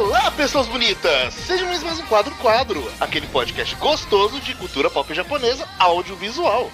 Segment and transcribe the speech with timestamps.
[0.00, 1.34] Olá, pessoas bonitas!
[1.34, 6.70] Sejam mais mais um Quadro Quadro, aquele podcast gostoso de cultura pop japonesa audiovisual.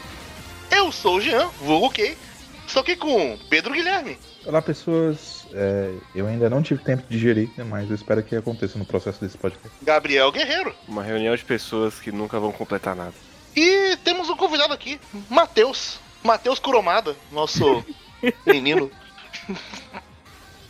[0.70, 2.16] Eu sou o Jean, vulgo Kei,
[2.64, 4.16] estou aqui com Pedro Guilherme.
[4.44, 5.44] Olá, pessoas.
[5.52, 8.86] É, eu ainda não tive tempo de digerir, né, mas eu espero que aconteça no
[8.86, 9.76] processo desse podcast.
[9.82, 10.72] Gabriel Guerreiro.
[10.86, 13.14] Uma reunião de pessoas que nunca vão completar nada.
[13.56, 15.98] E temos um convidado aqui, Matheus.
[16.22, 17.84] Matheus Curomada, nosso
[18.46, 18.88] menino.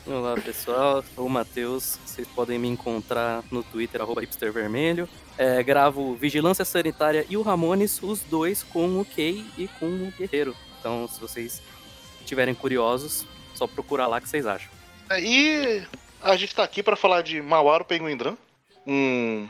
[0.09, 1.99] Olá pessoal, sou o Matheus.
[2.05, 5.09] Vocês podem me encontrar no Twitter, arroba hipstervermelho.
[5.37, 10.13] É, gravo Vigilância Sanitária e o Ramones, os dois com o Kei e com o
[10.17, 10.55] Guerreiro.
[10.79, 11.61] Então, se vocês
[12.21, 14.71] estiverem curiosos, só procurar lá que vocês acham.
[15.19, 15.83] E
[16.23, 18.37] a gente tá aqui para falar de Mawaru Penguindran,
[18.87, 19.49] um,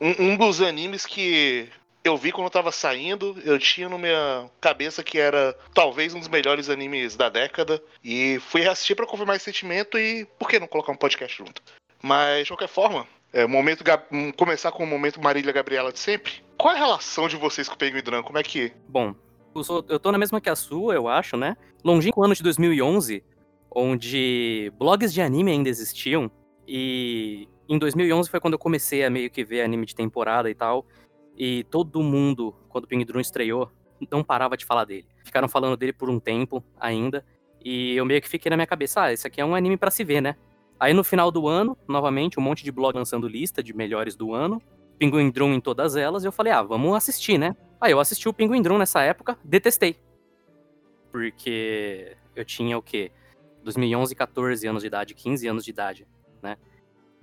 [0.00, 1.68] um, um dos animes que
[2.04, 6.18] eu vi quando eu tava saindo, eu tinha na minha cabeça que era talvez um
[6.18, 7.82] dos melhores animes da década.
[8.04, 11.62] E fui reassistir para confirmar esse sentimento e por que não colocar um podcast junto?
[12.02, 16.44] Mas, de qualquer forma, é, momento um, começar com o momento Marília Gabriela de sempre.
[16.58, 18.22] Qual é a relação de vocês com o Penguin Dran?
[18.22, 18.70] Como é que.
[18.86, 19.14] Bom,
[19.56, 21.56] eu, sou, eu tô na mesma que a sua, eu acho, né?
[21.82, 23.24] Longínquo ano de 2011,
[23.74, 26.30] onde blogs de anime ainda existiam.
[26.68, 30.54] E em 2011 foi quando eu comecei a meio que ver anime de temporada e
[30.54, 30.86] tal.
[31.36, 33.70] E todo mundo, quando o Ping Drum estreou,
[34.10, 35.06] não parava de falar dele.
[35.24, 37.24] Ficaram falando dele por um tempo ainda.
[37.64, 39.90] E eu meio que fiquei na minha cabeça, ah, esse aqui é um anime para
[39.90, 40.36] se ver, né?
[40.78, 44.34] Aí no final do ano, novamente, um monte de blog lançando lista de melhores do
[44.34, 44.60] ano.
[44.98, 46.24] Pinguim Drum em todas elas.
[46.24, 47.56] E eu falei, ah, vamos assistir, né?
[47.80, 49.96] Aí eu assisti o Pinguim Drum nessa época, detestei.
[51.10, 53.10] Porque eu tinha o quê?
[53.62, 56.06] 2011, 14 anos de idade, 15 anos de idade,
[56.42, 56.56] né?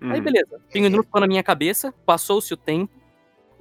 [0.01, 0.11] Hum.
[0.11, 3.00] Aí beleza, Pinguim Drum ficou na minha cabeça, passou-se o tempo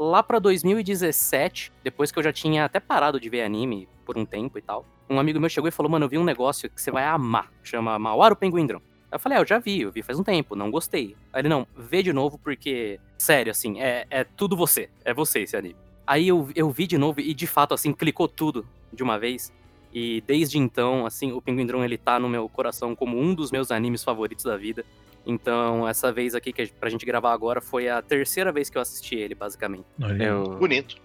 [0.01, 4.25] lá para 2017, depois que eu já tinha até parado de ver anime por um
[4.25, 6.81] tempo e tal, um amigo meu chegou e falou: Mano, eu vi um negócio que
[6.81, 8.81] você vai amar, chama Mawaru Penguin Drum.
[9.13, 11.17] Eu falei, ah, eu já vi, eu vi faz um tempo, não gostei.
[11.33, 15.41] Aí ele, não, vê de novo porque, sério, assim, é, é tudo você, é você
[15.41, 15.75] esse anime.
[16.07, 19.53] Aí eu, eu vi de novo e de fato, assim, clicou tudo de uma vez.
[19.93, 23.51] E desde então, assim, o Penguin Drum ele tá no meu coração como um dos
[23.51, 24.85] meus animes favoritos da vida.
[25.27, 28.83] Então, essa vez aqui que pra gente gravar agora foi a terceira vez que eu
[28.83, 29.85] assisti ele, basicamente.
[30.19, 30.45] Eu...
[30.57, 30.97] Bonito.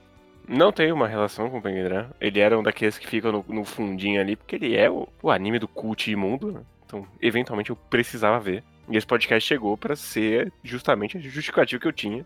[0.48, 3.66] Não tenho uma relação com o Penguin Ele era um daqueles que ficam no, no
[3.66, 6.62] fundinho ali, porque ele é o, o, anime do cult imundo, né?
[6.86, 8.64] Então, eventualmente eu precisava ver.
[8.88, 12.26] E esse podcast chegou para ser justamente a justificativa que eu tinha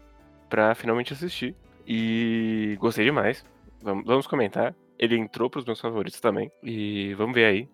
[0.50, 1.56] para finalmente assistir.
[1.88, 3.46] E gostei demais.
[3.82, 4.76] Vamos, vamos comentar.
[4.98, 6.52] Ele entrou pros meus favoritos também.
[6.62, 7.70] E vamos ver aí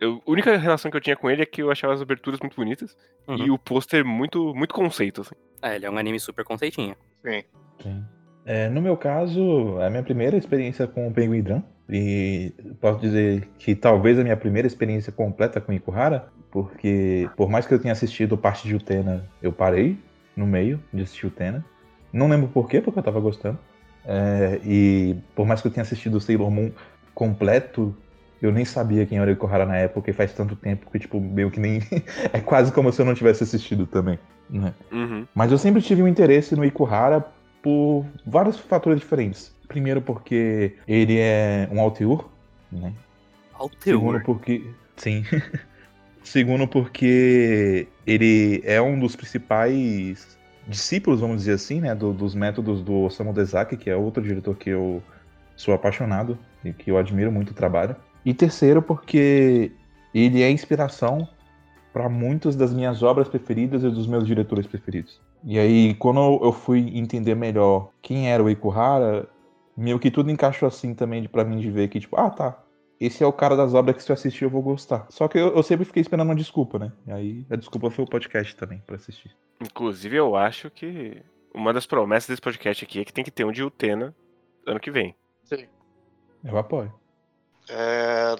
[0.00, 2.40] eu, a única relação que eu tinha com ele é que eu achava as aberturas
[2.40, 2.96] muito bonitas
[3.28, 3.36] uhum.
[3.36, 5.34] e o pôster muito, muito conceito, assim.
[5.62, 6.96] É, ele é um anime super conceitinho.
[7.22, 7.44] Sim.
[7.82, 8.04] Sim.
[8.46, 11.62] É, no meu caso, é a minha primeira experiência com o Penguin Drum.
[11.88, 17.66] E posso dizer que talvez a minha primeira experiência completa com Ikuhara, porque por mais
[17.66, 19.98] que eu tenha assistido parte de Utena, eu parei
[20.36, 21.64] no meio de assistir Utena.
[22.12, 23.58] Não lembro por quê, porque eu tava gostando.
[24.04, 26.70] É, e por mais que eu tenha assistido o Sailor Moon
[27.12, 27.94] completo,
[28.40, 31.20] eu nem sabia quem era o Ikuhara na época, e faz tanto tempo que, tipo,
[31.20, 31.80] meio que nem.
[32.32, 34.18] é quase como se eu não tivesse assistido também.
[34.48, 34.74] Né?
[34.90, 35.26] Uhum.
[35.34, 37.24] Mas eu sempre tive um interesse no Ikuhara
[37.62, 39.54] por vários fatores diferentes.
[39.68, 42.24] Primeiro, porque ele é um Alteur,
[42.72, 42.92] né?
[43.54, 43.78] Alteur?
[43.80, 44.64] Segundo, porque.
[44.96, 45.24] Sim.
[46.22, 52.82] Segundo, porque ele é um dos principais discípulos, vamos dizer assim, né, do, dos métodos
[52.82, 55.02] do Osamu Dezaki, que é outro diretor que eu
[55.56, 57.96] sou apaixonado e que eu admiro muito o trabalho.
[58.24, 59.72] E terceiro, porque
[60.14, 61.28] ele é inspiração
[61.92, 65.20] para muitas das minhas obras preferidas e dos meus diretores preferidos.
[65.44, 69.28] E aí, quando eu fui entender melhor quem era o Ikuhara,
[69.76, 72.62] meio que tudo encaixou assim também para mim de ver que, tipo, ah, tá,
[73.00, 75.06] esse é o cara das obras que se eu assistir eu vou gostar.
[75.08, 76.92] Só que eu, eu, sempre fiquei esperando uma desculpa, né?
[77.06, 79.34] E aí a desculpa foi o podcast também para assistir.
[79.60, 81.22] Inclusive, eu acho que
[81.54, 84.14] uma das promessas desse podcast aqui é que tem que ter um de Utena
[84.66, 85.14] ano que vem.
[85.44, 85.66] Sim.
[86.44, 86.92] Eu apoio.
[87.70, 88.36] É,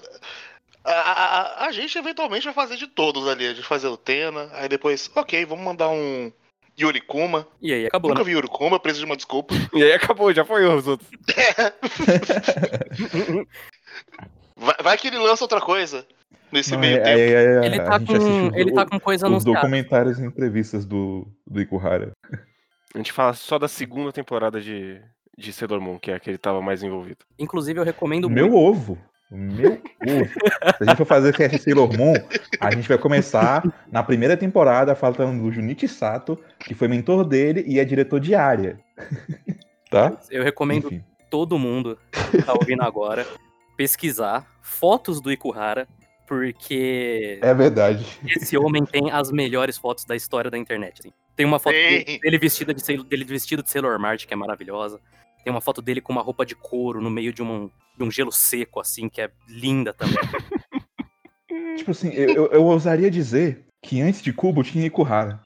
[0.84, 3.46] a, a, a, gente eventualmente vai fazer de todos ali.
[3.46, 6.32] A gente fazer o Tena, aí depois, ok, vamos mandar um
[6.78, 7.46] Yuri Kuma.
[7.60, 8.10] E aí acabou.
[8.10, 8.26] Nunca né?
[8.26, 9.54] vi Yuri Kuma, preciso de uma desculpa.
[9.74, 11.08] E aí acabou, já foi os outros.
[11.36, 11.72] É.
[14.56, 16.06] vai, vai, que ele lança outra coisa
[16.50, 17.18] nesse Não, meio é, tempo.
[17.18, 21.60] É, é, ele tá, com, ele tá com coisa Os documentários e entrevistas do, do
[21.60, 22.12] Ikuhara.
[22.94, 25.00] A gente fala só da segunda temporada de,
[25.38, 27.24] de Sailor Moon, que é a que ele tava mais envolvido.
[27.38, 28.58] Inclusive, eu recomendo Meu muito.
[28.58, 28.98] ovo.
[29.30, 30.26] Meu ovo.
[30.76, 32.14] Se a gente for fazer cast Sailor Moon,
[32.60, 37.64] a gente vai começar na primeira temporada falando do Junichi Sato, que foi mentor dele
[37.66, 38.80] e é diretor de área.
[39.90, 40.18] tá?
[40.30, 41.04] Eu recomendo Enfim.
[41.30, 41.96] todo mundo
[42.30, 43.24] que tá ouvindo agora
[43.76, 45.86] pesquisar fotos do Ikuhara,
[46.26, 47.38] porque.
[47.40, 48.04] É verdade.
[48.26, 51.00] Esse homem tem as melhores fotos da história da internet.
[51.00, 51.12] Assim.
[51.36, 55.00] Tem uma foto dele vestido de, Sailor- dele vestido de Sailor Mart, que é maravilhosa.
[55.42, 58.10] Tem uma foto dele com uma roupa de couro no meio de um, de um
[58.10, 60.16] gelo seco, assim, que é linda também.
[61.76, 65.40] Tipo assim, eu, eu, eu ousaria dizer que antes de Kubo tinha Ikuhara.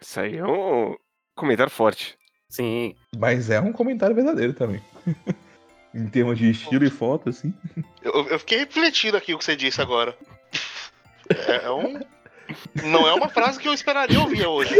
[0.00, 0.96] Isso aí é um
[1.34, 2.16] comentário forte.
[2.48, 2.94] Sim.
[3.18, 4.82] Mas é um comentário verdadeiro também.
[5.94, 7.54] em termos de estilo e foto, assim.
[8.02, 10.16] Eu, eu fiquei refletindo aqui o que você disse agora.
[11.28, 11.98] É, é um.
[12.84, 14.74] Não é uma frase que eu esperaria ouvir hoje.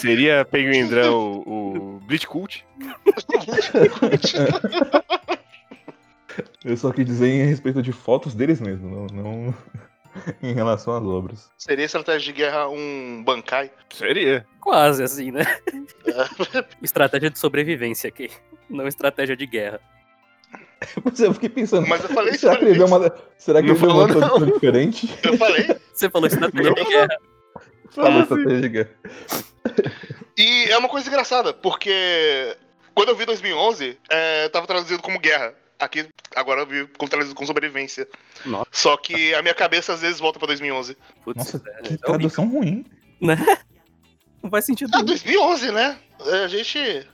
[0.00, 2.64] Seria Penguindrão o, o Bleach Cult?
[6.64, 9.54] Eu só quis dizer em respeito de fotos deles mesmo, não, não
[10.42, 11.50] em relação às obras.
[11.56, 13.70] Seria estratégia de guerra um Bankai?
[13.90, 14.46] Seria.
[14.60, 15.44] Quase assim, né?
[16.82, 18.30] estratégia de sobrevivência aqui.
[18.68, 19.80] Não estratégia de guerra.
[21.04, 23.74] Mas eu fiquei pensando, Mas eu falei será que ele deu uma, será que Não
[23.74, 24.14] ele deu uma falou, não.
[24.20, 25.18] tradução diferente?
[25.24, 25.76] Eu falei.
[25.92, 27.16] Você falou estratégia de guerra.
[27.90, 28.90] Falou estratégica.
[30.36, 32.56] E é uma coisa engraçada, porque
[32.94, 35.52] quando eu vi 2011, é, tava traduzido como guerra.
[35.80, 38.08] Aqui, agora eu vi como traduzido como sobrevivência.
[38.46, 38.66] Nossa.
[38.72, 40.96] Só que a minha cabeça às vezes volta pra 2011.
[41.24, 42.84] Putz, Nossa, é, que é horrível, tradução ruim.
[43.20, 43.36] né?
[44.42, 45.06] Não faz sentido Ah, nenhum.
[45.06, 45.98] 2011, né?
[46.44, 47.06] A gente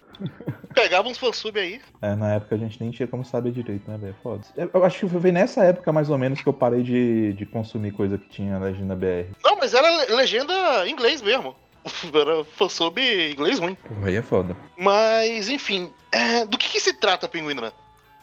[0.75, 1.81] pegava uns fansub aí.
[2.03, 4.17] É, na época a gente nem tinha como saber direito, né, velho?
[4.23, 4.43] Foda.
[4.57, 7.93] Eu acho que foi nessa época, mais ou menos, que eu parei de, de consumir
[7.93, 9.31] coisa que tinha legenda BR.
[9.43, 11.55] Não, mas era le- legenda em inglês mesmo.
[12.15, 13.75] Era fansub em inglês ruim.
[13.75, 14.57] Porra, aí é foda.
[14.77, 17.73] Mas, enfim, é, do que, que se trata, Pinguina?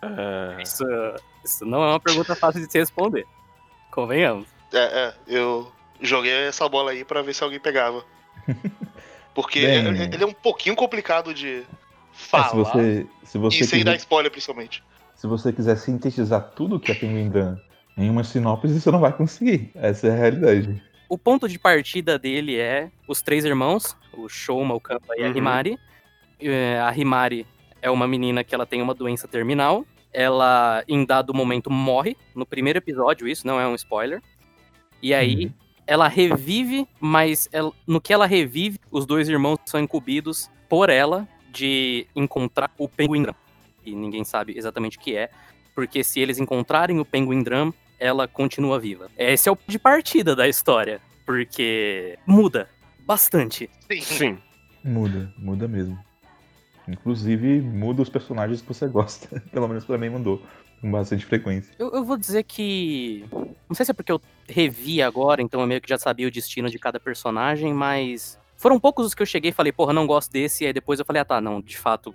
[0.02, 0.84] Ah, Isso,
[1.46, 3.24] isso não é uma pergunta fácil de se responder.
[3.92, 4.48] Convenhamos.
[4.74, 5.72] É, é, eu
[6.02, 8.04] joguei essa bola aí pra ver se alguém pegava.
[9.36, 11.64] Porque Bem- ele é um pouquinho complicado de
[12.26, 12.50] É, falar.
[12.50, 14.84] se você, se você e sem dar quiser, spoiler, principalmente.
[15.16, 17.58] se você quiser sintetizar tudo que é Penguin Drum
[17.98, 19.72] em uma sinopse, você não vai conseguir.
[19.76, 20.82] Essa é a realidade.
[21.10, 25.28] O ponto de partida dele é os três irmãos, o Shoma, o Kappa e a
[25.30, 25.38] Uhum.
[25.38, 25.78] Himari.
[26.40, 27.46] É, A Himari
[27.82, 29.86] é uma menina que ela tem uma doença terminal.
[30.14, 32.16] Ela, em dado momento, morre.
[32.36, 34.22] No primeiro episódio, isso não é um spoiler.
[35.02, 35.52] E aí, Uhum.
[35.86, 41.28] ela revive, mas ela- no que ela revive, os dois irmãos são incumbidos por ela
[41.52, 43.34] de encontrar o Penguin Drum.
[43.86, 45.30] E ninguém sabe exatamente o que é,
[45.76, 49.10] porque se eles encontrarem o Penguin Drum, ela continua viva.
[49.18, 52.70] Esse é o ponto de partida da história, porque muda
[53.06, 53.70] bastante.
[53.92, 54.02] Sim.
[54.02, 54.38] sim.
[54.84, 55.98] Muda, muda mesmo.
[56.88, 59.40] Inclusive, muda os personagens que você gosta.
[59.52, 60.42] Pelo menos pra mim mudou.
[60.82, 61.72] Com bastante frequência.
[61.78, 63.24] Eu, eu vou dizer que.
[63.70, 64.20] Não sei se é porque eu
[64.50, 68.40] revi agora, então eu meio que já sabia o destino de cada personagem, mas.
[68.62, 71.00] Foram poucos os que eu cheguei e falei, porra, não gosto desse, e aí depois
[71.00, 72.14] eu falei, ah tá, não, de fato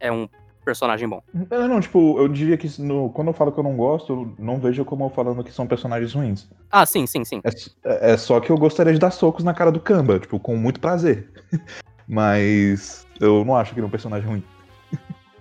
[0.00, 0.26] é um
[0.64, 1.22] personagem bom.
[1.50, 4.34] Não, não, tipo, eu diria que no- quando eu falo que eu não gosto, eu
[4.38, 6.48] não vejo como eu falando que são personagens ruins.
[6.70, 7.40] Ah, sim, sim, sim.
[7.44, 10.40] É, s- é só que eu gostaria de dar socos na cara do Kamba, tipo,
[10.40, 11.28] com muito prazer.
[12.08, 14.44] Mas eu não acho que ele é um personagem ruim.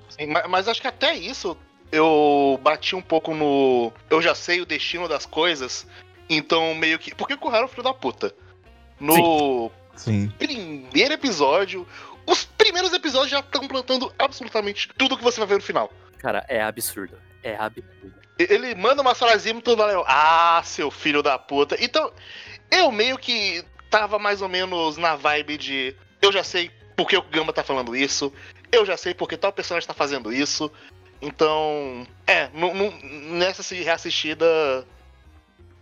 [0.10, 1.56] Sim, ma- mas acho que até isso
[1.92, 3.92] eu bati um pouco no.
[4.10, 5.88] Eu já sei o destino das coisas,
[6.30, 7.14] então meio que.
[7.16, 8.34] Por que que o Haru é um filho da puta?
[9.00, 9.72] No Sim.
[10.38, 11.88] Primeiro episódio,
[12.26, 15.92] os primeiros episódios já estão plantando absolutamente tudo que você vai ver no final.
[16.18, 17.18] Cara, é absurdo.
[17.44, 18.14] É absurdo.
[18.38, 20.04] Ele manda uma frasinha e tudo valeu.
[20.08, 21.76] Ah, seu filho da puta.
[21.84, 22.12] Então,
[22.72, 25.96] eu meio que tava mais ou menos na vibe de.
[26.22, 28.32] Eu já sei por que o Gamba tá falando isso.
[28.72, 30.72] Eu já sei porque tal personagem tá fazendo isso.
[31.22, 32.06] Então.
[32.26, 32.50] É,
[33.30, 34.46] nessa se- reassistida.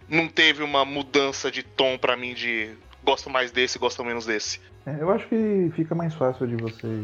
[0.07, 2.75] Não teve uma mudança de tom pra mim de.
[3.09, 4.61] Gosto mais desse, gosto menos desse.
[4.85, 7.03] É, eu acho que fica mais fácil de você.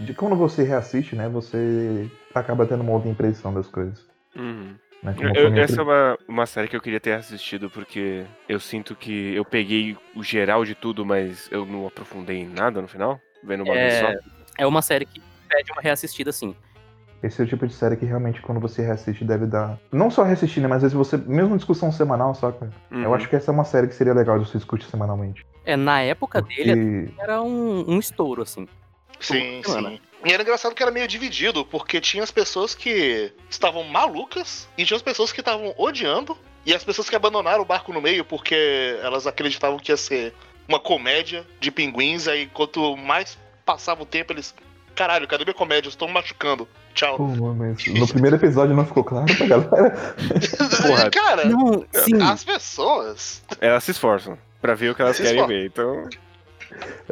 [0.00, 1.28] De quando você reassiste, né?
[1.28, 4.04] Você acaba tendo uma outra impressão das coisas.
[4.34, 4.74] Uhum.
[5.02, 5.14] Né?
[5.34, 8.96] Eu- minha essa é uma, uma série que eu queria ter assistido, porque eu sinto
[8.96, 13.20] que eu peguei o geral de tudo, mas eu não aprofundei em nada no final,
[13.42, 14.08] vendo uma vez só.
[14.08, 14.18] É,
[14.58, 16.56] é uma série que pede uma reassistida, sim.
[17.22, 19.78] Esse é o tipo de série que realmente, quando você reassiste, deve dar.
[19.90, 20.68] Não só reassistir, né?
[20.68, 21.16] Mas às vezes você.
[21.16, 22.70] Mesmo discussão semanal, saca?
[22.90, 23.14] Eu Uhum.
[23.14, 25.44] acho que essa é uma série que seria legal de você discutir semanalmente.
[25.64, 27.22] É, na época dele Porque.
[27.22, 28.68] era um, um estouro, assim.
[29.18, 30.00] Sim, sim.
[30.24, 34.84] E era engraçado que era meio dividido, porque tinha as pessoas que estavam malucas e
[34.84, 38.24] tinha as pessoas que estavam odiando, e as pessoas que abandonaram o barco no meio
[38.24, 40.34] porque elas acreditavam que ia ser
[40.68, 44.54] uma comédia de pinguins, aí quanto mais passava o tempo, eles.
[44.96, 45.88] Caralho, cadê minha comédia?
[45.88, 46.66] Estão machucando.
[46.94, 47.16] Tchau.
[47.18, 49.90] Pô, mas no primeiro episódio não ficou claro pra galera.
[50.86, 51.10] Porra.
[51.10, 52.20] Cara, Não, sim.
[52.22, 53.42] as pessoas.
[53.60, 55.56] Elas se esforçam pra ver o que elas Se querem esforçam.
[55.56, 56.08] ver, então.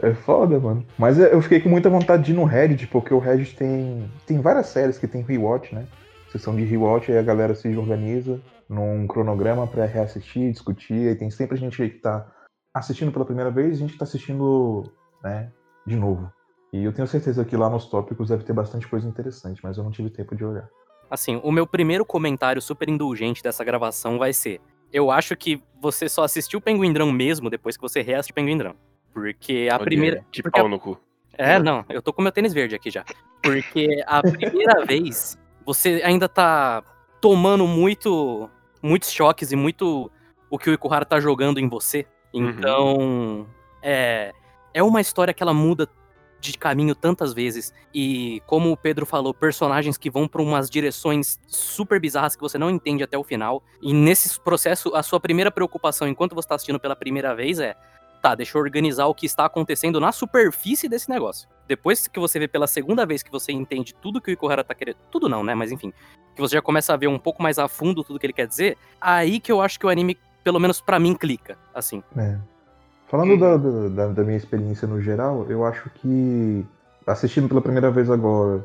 [0.02, 0.84] É foda, mano.
[0.98, 4.10] Mas eu fiquei com muita vontade de ir no Reddit, porque o Reddit tem.
[4.26, 5.86] Tem várias séries que tem rewatch, né?
[6.32, 11.30] Sessão de rewatch, aí a galera se organiza num cronograma pra reassistir, discutir, aí tem
[11.30, 12.26] sempre gente que tá
[12.74, 14.90] assistindo pela primeira vez, a gente tá assistindo,
[15.22, 15.50] né,
[15.86, 16.32] de novo.
[16.74, 19.84] E eu tenho certeza que lá nos tópicos deve ter bastante coisa interessante, mas eu
[19.84, 20.68] não tive tempo de olhar.
[21.08, 24.60] Assim, o meu primeiro comentário super indulgente dessa gravação vai ser:
[24.92, 28.74] eu acho que você só assistiu Penguindrão mesmo depois que você reassistiu Penguindrão.
[29.12, 30.26] Porque a Olha, primeira.
[30.32, 30.98] Que porque pau a- no cu.
[31.38, 33.04] É, não, eu tô com meu tênis verde aqui já.
[33.40, 36.82] Porque a primeira vez você ainda tá
[37.20, 38.50] tomando muito
[38.82, 40.10] muitos choques e muito
[40.50, 42.04] o que o Ikuhara tá jogando em você.
[42.32, 43.46] Então,
[43.80, 44.32] é
[44.72, 45.88] é uma história que ela muda
[46.52, 51.38] de caminho tantas vezes e como o Pedro falou, personagens que vão pra umas direções
[51.46, 53.62] super bizarras que você não entende até o final.
[53.80, 57.76] E nesse processo, a sua primeira preocupação enquanto você tá assistindo pela primeira vez é
[58.24, 61.46] tá, deixa eu organizar o que está acontecendo na superfície desse negócio.
[61.68, 64.74] Depois que você vê pela segunda vez que você entende tudo que o Ikuhara tá
[64.74, 64.96] querendo.
[65.10, 65.54] Tudo não, né?
[65.54, 65.92] Mas enfim.
[66.34, 68.46] Que você já começa a ver um pouco mais a fundo tudo que ele quer
[68.46, 68.78] dizer.
[68.98, 71.58] Aí que eu acho que o anime, pelo menos pra mim, clica.
[71.74, 72.02] Assim.
[72.16, 72.38] É.
[73.14, 76.66] Falando da, da- da, da minha experiência no geral, eu acho que
[77.06, 78.64] assistindo pela primeira vez agora,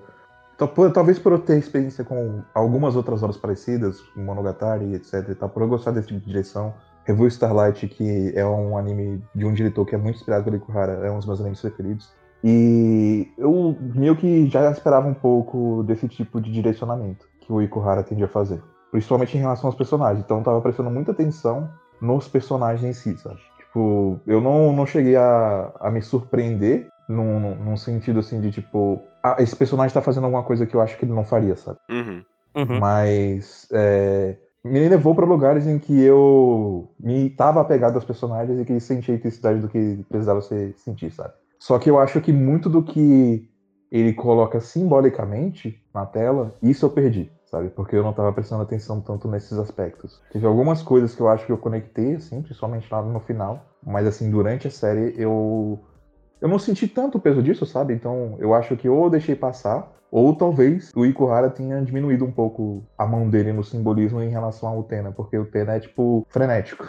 [0.92, 5.62] talvez por eu ter experiência com algumas outras obras parecidas, Monogatari, etc, e tal, por
[5.62, 6.74] eu gostar desse tipo de direção,
[7.06, 10.94] Revue Starlight, que é um anime de um diretor que é muito inspirado pelo Ikuhara,
[11.06, 12.10] é um dos meus animes preferidos.
[12.44, 18.02] E eu meio que já esperava um pouco desse tipo de direcionamento que o Ikuhara
[18.02, 18.62] tende a fazer.
[18.90, 20.24] Principalmente em relação aos personagens.
[20.24, 21.70] Então eu tava prestando muita atenção
[22.02, 23.40] nos personagens em si, sabe?
[23.70, 29.00] Tipo, eu não, não cheguei a, a me surpreender num, num- sentido assim de tipo,
[29.24, 31.78] ah, esse personagem tá fazendo alguma coisa que eu acho que ele não faria, sabe?
[31.90, 32.24] Uhum.
[32.56, 32.80] Uhum.
[32.80, 38.66] Mas é, me levou pra lugares em que eu me tava apegado aos personagens e
[38.66, 41.34] que senti a intensidade do que precisava ser sentir, sabe?
[41.60, 43.48] Só que eu acho que muito do que
[43.92, 47.70] ele coloca simbolicamente na tela, isso eu perdi, sabe?
[47.70, 50.22] Porque eu não tava prestando atenção tanto nesses aspectos.
[50.32, 54.06] Teve algumas coisas que eu acho que eu conectei, assim, principalmente lá no final, mas
[54.08, 55.84] assim, durante a série eu
[56.42, 57.94] eu não senti tanto o peso disso, sabe?
[57.94, 62.32] Então eu acho que ou eu deixei passar, ou talvez o Ikuhara tenha diminuído um
[62.32, 66.26] pouco a mão dele no simbolismo em relação ao Utena, porque o Utena é tipo
[66.30, 66.88] frenético.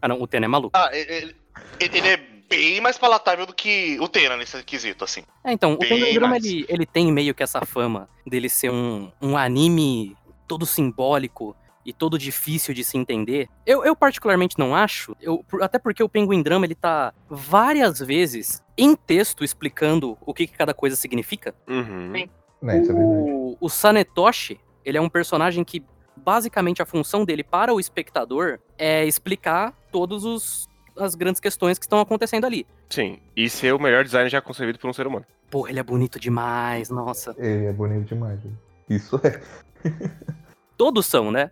[0.00, 0.72] Ah, não, o Ten é maluco.
[0.76, 1.34] Ah, ele, ele-
[1.80, 2.16] ele é
[2.56, 5.22] bem mais palatável do que o Tena nesse quesito, assim.
[5.42, 6.44] É, então, o Bem Penguin mais.
[6.44, 10.16] ele, ele tem meio que essa fama dele ser um, um anime
[10.46, 13.48] todo simbólico e todo difícil de se entender.
[13.66, 18.62] Eu, eu particularmente não acho, eu, até porque o Penguin Drama ele tá várias vezes
[18.76, 21.54] em texto explicando o que, que cada coisa significa.
[21.66, 22.12] Uhum.
[22.14, 22.28] É
[22.62, 22.92] verdade.
[22.92, 25.84] O, o Sanetoshi, ele é um personagem que
[26.16, 31.84] basicamente a função dele para o espectador é explicar todos os as grandes questões que
[31.84, 32.66] estão acontecendo ali.
[32.90, 33.18] Sim.
[33.36, 35.24] E ser o melhor design já concebido por um ser humano.
[35.50, 37.34] Porra, ele é bonito demais, nossa.
[37.38, 38.40] Ele é bonito demais.
[38.88, 39.40] Isso é.
[40.76, 41.50] Todos são, né?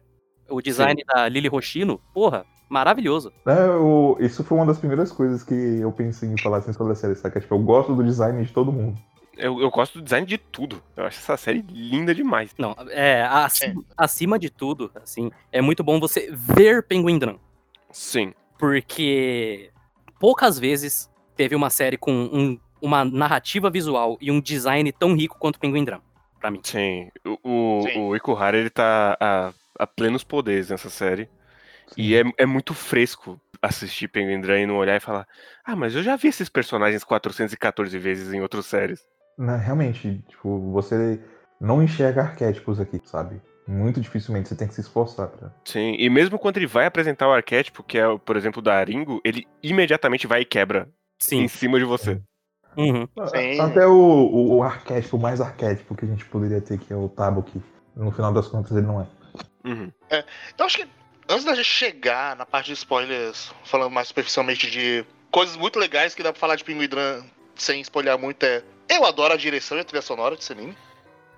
[0.49, 3.33] O design da Lily Roshino, porra, maravilhoso.
[3.47, 6.93] É, eu- isso foi uma das primeiras coisas que eu pensei em falar assim sobre
[6.93, 7.41] a série, saca?
[7.41, 8.99] Tipo, eu gosto do design de todo mundo.
[9.37, 10.83] Eu, eu gosto do design de tudo.
[10.97, 12.51] Eu acho essa série linda demais.
[12.59, 17.39] Não, é, acima, acima de tudo, assim, é muito bom você ver Penguin Drum.
[17.93, 18.35] Sim.
[18.61, 19.71] Porque
[20.21, 25.39] poucas vezes teve uma série com um- uma narrativa visual e um design tão rico
[25.39, 26.01] quanto Penguin Drum,
[26.39, 26.61] pra mim.
[26.63, 27.09] Sim.
[27.27, 27.39] O,
[27.79, 27.99] o, Sim.
[27.99, 31.29] o Ikuhara, ele tá a, a plenos poderes nessa série.
[31.97, 35.27] E é, é muito fresco assistir Penguin Drum e não olhar e falar
[35.65, 39.05] Ah, mas eu já vi esses personagens 414 vezes em outras séries.
[39.37, 41.19] Né, realmente, tipo, você
[41.61, 43.41] não enxerga arquétipos aqui, sabe?
[43.71, 45.53] Muito dificilmente, você tem que se esforçar pra.
[45.65, 49.21] Sim, e mesmo quando ele vai apresentar o arquétipo, que é, por exemplo, da Aringo,
[49.25, 50.89] ele imediatamente vai e quebra
[51.31, 51.49] em Sim.
[51.49, 52.21] cima de você.
[52.77, 53.07] Uhum.
[53.29, 53.61] Sim.
[53.61, 57.09] Até o, o, o arquétipo, mais arquétipo que a gente poderia ter, que é o
[57.09, 57.63] Tabuki.
[57.95, 59.07] No final das contas, ele não é.
[59.65, 59.93] Uhum.
[60.59, 60.89] Eu acho que
[61.29, 66.13] antes da gente chegar na parte de spoilers, falando mais superficialmente de coisas muito legais
[66.13, 67.23] que dá pra falar de Pinguim Drum
[67.55, 68.65] sem spoiler muito, é.
[68.89, 70.77] Eu adoro a direção e a trilha sonora desse anime.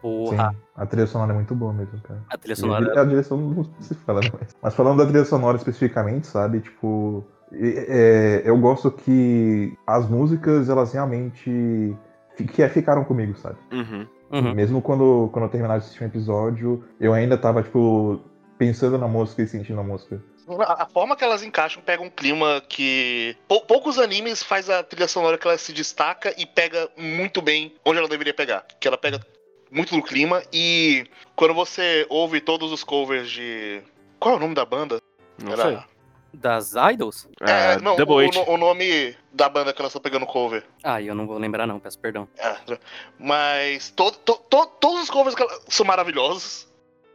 [0.02, 2.21] Porra, Sim, a trilha sonora é muito boa mesmo, cara.
[2.28, 3.00] a trilha sonora.
[3.00, 4.30] A direção não se fala, né?
[4.61, 6.61] Mas- falando da trilha sonora especificamente, sabe?
[6.61, 11.97] Tipo, é, eu gosto que as músicas, elas realmente
[12.37, 13.56] que ficaram comigo, sabe?
[13.73, 14.06] Uhum.
[14.32, 14.54] Uhum.
[14.54, 18.21] Mesmo quando, quando eu terminar de assistir um episódio, eu ainda tava, tipo,
[18.59, 20.21] pensando na música e sentindo a música.
[20.66, 23.37] A, a forma que elas encaixam pega um clima que.
[23.47, 27.75] pou- poucos animes faz a trilha sonora que ela se destaca e pega muito bem
[27.85, 28.64] onde ela deveria pegar.
[28.80, 29.21] Que ela pega
[29.72, 33.82] muito no clima e quando você ouve todos os covers de.
[34.20, 35.00] Qual é o nome da banda?
[35.42, 35.78] Não Era- sei.
[36.34, 37.28] Das Idols?
[37.42, 38.50] É, Ah, não, Double o, H.
[38.50, 40.64] o nome da banda que elas estão pegando cover.
[40.82, 42.26] Ah, eu não vou lembrar não, peço perdão.
[42.38, 42.56] É,
[43.18, 46.66] mas to, to- to- todos os covers que ela- são maravilhosos.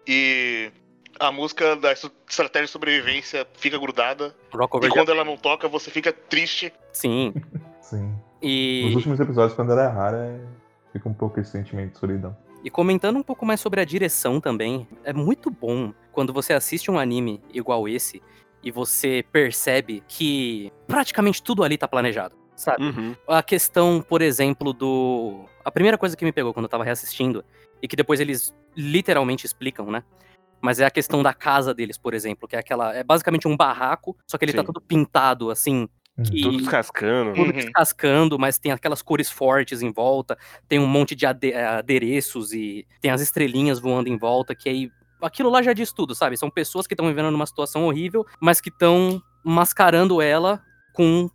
[0.07, 0.71] E
[1.19, 4.35] a música da estratégia de sobrevivência fica grudada.
[4.53, 5.19] Rock E Over quando Japan.
[5.21, 6.71] ela não toca, você fica triste.
[6.93, 7.33] Sim.
[7.81, 8.15] Sim.
[8.41, 10.39] E, Nos últimos episódios, quando ela é rara,
[10.93, 12.37] fica um pouco esse sentimento de solidão.
[12.67, 16.91] E comentando um pouco mais sobre a direção também, é muito bom quando você assiste
[16.91, 18.21] um anime igual esse
[18.61, 22.83] e você percebe que praticamente tudo ali tá planejado, sabe?
[22.83, 23.15] Uhum.
[23.25, 25.45] a questão, por exemplo, do.
[25.63, 27.41] A primeira coisa que me pegou quando eu tava reassistindo,
[27.81, 30.03] e que depois eles literalmente explicam, né?
[30.59, 32.93] Mas é a questão da casa deles, por exemplo, que é aquela.
[32.93, 34.65] É basicamente um barraco, só que ele tá Sim.
[34.65, 35.87] todo pintado, assim,
[36.23, 36.41] que.
[36.41, 37.33] Tudo descascando.
[37.33, 37.53] Tudo Uhum.
[37.53, 42.85] descascando, mas tem aquelas cores fortes em volta, tem um monte de ade- adereços e
[43.01, 44.91] tem as estrelinhas voando em volta, que aí.
[45.19, 46.37] Aquilo lá já diz tudo, sabe?
[46.37, 50.61] São pessoas que estão vivendo numa situação horrível, mas que estão mascarando ela
[50.93, 51.27] com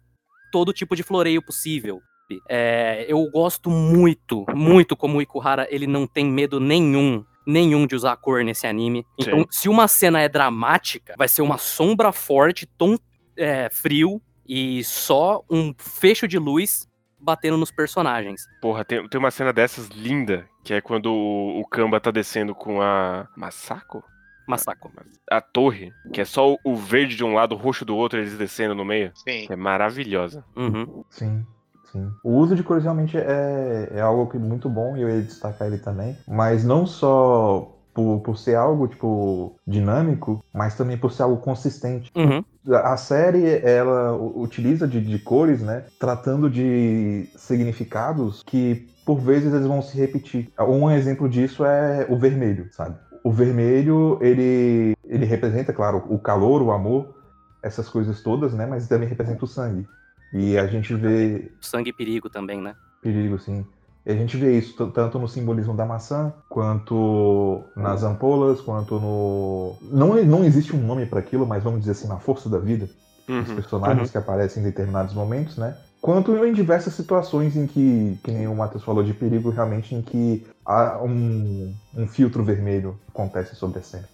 [0.52, 2.00] todo tipo de floreio possível.
[2.48, 7.96] É, eu gosto muito, muito como o Ikuhara, ele não tem medo nenhum, nenhum de
[7.96, 9.04] usar cor nesse anime.
[9.18, 9.46] Então, Sim.
[9.50, 12.96] se uma cena é dramática, vai ser uma sombra forte, tom
[13.36, 18.46] é, frio e só um fecho de luz batendo nos personagens.
[18.60, 22.54] Porra, tem, tem uma cena dessas linda, que é quando o, o Kamba tá descendo
[22.54, 23.28] com a.
[23.36, 24.02] Masako?
[24.46, 24.90] Massacre.
[25.30, 28.18] A torre, que é só o, o verde de um lado, o roxo do outro,
[28.18, 29.12] eles descendo no meio.
[29.14, 29.46] Sim.
[29.48, 30.44] É maravilhosa.
[30.56, 31.04] Uhum.
[31.10, 31.46] Sim,
[31.90, 32.10] sim.
[32.24, 35.68] O uso de cores realmente é, é algo que muito bom e eu ia destacar
[35.68, 36.16] ele também.
[36.26, 42.10] Mas não só por, por ser algo, tipo, dinâmico, mas também por ser algo consistente.
[42.14, 42.44] Uhum.
[42.74, 45.84] A série, ela utiliza de, de cores, né?
[45.98, 50.50] Tratando de significados que, por vezes, eles vão se repetir.
[50.58, 52.96] Um exemplo disso é o vermelho, sabe?
[53.24, 57.14] O vermelho, ele, ele representa, claro, o calor, o amor,
[57.62, 58.66] essas coisas todas, né?
[58.66, 59.86] Mas também representa o sangue.
[60.32, 62.74] E a gente vê Sangue e perigo também, né?
[63.02, 63.66] perigo, sim.
[64.04, 69.78] E a gente vê isso tanto no simbolismo da maçã, quanto nas ampolas, quanto no.
[69.82, 72.90] Não, não existe um nome para aquilo, mas vamos dizer assim, na força da vida,
[73.38, 73.54] os Uhum.
[73.54, 75.76] personagens que aparecem em determinados momentos, né?
[76.00, 80.02] Quanto em diversas situações em que, que nem o Matheus falou de perigo, realmente em
[80.02, 84.08] que há um, um filtro vermelho acontece sobre a cena.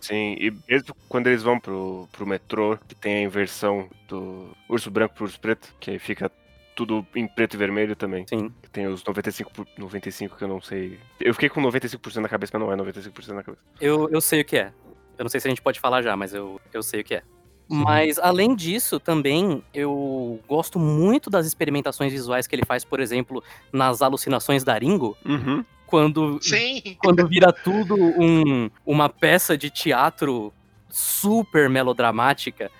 [0.00, 4.90] Sim, e mesmo quando eles vão pro, pro metrô, que tem a inversão do urso
[4.90, 6.30] branco pro urso preto, que aí fica
[6.78, 8.24] tudo em preto e vermelho também.
[8.28, 8.52] Sim.
[8.70, 10.96] Tem os 95, por- 95 que eu não sei.
[11.20, 13.62] Eu fiquei com 95% na cabeça, mas não é 95% na cabeça.
[13.80, 14.72] Eu, eu sei o que é.
[15.18, 17.16] Eu não sei se a gente pode falar já, mas eu, eu sei o que
[17.16, 17.22] é.
[17.68, 23.42] Mas, além disso, também, eu gosto muito das experimentações visuais que ele faz, por exemplo,
[23.72, 25.64] nas alucinações da Ringo, Uhum.
[25.84, 26.96] quando, Sim.
[27.02, 30.50] quando vira tudo um, uma peça de teatro
[30.88, 32.70] super melodramática,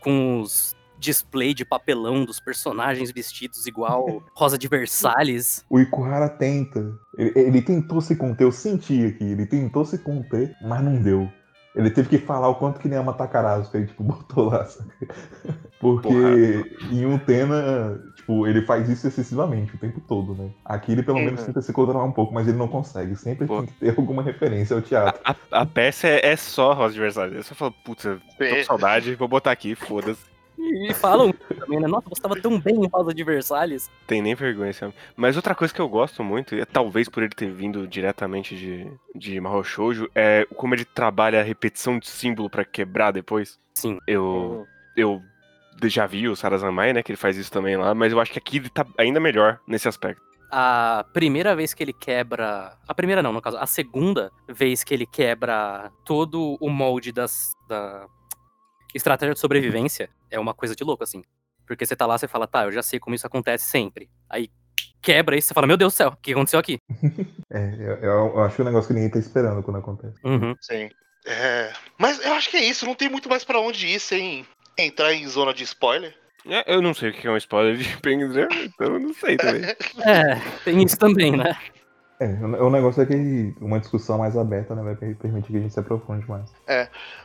[0.00, 5.64] com os display de papelão dos personagens vestidos igual Rosa de Versalhes.
[5.70, 6.92] O Ikuhara tenta.
[7.16, 9.24] Ele, ele tentou se conter, eu senti aqui.
[9.24, 11.28] Ele tentou se conter, mas não deu.
[11.76, 14.64] Ele teve que falar o quanto que ele ama Takarazu, que ele tipo, botou lá.
[15.80, 20.50] Porque em Utena, tipo, ele faz isso excessivamente o tempo todo, né?
[20.64, 21.46] Aqui ele pelo menos Uhum.
[21.46, 23.16] tenta se controlar um pouco, mas ele não consegue.
[23.16, 23.58] Sempre Pô.
[23.58, 25.20] tem que ter alguma referência ao teatro.
[25.24, 27.34] A, a peça é, é só Rosa de Versalhes.
[27.36, 28.58] Eu só falo, putz, eu tô É.
[28.60, 30.20] com saudade, vou botar aqui, foda-se.
[30.58, 31.86] E falam também, né?
[31.86, 33.90] Nossa, você tava tão bem em Rosa de Versalhes.
[34.06, 34.96] Tem nem vergonha esse homem.
[35.16, 38.56] Mas outra coisa que eu gosto muito, e é talvez por ele ter vindo diretamente
[38.56, 43.58] de, de Mahou Shoujo, é como ele trabalha a repetição de símbolo pra quebrar depois.
[43.74, 43.98] Sim.
[44.06, 45.22] Eu, eu
[45.84, 48.38] já vi o Sarazanmai, né, que ele faz isso também lá, mas eu acho que
[48.38, 50.22] aqui ele tá ainda melhor nesse aspecto.
[50.50, 52.76] A primeira vez que ele quebra.
[52.86, 53.56] A primeira não, no caso.
[53.56, 58.06] A segunda vez que ele quebra todo o molde das, da
[58.94, 61.22] estratégia de sobrevivência é uma coisa de louco, assim.
[61.66, 64.08] Porque você tá lá, você fala, tá, eu já sei como isso acontece sempre.
[64.30, 64.50] Aí
[65.02, 66.78] quebra isso, você fala, meu Deus do céu, o que aconteceu aqui?
[67.52, 70.18] É, eu, eu acho um negócio que ninguém tá esperando quando acontece.
[70.24, 70.56] Uhum.
[70.60, 70.90] Sim.
[71.24, 74.44] É, mas eu acho que é isso, não tem muito mais pra onde ir sem
[74.76, 76.12] entrar em zona de spoiler.
[76.46, 78.26] É, eu não sei o que é um spoiler de Penguin
[78.64, 79.62] então eu não sei também.
[80.04, 81.56] É, tem isso também, né?
[82.20, 85.60] É, o negócio é que uma discussão mais aberta né, vai per- permitir que a
[85.60, 86.48] gente se aprofunde mais.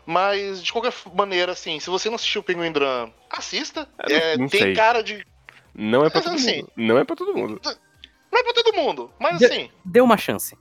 [0.05, 3.87] Mas, de qualquer mumaneira, assim, se você não assistiu o Penguin Drum, assista.
[4.07, 4.73] Eu não- É, não tem sei.
[4.73, 5.23] cara de.
[5.75, 6.71] Não é pra Mas todo assim- mundo.
[6.75, 7.61] Não é pra todo mundo.
[8.31, 10.57] Não é pra todo mundo, mas De- assim, Deu uma chance.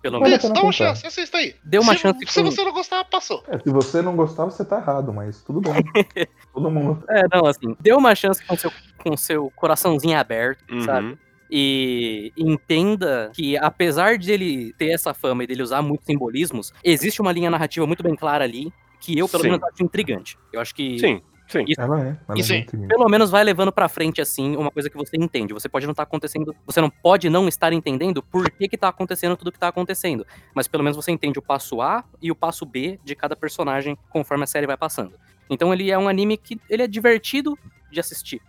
[0.00, 0.42] Pelo menos.
[0.42, 1.54] isso, dá uma chance, assista aí.
[1.64, 3.44] Deu uma se, chance Se com- você não gostar, passou.
[3.46, 5.72] É, se você não gostar, você tá errado, mas tudo bem.
[6.52, 7.04] Todo mundo.
[7.08, 11.16] É, não, assim, deu uma chance com seu, com seu coraçãozinho aberto, sabe?
[11.54, 17.20] E entenda que, apesar de ele ter essa fama e dele usar muitos simbolismos, existe
[17.20, 19.50] uma linha narrativa muito bem clara ali, que eu, pelo Sim.
[19.50, 20.38] menos, acho intrigante.
[20.50, 21.20] Eu acho que Sim.
[21.48, 21.64] Sim.
[21.68, 22.06] Isso- Ela é.
[22.26, 22.88] Ela E é sim, muito linda.
[22.88, 25.52] Pelo menos vai levando pra frente, assim, uma coisa que você entende.
[25.52, 26.56] Você pode não estar acontecendo.
[26.64, 30.26] Você não pode não estar entendendo por que, que tá acontecendo tudo que tá acontecendo.
[30.54, 33.98] Mas pelo menos você entende o passo A e o passo B de cada personagem
[34.08, 35.12] conforme a série vai passando.
[35.50, 37.58] Então ele é um anime que ele é divertido
[37.90, 38.40] de assistir.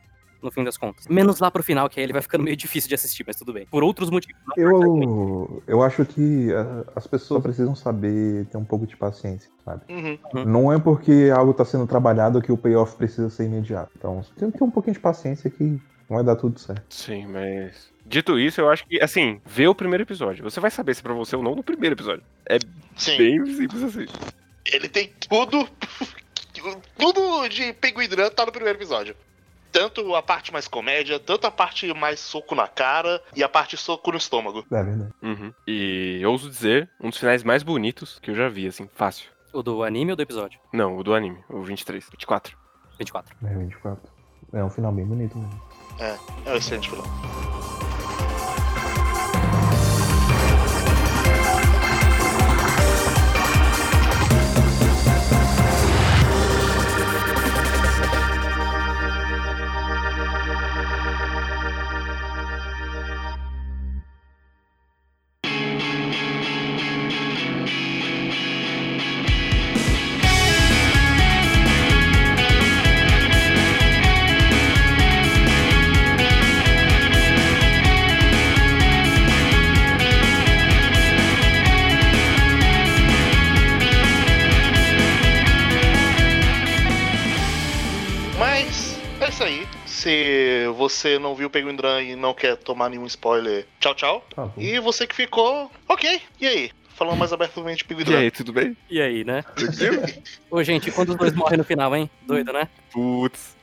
[0.43, 1.07] No fim das contas.
[1.07, 3.53] Menos lá pro final, que aí ele vai ficando meio difícil de assistir, mas tudo
[3.53, 3.65] bem.
[3.65, 4.35] Por outros motivos.
[4.57, 9.81] Eu, eu acho que ah, as pessoas precisam saber ter um pouco de paciência, sabe?
[9.89, 10.17] Uhum.
[10.33, 10.45] Uhum.
[10.45, 13.89] Não é porque algo tá sendo trabalhado que o payoff precisa ser imediato.
[13.97, 15.79] Então, você tem que ter um pouquinho de paciência que
[16.09, 16.83] vai dar tudo certo.
[16.89, 17.91] Sim, mas.
[18.05, 20.43] Dito isso, eu acho que, assim, vê o primeiro episódio.
[20.43, 22.23] Você vai saber se é pra você ou não no primeiro episódio.
[22.45, 22.59] É
[22.97, 23.17] Sim.
[23.17, 24.05] bem simples assim.
[24.65, 25.67] Ele tem tudo.
[26.97, 29.15] Tudo de Penguin Drum tá no primeiro episódio.
[29.73, 33.75] Tanto a parte mais comédia, tanto a parte mais soco na cara e a parte
[33.75, 34.63] soco no estômago.
[34.71, 35.11] É verdade.
[35.21, 35.51] Uhum.
[35.67, 39.31] E ouso dizer, um dos finais mais bonitos que eu já vi, assim, fácil.
[39.51, 40.59] O do anime ou do episódio?
[40.71, 42.55] Não, o do anime, o 23, 24.
[42.99, 43.35] 24.
[43.43, 44.11] É 24.
[44.53, 45.61] É um final bem bonito mesmo.
[45.99, 47.05] É o excelente vilão.
[90.83, 94.25] Você não viu Penguin Drum e não quer tomar nenhum spoiler, tchau, tchau.
[94.35, 94.49] Tá.
[94.57, 96.21] E você que ficou, ok.
[96.41, 96.71] E aí?
[96.89, 98.17] Falando mais abertamente de Penguin E Drum.
[98.17, 98.75] aí, tudo bem?
[98.89, 99.43] E aí, né?
[100.51, 102.09] Ô, gente, quando os dois morrem no final, hein?
[102.23, 102.67] Doido, né?
[102.91, 103.55] Putz.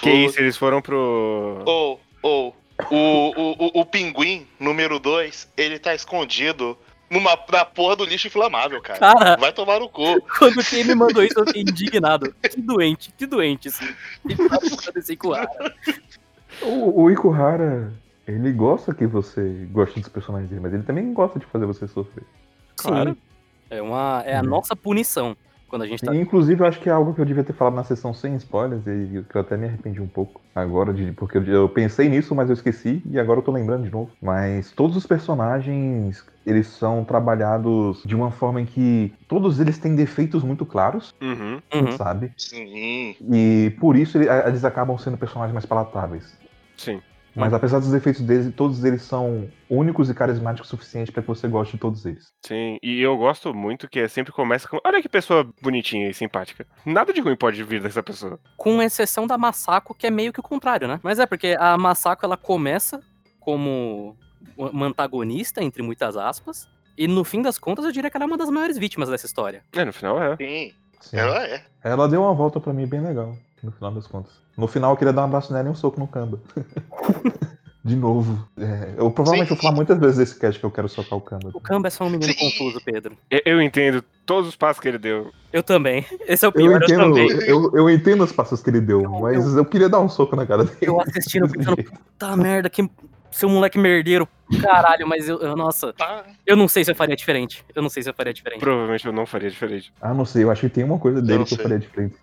[0.00, 1.62] Que isso, eles foram pro.
[1.64, 2.56] Ou, ou,
[2.90, 6.78] o, o, o, o pinguim número 2, ele tá escondido
[7.10, 8.98] numa, na porra do lixo inflamável, cara.
[8.98, 10.20] Cara, Vai tomar no cu.
[10.38, 12.34] quando quem me mandou isso, eu fiquei indignado.
[12.42, 13.86] Que doente, que doente, assim.
[14.26, 15.18] Que desse.
[16.62, 17.92] O, o Ikuhara,
[18.26, 21.86] ele gosta que você goste dos personagens dele, mas ele também gosta de fazer você
[21.86, 22.24] sofrer.
[22.76, 23.10] Claro.
[23.10, 23.16] Sim.
[23.70, 25.36] É, uma, é a nossa punição
[25.68, 26.14] quando a gente tá.
[26.14, 28.36] E, inclusive, eu acho que é algo que eu devia ter falado na sessão sem
[28.36, 32.34] spoilers, e que eu até me arrependi um pouco agora, de, porque eu, pensei nisso,
[32.34, 34.10] mas eu esqueci, e agora eu tô lembrando de novo.
[34.22, 39.96] Mas todos os personagens, eles são trabalhados de uma forma em que todos eles têm
[39.96, 41.60] defeitos muito claros, Uhum.
[41.74, 41.92] Uhum.
[41.92, 42.32] sabe?
[42.36, 43.16] Sim.
[43.32, 46.38] E por isso ele- eles acabam sendo personagens mais palatáveis.
[46.76, 47.00] Sim.
[47.36, 51.28] Mas apesar dos defeitos deles, todos eles são únicos e carismáticos o suficiente pra que
[51.28, 52.32] você goste de todos eles.
[52.42, 52.78] Sim.
[52.82, 54.78] E eu gosto muito que sempre começa com.
[54.82, 56.66] Olha que pessoa bonitinha e simpática.
[56.84, 58.40] Nada de ruim pode vir dessa pessoa.
[58.56, 60.98] Com exceção da Masako, que é meio que o contrário, né?
[61.02, 63.02] Mas é porque a Masako ela começa
[63.38, 64.16] como
[64.56, 66.66] uma antagonista, entre muitas aspas.
[66.96, 69.26] E no fim das contas, eu diria que ela é uma das maiores vítimas dessa
[69.26, 69.62] história.
[69.74, 70.36] É, no final é.
[70.36, 70.72] Sim.
[71.00, 71.16] Sim.
[71.18, 71.64] Ela é.
[71.84, 74.32] Ela deu uma volta pra mim bem legal, no final das contas.
[74.56, 76.40] No final eu queria dar um abraço nela e um soco no Kamba.
[77.84, 78.36] De novo.
[78.58, 79.54] É, eu provavelmente Sim.
[79.54, 81.50] vou falar muitas vezes desse cast que eu quero socar o Kamba.
[81.54, 82.38] O Kamba é só um menino Sim.
[82.38, 83.16] confuso, Pedro.
[83.30, 85.30] Eu, eu entendo todos os passos que ele deu.
[85.52, 86.04] Eu também.
[86.26, 87.28] Esse é o Eu pior, eu, entendo, também.
[87.46, 90.34] eu, eu entendo os passos que ele deu, Eu- mas eu queria dar um soco
[90.34, 90.76] na cara dele.
[90.82, 92.90] Eu assistindo, pensando, puta merda, que
[93.30, 94.26] seu moleque merdeiro.
[94.60, 96.24] Caralho, mas eu, eu- nossa, Tá.
[96.44, 97.64] eu não sei se eu faria diferente.
[97.72, 98.58] Eu não sei se eu faria diferente.
[98.58, 99.92] Provavelmente eu não faria diferente.
[100.00, 102.16] Ah, não sei, eu acho que tem uma coisa dele que eu faria diferente.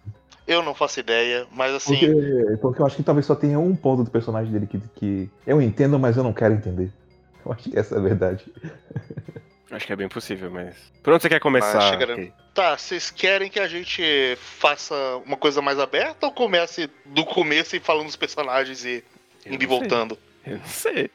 [0.46, 1.98] Eu não faço ideia, mas assim.
[1.98, 5.30] Porque, porque eu acho que talvez só tenha um ponto do personagem dele que, que
[5.48, 6.92] eu entendo, mas eu não quero entender.
[7.46, 8.46] Eu acho que essa é a verdade.
[9.72, 10.76] Acho que é bem possível, mas.
[11.02, 11.78] Por onde você quer começar?
[11.78, 12.32] Ah, chega?
[12.54, 14.04] Tá, vocês querem que a gente
[14.38, 14.94] faça
[15.26, 19.04] uma coisa mais aberta ou comece do começo e falando dos personagens e
[19.46, 20.18] indo e voltando?
[20.46, 21.10] Eu não sei.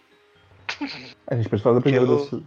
[1.26, 2.40] A gente pode falar primeiro Eu- das,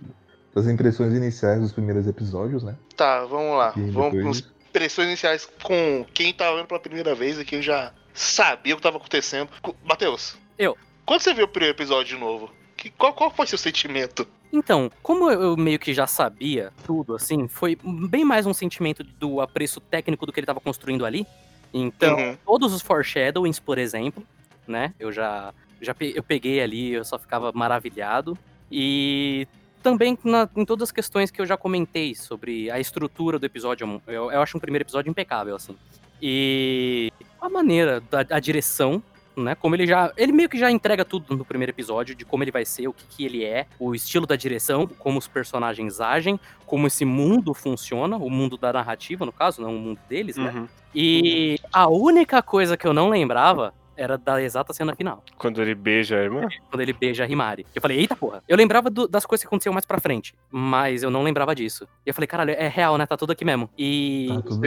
[0.65, 2.76] das impressões iniciais dos primeiros episódios, né?
[2.96, 3.70] Tá, vamos lá.
[3.91, 8.74] Vamos depois- impressões iniciais com quem tá vendo pela primeira vez e quem já sabia
[8.74, 9.50] o que tava acontecendo.
[9.62, 10.38] Co- Matheus.
[10.58, 10.78] Eu.
[11.06, 14.26] Quando você viu o primeiro episódio de novo, que, qual, qual foi seu sentimento?
[14.54, 17.78] Então, como eu meio que já sabia tudo, assim, foi
[18.10, 21.26] bem mais um sentimento do apreço técnico do que ele tava construindo ali.
[21.74, 22.38] Então, Uhum.
[22.46, 24.26] todos os foreshadowings, por exemplo,
[24.68, 24.94] né?
[25.00, 28.38] Eu já, já pe- eu peguei ali, eu só ficava maravilhado.
[28.70, 29.48] E
[29.82, 34.02] também na- em todas as questões que eu já comentei sobre a estrutura do episódio,
[34.08, 35.76] eu, eu acho um primeiro episódio impecável, assim.
[36.22, 39.02] E a maneira, da, a direção
[39.36, 39.56] né?
[39.56, 40.12] Como ele já.
[40.17, 42.94] Ele meio que já entrega tudo no primeiro episódio, de como ele vai ser, o
[42.94, 47.54] que, que ele é, o estilo da direção, como os personagens agem, como esse mundo
[47.54, 50.52] funciona, o mundo da narrativa, no caso, não o mundo deles, né?
[50.54, 50.67] Uhum.
[50.94, 55.75] E a única coisa que eu não lembrava era da exata cena final, Quando ele
[55.75, 56.47] beija a irmã.
[56.69, 57.65] quando ele beija a Himari.
[57.75, 58.43] Eu falei, eita porra.
[58.47, 61.88] Eu lembrava do- das coisas que aconteciam mais pra frente, mas eu não lembrava disso.
[62.06, 63.06] E eu falei, caralho, é real, né?
[63.06, 63.69] Tá tudo aqui mesmo.
[63.77, 64.65] E, Tá tudo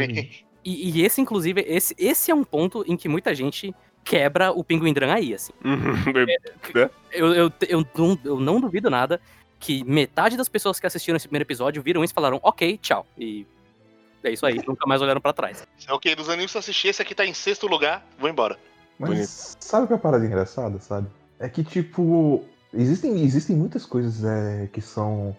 [0.67, 4.63] e, e esse, inclusive, esse, esse é um ponto em que muita gente quebra o
[4.65, 5.53] Pinguindran aí, assim.
[5.65, 5.95] Uhum.
[7.13, 9.21] Eu, eu, eu, não, eu não duvido nada
[9.61, 13.07] que metade das pessoas que assistiram esse primeiro episódio viram isso e falaram, ok, tchau.
[13.17, 13.47] E
[14.23, 15.67] é isso aí, nunca mais olharam pra trás.
[15.89, 18.59] ok, dos animes que eu assisti, esse aqui tá em sexto lugar, vou embora.
[18.99, 19.31] Mas Bonito.
[19.61, 21.09] sabe o que é a parada engraçada, sabe?
[21.39, 25.37] É que, tipo, existem, existem muitas coisas é, que são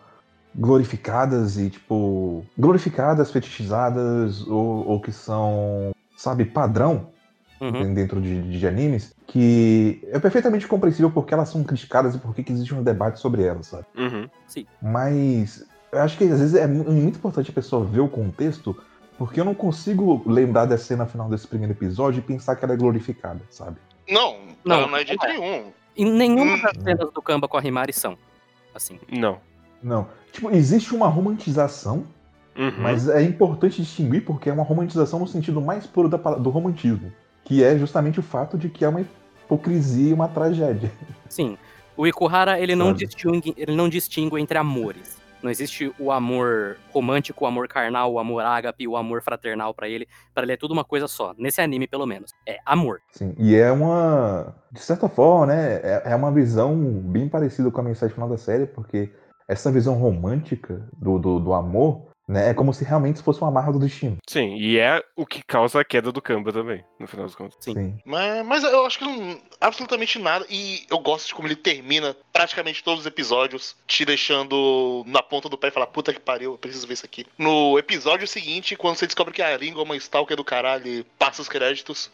[0.54, 7.14] glorificadas e, tipo, glorificadas, fetichizadas, ou, ou que são, sabe, padrão
[7.62, 7.94] Uhum.
[7.94, 12.52] dentro de, de animes, que é perfeitamente compreensível porque elas são criticadas e porque que
[12.52, 13.86] existe um debate sobre elas, sabe?
[13.98, 14.30] Uhum.
[14.82, 18.76] Mas eu acho que às vezes é mu- muito importante a pessoa ver o contexto,
[19.18, 22.74] porque eu não consigo lembrar da cena final desse primeiro episódio e pensar que ela
[22.74, 23.78] é glorificada, sabe?
[24.10, 25.38] Não, Não, não, não é de não é.
[25.38, 25.72] nenhum.
[25.96, 26.62] E nenhuma Hum.
[26.62, 28.18] das cenas do Kamba com a Himari são.
[28.74, 29.00] Assim.
[29.12, 29.40] Não.
[29.82, 30.08] Não.
[30.32, 32.04] Tipo, existe uma romantização,
[32.58, 32.72] Uhum.
[32.80, 37.12] mas é importante distinguir porque é uma romantização no sentido mais puro da do romantismo,
[37.44, 40.92] que é justamente o fato de que é uma hipocrisia e uma tragédia.
[41.30, 41.58] Sim.
[41.98, 43.06] O Ikuhara, ele não, Sabe.
[43.06, 45.18] distingue, ele não distingue entre amores.
[45.46, 49.88] Não existe o amor romântico, o amor carnal, o amor ágape, o amor fraternal pra
[49.88, 50.08] ele.
[50.34, 51.36] Pra ele é tudo uma coisa só.
[51.38, 52.32] Nesse anime, pelo menos.
[52.48, 53.00] É amor.
[53.12, 54.56] Sim, e é uma.
[54.72, 55.76] De certa forma, né?
[55.84, 59.14] É, é uma visão bem parecida com a mensagem final da série, porque
[59.48, 62.50] essa visão romântica do, do, do amor, né?
[62.50, 64.18] É como se realmente fosse uma amarra do destino.
[64.28, 67.58] Sim, e é o que causa a queda do Kamba também, no final das contas.
[67.60, 67.98] Sim.
[68.06, 70.46] Mas, mas eu acho que não, absolutamente nada.
[70.50, 75.50] E eu gosto de como ele termina praticamente todos os episódios, te deixando na ponta
[75.50, 77.26] do pé e falar, puta que pariu, eu preciso ver isso aqui.
[77.38, 81.04] No episódio seguinte, quando você descobre que a Ringo é uma stalker do caralho e
[81.18, 82.12] passa os créditos,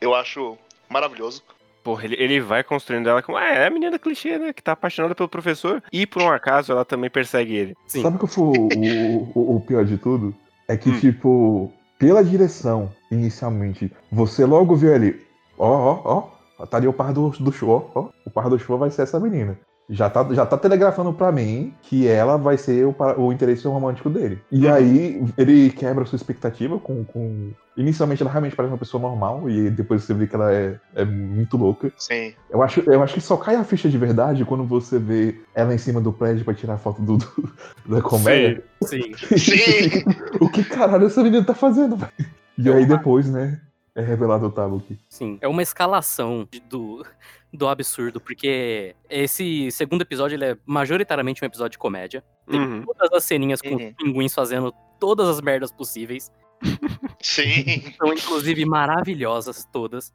[0.00, 0.56] eu acho
[0.88, 1.42] maravilhoso.
[1.82, 4.72] Porra, ele, ele vai construindo ela como, ah, é a menina clichê, né, que tá
[4.72, 7.76] apaixonada pelo professor, e por um acaso ela também persegue ele.
[7.86, 8.02] Sim.
[8.02, 10.34] Sabe o que foi o, o, o pior de tudo?
[10.68, 11.00] É que, Hum.
[11.00, 15.20] tipo, pela direção, inicialmente, você logo viu ali,
[15.58, 15.68] ó,
[16.04, 18.78] ó, ó, tá ali o par do, do show, ó, ó, o par do show
[18.78, 19.58] vai ser essa menina.
[19.94, 24.08] Já tá, já tá telegrafando pra mim que ela vai ser o, o interesse romântico
[24.08, 24.40] dele.
[24.50, 24.72] E Uhum.
[24.72, 27.50] aí ele quebra a sua expectativa com, com.
[27.76, 31.04] Inicialmente ela realmente parece uma pessoa normal, e depois você vê que ela é, é
[31.04, 31.92] muito louca.
[31.98, 32.32] Sim.
[32.50, 35.74] Eu acho, eu acho que só cai a ficha de verdade quando você vê ela
[35.74, 37.52] em cima do prédio pra tirar foto do, do-
[37.86, 38.64] da comédia.
[38.84, 39.12] Sim.
[39.36, 40.04] Sim.
[40.40, 42.12] o que caralho essa menina tá fazendo, velho?
[42.58, 43.60] E aí depois, né,
[43.94, 44.98] é revelado o Tabuki.
[45.08, 45.38] Sim.
[45.42, 47.04] É uma escalação do,
[47.52, 52.24] do absurdo, porque esse segundo episódio ele é majoritariamente um episódio de comédia.
[52.50, 52.84] Tem Uhum.
[52.84, 53.88] todas as ceninhas com Uhum.
[53.88, 56.32] os pinguins fazendo todas as merdas possíveis.
[57.20, 57.92] Sim.
[57.96, 60.12] São, inclusive, maravilhosas todas.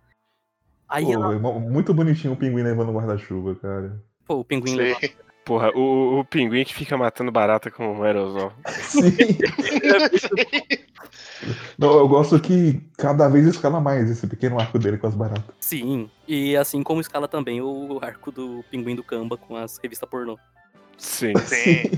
[0.89, 4.01] Aí Pô, ela, muito bonitinho o pinguim levando o guarda-chuva, cara.
[4.25, 5.09] pô, o pinguim leva Sim.
[5.45, 8.51] Porra, o, o pinguim que fica matando barata com um aerosol.
[8.81, 9.01] Sim.
[11.77, 15.55] Não, eu gosto que cada vez escala mais esse pequeno arco dele com as baratas.
[15.59, 20.09] Sim, e assim como escala também o arco do Pinguim do Kamba com as revistas
[20.09, 20.37] pornô.
[20.97, 21.33] Sim.
[21.45, 21.91] Sim.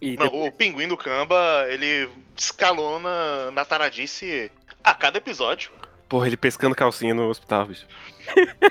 [0.00, 4.50] E Não, o pinguim do Kamba, ele escalona na taradice
[4.82, 5.70] a cada episódio.
[6.14, 7.88] Porra, ele pescando calcinha no hospital, bicho.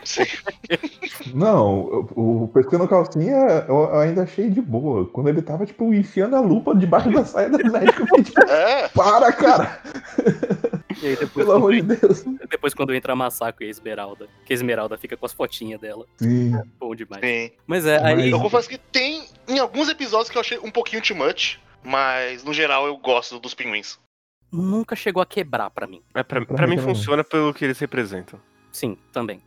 [0.06, 0.23] Sim.
[1.36, 3.36] Não, o, o pescando calcinha
[3.67, 5.06] eu, eu ainda achei de boa.
[5.08, 8.39] Quando ele tava, tipo, enfiando a lupa debaixo da saia da médica, eu fiquei, tipo,
[8.49, 9.82] É, para, cara!
[11.01, 12.23] E aí depois, Pelo amor quando, de Deus.
[12.49, 15.82] depois quando entra a Masako e a Esmeralda, que a Esmeralda fica com as fotinhas
[15.82, 16.06] dela.
[16.15, 16.53] Sim.
[16.79, 17.21] Bom demais.
[17.21, 17.51] sim.
[17.67, 18.32] Mas é, aí.
[18.32, 22.41] Eu confesso que tem em alguns episódios que eu achei um pouquinho too much, mas
[22.45, 23.99] no geral eu gosto dos pinguins.
[24.53, 26.01] Nunca chegou a quebrar pra mim.
[26.13, 28.39] Mas pra, Pra pra mim mim funciona pelo que eles representam.
[28.71, 29.41] Sim, também.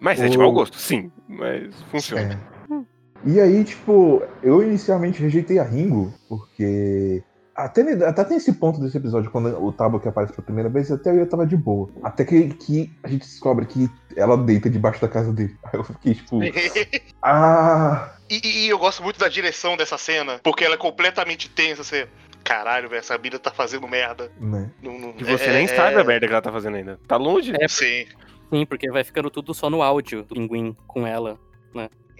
[0.00, 1.10] Mas é O- de mau gosto, sim.
[1.28, 2.40] Mas funciona.
[2.70, 2.78] É.
[3.24, 7.22] E aí, tipo, eu inicialmente rejeitei a Ringo, porque.
[7.54, 10.92] Até, até tem esse ponto desse episódio, quando o Tabo que aparece pela primeira vez,
[10.92, 11.90] até eu tava de boa.
[12.04, 15.56] Até que, que a gente descobre que ela deita debaixo da casa dele.
[15.64, 16.38] Aí eu fiquei, tipo.
[17.20, 18.12] Ah!
[18.30, 21.82] E, e eu gosto muito da direção dessa cena, porque ela é completamente tensa.
[21.82, 22.06] Você,
[22.48, 24.32] caralho, velho, essa mina tá fazendo merda.
[24.40, 24.70] Né?
[24.82, 26.98] Não- não- E você é- nem é- sabe a merda que ela tá fazendo ainda.
[27.06, 27.52] Tá longe?
[27.60, 27.68] É.
[27.68, 28.06] Sim.
[28.50, 31.38] Sim, porque vai ficando tudo só no áudio do pinguim com ela.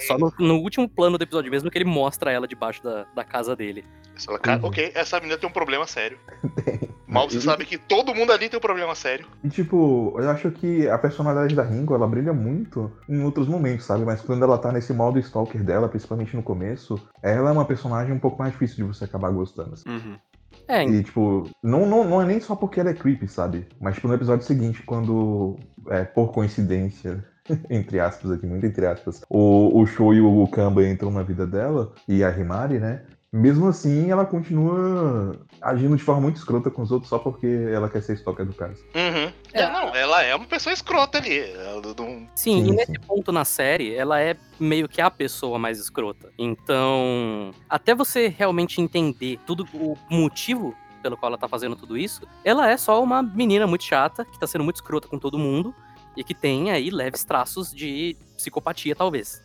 [0.00, 3.24] Só no, no último plano do episódio mesmo que ele mostra ela debaixo da, da
[3.24, 3.84] casa dele.
[4.24, 4.68] Fala, cara, Uhum.
[4.68, 6.18] ok, essa menina tem um problema sério.
[7.06, 9.26] Mal você sabe que todo mundo ali tem um problema sério.
[9.42, 13.86] E tipo, eu acho que a personalidade da Ringo, ela brilha muito em outros momentos,
[13.86, 14.04] sabe?
[14.04, 18.12] Mas quando ela tá nesse modo stalker dela, principalmente no começo, ela é uma personagem
[18.12, 19.72] um pouco mais difícil de você acabar gostando.
[19.72, 19.88] assim.
[19.88, 20.18] Uhum.
[20.66, 23.66] É, E, tipo, não, não, não é nem só porque ela é creepy, sabe?
[23.80, 25.56] Mas, tipo, no episódio seguinte, quando,
[25.88, 27.24] é, por coincidência,
[27.70, 31.46] entre aspas aqui, muito entre aspas, o, o Show e o Kamba entram na vida
[31.46, 33.02] dela, e a Himari, né?
[33.30, 37.86] Mesmo assim, ela continua agindo de forma muito escrota com os outros só porque ela
[37.90, 38.72] quer ser stalker do cara.
[38.94, 39.30] Uhum.
[39.52, 39.60] É.
[39.60, 41.38] É, não, ela é uma pessoa escrota ali.
[41.38, 43.00] Ela não- Sim, Sim, e nesse sim.
[43.06, 46.30] ponto na série, ela é meio que a pessoa mais escrota.
[46.38, 52.26] Então, até você realmente entender tudo o motivo pelo qual ela tá fazendo tudo isso,
[52.42, 55.74] ela é só uma menina muito chata, que tá sendo muito escrota com todo mundo,
[56.18, 59.40] e que tem aí leves traços de psicopatia, talvez.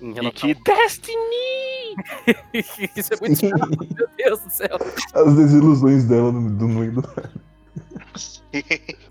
[0.00, 0.32] Em E relação...
[0.32, 1.94] que Destiny!
[2.96, 4.78] Isso é muito chato, meu Deus do céu.
[5.14, 7.08] As desilusões dela no, do, no, do...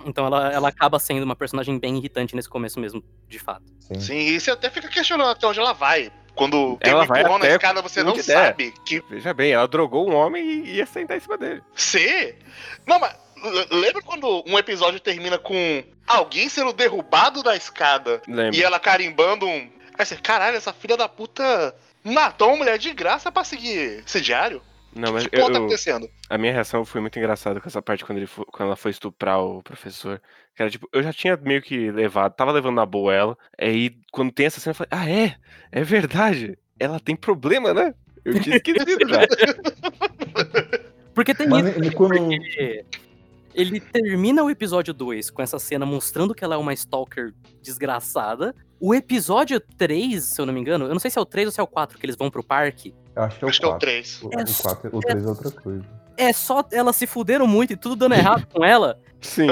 [0.05, 3.63] Então ela, ela acaba sendo uma personagem bem irritante nesse começo mesmo, de fato.
[3.79, 3.99] Sim.
[3.99, 6.11] Sim, e você até fica questionando até onde ela vai.
[6.35, 8.23] Quando tem Ela um vai empurrão na até escada, você não der.
[8.23, 11.61] sabe que Veja bem, ela drogou um homem e ia sentar em cima dele.
[11.75, 12.35] você.
[12.87, 13.15] Não, mas
[13.71, 18.55] lembra quando um episódio termina com alguém sendo derrubado da escada Lembra?
[18.55, 19.69] e ela carimbando um.
[19.97, 24.19] Aí você, caralho, essa filha da puta matou uma mulher de graça pra seguir esse
[24.21, 24.61] diário?
[24.95, 26.07] Não, mas que tá eu, acontecendo?
[26.29, 28.91] a minha reação foi muito engraçada com essa parte quando, ele fo- quando ela foi
[28.91, 30.21] estuprar o professor.
[30.55, 33.37] Que era tipo, eu já tinha meio que levado, tava levando na boa ela.
[33.59, 35.35] Aí quando tem essa cena, eu falei, ah, é?
[35.71, 36.57] É verdade.
[36.79, 37.93] Ela tem problema, né?
[38.23, 39.21] Eu tinha esquecido já.
[41.13, 41.89] Porque tem Mas isso, né?
[41.91, 42.85] quando- Porque
[43.53, 48.55] ele termina o episódio 2 com essa cena mostrando que ela é uma stalker desgraçada.
[48.79, 51.47] O episódio 3, se eu não me engano, eu não sei se é o 3
[51.47, 52.93] ou se é o 4 que eles vão pro parque.
[53.15, 53.87] Eu acho que é o Acho que é o 4.
[53.87, 54.21] 3.
[54.23, 55.85] O, É o, 4, o 3 é outra coisa.
[56.17, 58.99] É só elas se fuderam muito e tudo dando errado com ela.
[59.21, 59.47] Sim.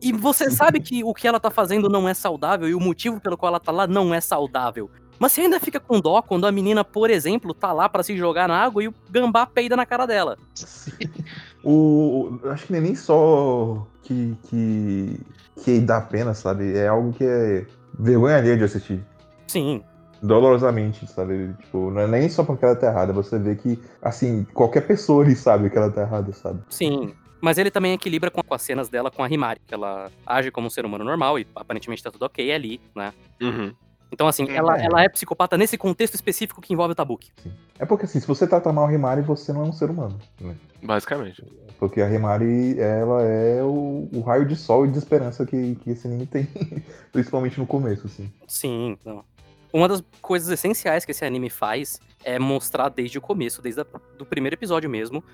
[0.00, 3.20] E você sabe que o que ela tá fazendo não é saudável e o motivo
[3.20, 4.90] pelo qual ela tá lá não é saudável.
[5.18, 8.16] Mas você ainda fica com dó quando a menina, por exemplo, tá lá pra se
[8.16, 10.36] jogar na água e o gambá peida na cara dela.
[10.58, 15.20] O, o- acho que nem só que, que,
[15.62, 16.76] que dá pena, sabe?
[16.76, 17.66] É algo que é
[17.98, 19.04] vergonha alheia de assistir.
[19.46, 19.82] Sim,
[20.22, 21.52] Dolorosamente, sabe?
[21.62, 25.24] Tipo, não é nem só porque ela tá errada, você vê que, assim, qualquer pessoa
[25.24, 26.60] ali sabe que ela tá errada, sabe?
[26.70, 27.12] sim.
[27.44, 30.68] Mas ele também equilibra com, as cenas dela com a Himari, que ela age como
[30.68, 33.12] um ser humano normal e aparentemente tá tudo ok ali, né?
[33.42, 33.72] Uhum.
[34.12, 34.84] Então, assim, Hum, ela, é.
[34.84, 37.32] ela é psicopata nesse contexto específico que envolve o Tabuki.
[37.78, 40.18] É porque, assim, se você trata mal a Himari, você não é um ser humano.
[40.38, 40.54] Né?
[40.82, 41.42] Basicamente.
[41.78, 45.90] Porque a Himari, ela é o, o raio de sol e de esperança que, que
[45.90, 46.46] esse anime tem,
[47.10, 48.30] principalmente no começo, assim.
[48.46, 49.24] Sim, não.
[49.72, 53.86] Uma das coisas essenciais que esse anime faz é mostrar desde o começo, desde o
[54.18, 55.24] do primeiro episódio mesmo,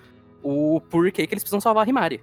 [0.43, 2.23] o porquê que eles precisam salvar a Himari.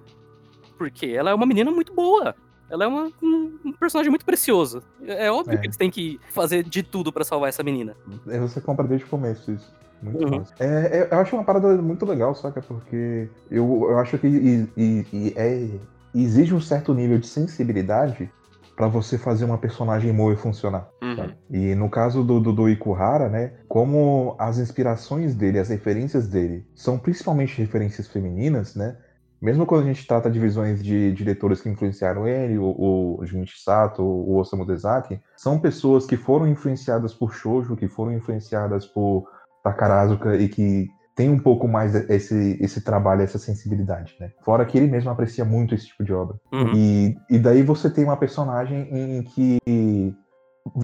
[0.78, 2.34] Porque ela é uma menina muito boa.
[2.70, 4.82] Ela é uma- um, um personagem muito precioso.
[5.06, 5.58] É óbvio É.
[5.58, 7.96] que eles têm que fazer de tudo pra salvar essa menina.
[8.28, 9.74] É, Você compra desde o começo isso.
[10.02, 10.40] Muito Uhum.
[10.40, 10.54] massa.
[10.60, 12.62] É, é- eu acho uma parada muito legal, saca?
[12.62, 15.70] Porque eu, eu acho que e- e- e é-
[16.14, 18.30] exige um certo nível de sensibilidade
[18.76, 20.90] pra você fazer uma personagem Moe funcionar.
[21.02, 21.32] Uhum.
[21.50, 23.54] E no caso do, do, do Ikuhara, né?
[23.70, 28.98] Como as inspirações dele, as referências dele são principalmente referências femininas, né?
[29.42, 33.62] Mesmo quando a gente trata de visões de diretores que influenciaram ele, o, o Junichi
[33.62, 39.28] Sato, o Osamu Dezaki, são pessoas que foram influenciadas por shoujo, que foram influenciadas por
[39.64, 44.32] Takarazuka e que tem um pouco mais esse, esse trabalho, essa sensibilidade, né?
[44.42, 46.36] Fora que ele mesmo aprecia muito esse tipo de obra.
[46.52, 46.74] Uhum.
[46.76, 49.58] E, e daí você tem uma personagem em que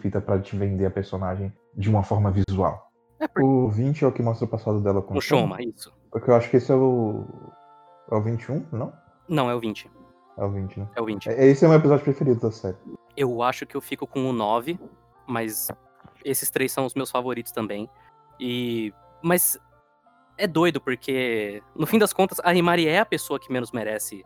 [0.02, 2.90] feita pra te vender a personagem de uma forma visual.
[3.20, 5.94] É porque O 20 é o que mostra o passado dela com o Shoma, isso.
[6.12, 7.26] Porque eu acho que esse é o.
[8.12, 8.93] É o 21, não?
[9.28, 9.89] Não, é o 20.
[10.38, 10.88] É o 20, né?
[10.95, 11.30] É o 20.
[11.30, 12.78] É- Esse é o meu episódio preferido da série.
[13.15, 14.78] Eu acho que eu fico com o 9,
[15.26, 15.69] mas
[16.24, 17.89] esses três são os meus favoritos também.
[18.39, 18.93] E.
[19.24, 19.58] Mas
[20.38, 24.26] é doido, porque no fim das contas, a Himari é a pessoa que menos merece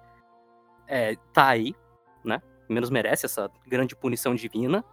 [0.87, 1.75] é, tá aí,
[2.23, 2.41] né?
[2.69, 4.83] Menos merece essa grande punição divina.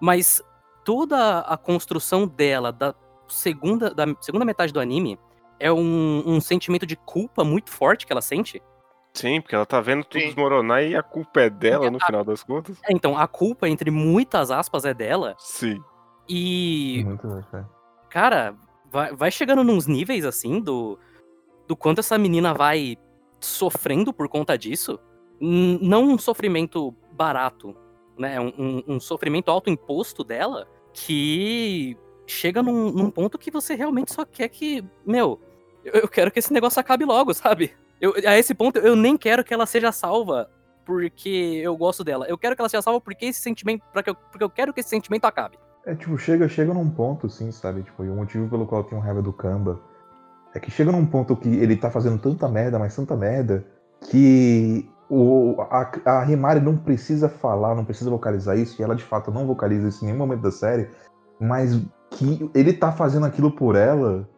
[0.00, 0.42] Mas
[0.84, 2.94] toda a construção dela, da
[3.28, 5.18] segunda, da segunda metade do anime,
[5.60, 8.62] é um, um sentimento de culpa muito forte que ela sente.
[9.12, 10.26] Sim, porque ela tá vendo tudo Sim.
[10.26, 12.76] desmoronar e a culpa é dela no final das contas.
[12.84, 15.36] É, Então, a culpa, entre muitas aspas, é dela.
[15.38, 15.80] Sim.
[16.28, 17.68] E Muito bom, cara.
[18.10, 18.54] cara,
[18.90, 20.98] vai, vai chegando nos níveis assim do,
[21.68, 22.96] do quanto essa menina vai
[23.38, 24.98] sofrendo por conta disso.
[25.40, 27.76] N- não um sofrimento barato,
[28.18, 28.40] né?
[28.40, 31.96] Um, um- um sofrimento autoimposto dela que
[32.26, 34.84] chega num, num ponto que você realmente só quer que.
[35.06, 35.40] Meu,
[35.84, 37.72] eu, eu quero que esse negócio acabe logo, sabe?
[38.00, 40.50] Eu, a esse ponto, eu nem quero que ela seja salva
[40.84, 42.26] porque eu gosto dela.
[42.28, 43.82] Eu quero que ela seja salva porque esse sentimento.
[43.92, 45.58] Porque eu, porque eu quero que esse sentimento acabe.
[45.86, 47.82] É, tipo, chega, chega num ponto, assim, sabe?
[47.82, 49.80] Tipo, e o motivo pelo qual eu tenho raiva do Kamba
[50.54, 53.66] é que chega num ponto que ele tá fazendo tanta merda, mas tanta merda,
[54.08, 59.30] que o, a, a não precisa falar, não precisa vocalizar isso, e ela de fato
[59.30, 60.88] não vocaliza isso em nenhum momento da série,
[61.40, 61.80] mas
[62.10, 64.28] que ele tá fazendo aquilo por ela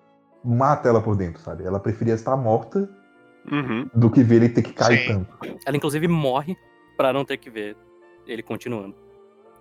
[0.45, 1.65] mata ela por dentro, sabe?
[1.65, 2.89] Ela preferia estar morta
[3.51, 3.89] Uhum.
[3.95, 5.25] do que ver ele ter que cair Sim.
[5.25, 5.57] tanto.
[5.65, 6.57] Ela, inclusive, morre
[6.97, 7.77] pra não ter que ver
[8.27, 8.95] ele continuando.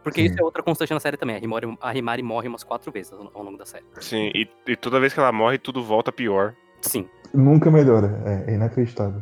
[0.04, 0.28] Porque Sim.
[0.28, 1.36] isso é outra constante na série também.
[1.36, 3.86] A Himari, a Himari morre umas quatro vezes ao longo da série.
[4.00, 6.54] Sim, e, e toda vez que ela morre, tudo volta pior.
[6.82, 7.08] Sim.
[7.34, 9.22] Nunca melhora, é, é inacreditável.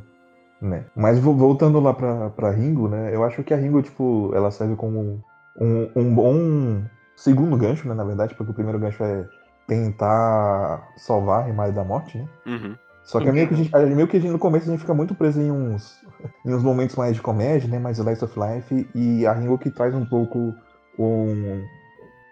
[0.62, 0.86] Né?
[0.96, 3.14] Mas vo- voltando lá pra, pra Ringo, né?
[3.14, 5.22] Eu acho que a Ringo, tipo, ela serve como
[5.60, 6.84] um, um bom
[7.16, 7.94] segundo gancho, né?
[7.94, 9.28] Na verdade, porque o primeiro gancho é
[9.68, 12.28] tentar salvar a Himari da morte, né?
[12.46, 12.76] Uhum.
[13.04, 14.72] Só que é meio que, a gente, é meio que a gente, no começo a
[14.72, 16.02] gente fica muito preso em uns,
[16.46, 17.78] em uns momentos mais de comédia, né?
[17.78, 18.90] Mais Slice of Life.
[18.96, 20.54] E a Ringo que traz um pouco
[20.98, 21.64] um,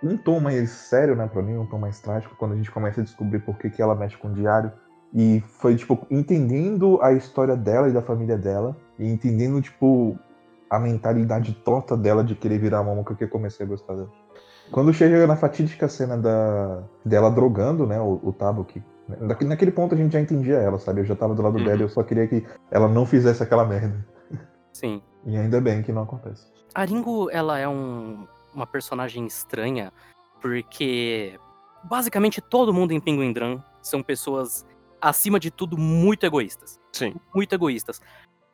[0.04, 3.02] um tom mais sério, né, pra mim, um tom mais trágico, quando a gente começa
[3.02, 4.72] a descobrir por que, que ela mexe com o diário.
[5.14, 10.18] E foi, tipo, entendendo a história dela e da família dela, e entendendo, tipo,
[10.70, 14.10] a mentalidade torta dela de querer virar a mamuca que eu comecei a gostar dela.
[14.72, 18.82] Quando chega na fatídica cena da, dela drogando, né, o, o Tabuki,
[19.20, 21.02] naquele, naquele ponto a gente já entendia ela, sabe?
[21.02, 21.64] Eu já tava do lado Uhum.
[21.66, 24.06] dela, eu só queria que ela não fizesse aquela merda.
[24.72, 25.02] Sim.
[25.26, 26.48] E ainda bem que não acontece.
[26.74, 29.92] A Ringo, ela é um- uma personagem estranha,
[30.42, 31.38] porque
[31.84, 34.66] basicamente todo mundo em Pinguim Drum são pessoas,
[35.02, 36.80] acima de tudo, muito egoístas.
[36.94, 37.16] Sim.
[37.36, 38.02] Muito egoístas.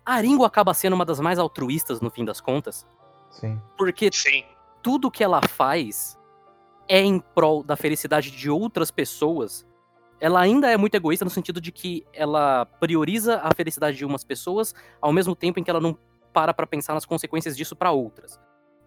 [0.05, 2.88] A Ringo acaba sendo uma das mais altruístas, no fim das contas,
[3.30, 3.61] Sim.
[3.78, 4.43] porque Sim.
[4.88, 6.18] Tudo que ela faz
[6.88, 9.68] é em prol da felicidade de outras pessoas.
[10.18, 14.24] Ela ainda é muito egoísta no sentido de que ela prioriza a felicidade de umas
[14.24, 15.98] pessoas, ao mesmo tempo em que ela não
[16.32, 18.40] para pra pensar nas consequências disso pra outras.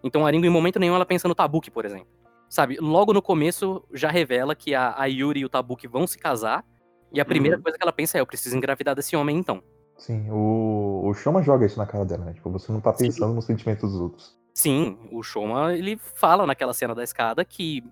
[0.03, 2.07] Então a Ringo, em momento nenhum, ela pensa no Tabuki, por exemplo.
[2.49, 6.17] Sabe, logo no começo já revela que a, a Yuri e o Tabuki vão se
[6.17, 6.65] casar,
[7.13, 7.63] e a primeira Uhum.
[7.63, 9.61] coisa que ela pensa é: eu preciso engravidar desse homem então.
[9.99, 12.33] Sim, o, o Shoma joga isso na cara dela, né?
[12.33, 13.05] Tipo, você não tá Sim.
[13.05, 14.40] pensando nos sentimentos dos outros.
[14.53, 17.83] Sim, o Shoma, ele fala naquela cena da escada que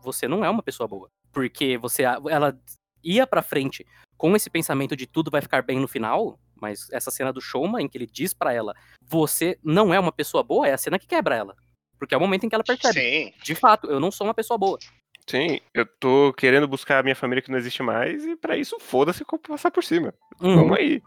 [0.00, 1.08] você não é uma pessoa boa.
[1.32, 2.58] Porque você, ela
[3.02, 3.86] ia pra frente
[4.16, 7.82] com esse pensamento de tudo vai ficar bem no final, mas essa cena do Shoma,
[7.82, 10.98] em que ele diz pra ela, você não é uma pessoa boa, é a cena
[10.98, 11.54] que quebra ela.
[11.98, 13.32] Porque é o momento em que ela percebe, Sim.
[13.42, 14.78] de fato, eu não sou uma pessoa boa.
[15.26, 18.78] Sim, eu tô querendo buscar a minha família que não existe mais, e pra isso,
[18.80, 20.14] foda-se passar por cima.
[20.40, 20.56] Uhum.
[20.56, 21.02] Vamos aí.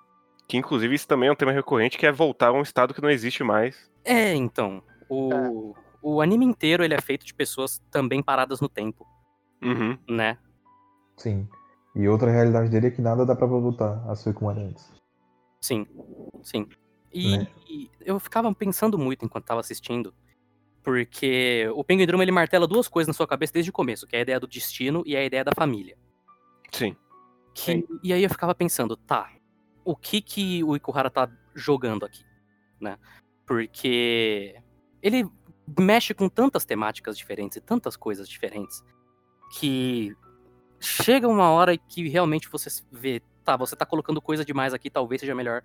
[0.48, 3.02] Que inclusive isso também é um tema recorrente, que é voltar a um estado que
[3.02, 3.90] não existe mais.
[4.04, 9.06] É, então, o, o anime inteiro ele é feito de pessoas também paradas no tempo,
[9.62, 9.98] Uhum.
[10.10, 10.38] né?
[11.18, 11.48] Sim.
[11.96, 14.94] E outra realidade dele é que nada dá pra voltar a ser como era antes.
[15.62, 15.86] Sim,
[16.44, 16.68] sim.
[17.12, 17.48] E, Né?
[17.68, 20.14] e eu ficava pensando muito enquanto tava assistindo,
[20.84, 24.16] porque o Penguin Drum ele martela duas coisas na sua cabeça desde o começo, que
[24.16, 25.98] é a ideia do destino e a ideia da família.
[26.72, 26.96] Sim.
[27.54, 29.30] Que, e aí eu ficava pensando, tá,
[29.84, 32.24] o que que o Ikuhara tá jogando aqui,
[32.80, 32.98] né?
[33.46, 34.56] Porque
[35.02, 35.28] ele
[35.80, 38.84] mexe com tantas temáticas diferentes e tantas coisas diferentes
[39.58, 40.16] que
[40.80, 45.22] chega uma hora que realmente você vê, tá, você tá colocando coisa demais aqui, talvez
[45.22, 45.64] seja melhor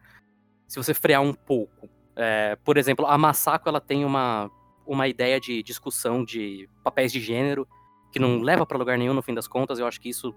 [0.67, 1.89] se você frear um pouco.
[2.17, 4.51] É, por exemplo, a Masako ela tem uma,
[4.87, 7.67] uma ideia de discussão de papéis de gênero
[8.13, 9.79] que não leva pra lugar nenhum no fim das contas.
[9.79, 10.35] Eu acho que isso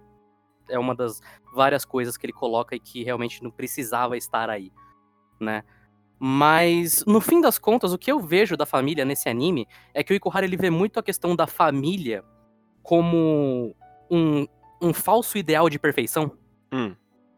[0.70, 1.22] é uma das
[1.54, 4.72] várias coisas que ele coloca e que realmente não precisava estar aí,
[5.40, 5.64] né?
[6.20, 10.14] Mas no fim das contas, o que eu vejo da família nesse anime é que
[10.14, 12.24] o Ikuhara ele vê muito a questão da família
[12.82, 13.76] como
[14.10, 14.48] um,
[14.82, 16.32] um falso ideal de perfeição,
[16.72, 16.96] Hum.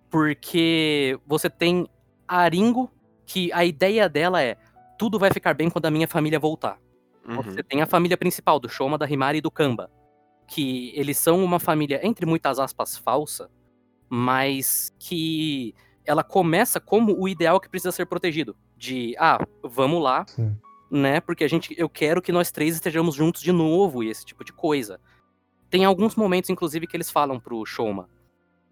[0.10, 1.88] porque você tem
[2.28, 2.90] a Ringo,
[3.26, 4.58] que a ideia dela é
[4.98, 6.80] tudo vai ficar bem quando a minha família voltar.
[7.28, 7.42] Uhum.
[7.42, 9.90] Você tem a família principal, do Shoma, da Himari e do Kamba.
[10.48, 13.50] Que eles são uma família, entre muitas aspas, falsa,
[14.10, 15.74] mas que
[16.06, 18.58] ela começa como o ideal que precisa ser protegido.
[18.80, 20.56] De, ah, vamos lá, Sim.
[20.90, 21.20] né?
[21.20, 24.44] Porque a gente, eu quero que nós três estejamos juntos de novo e esse tipo
[24.44, 25.00] de coisa.
[25.70, 28.10] Tem alguns momentos, inclusive, que eles falam pro Shoma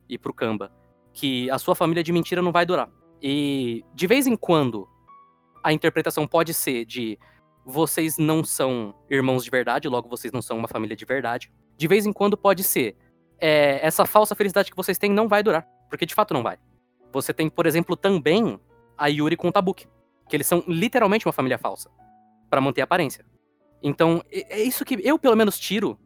[0.07, 0.71] e pro Kamba
[1.17, 2.89] que a sua família de mentira não vai durar.
[3.21, 4.87] E de vez em quando
[5.63, 7.17] a interpretação pode ser de
[7.65, 11.51] vocês não são irmãos de verdade, logo vocês não são uma família de verdade.
[11.75, 12.95] De vez em quando pode ser
[13.39, 16.57] é, essa falsa felicidade que vocês têm não vai durar, porque de fato não vai.
[17.11, 18.59] Você tem, por exemplo, também
[18.97, 19.87] a Yuri com o Tabuki,
[20.27, 21.89] que eles são literalmente uma família falsa,
[22.49, 23.25] Pra manter a aparência.
[23.83, 25.99] Então, é é isso que eu pelo menos tiro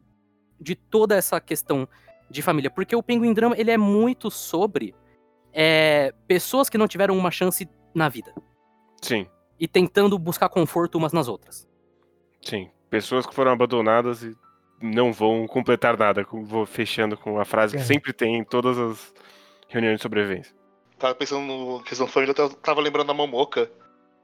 [0.60, 1.88] de toda essa questão
[2.28, 4.94] de família, porque o Penguin Drama ele é muito sobre
[5.52, 8.34] é, pessoas que não tiveram uma chance na vida
[9.02, 9.26] Sim,
[9.60, 11.68] e tentando buscar conforto umas nas outras.
[12.42, 12.70] sim.
[12.90, 14.36] Pessoas que foram abandonadas e
[14.82, 16.26] não vão completar nada.
[16.30, 17.84] Vou fechando com a frase que É.
[17.86, 19.14] sempre tem em todas as
[19.68, 20.54] reuniões de sobrevivência.
[20.98, 23.70] Tava pensando no questão família, eu tava- tava lembrando da Momoca.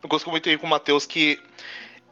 [0.03, 1.41] Eu gosto comentei com o Matheus que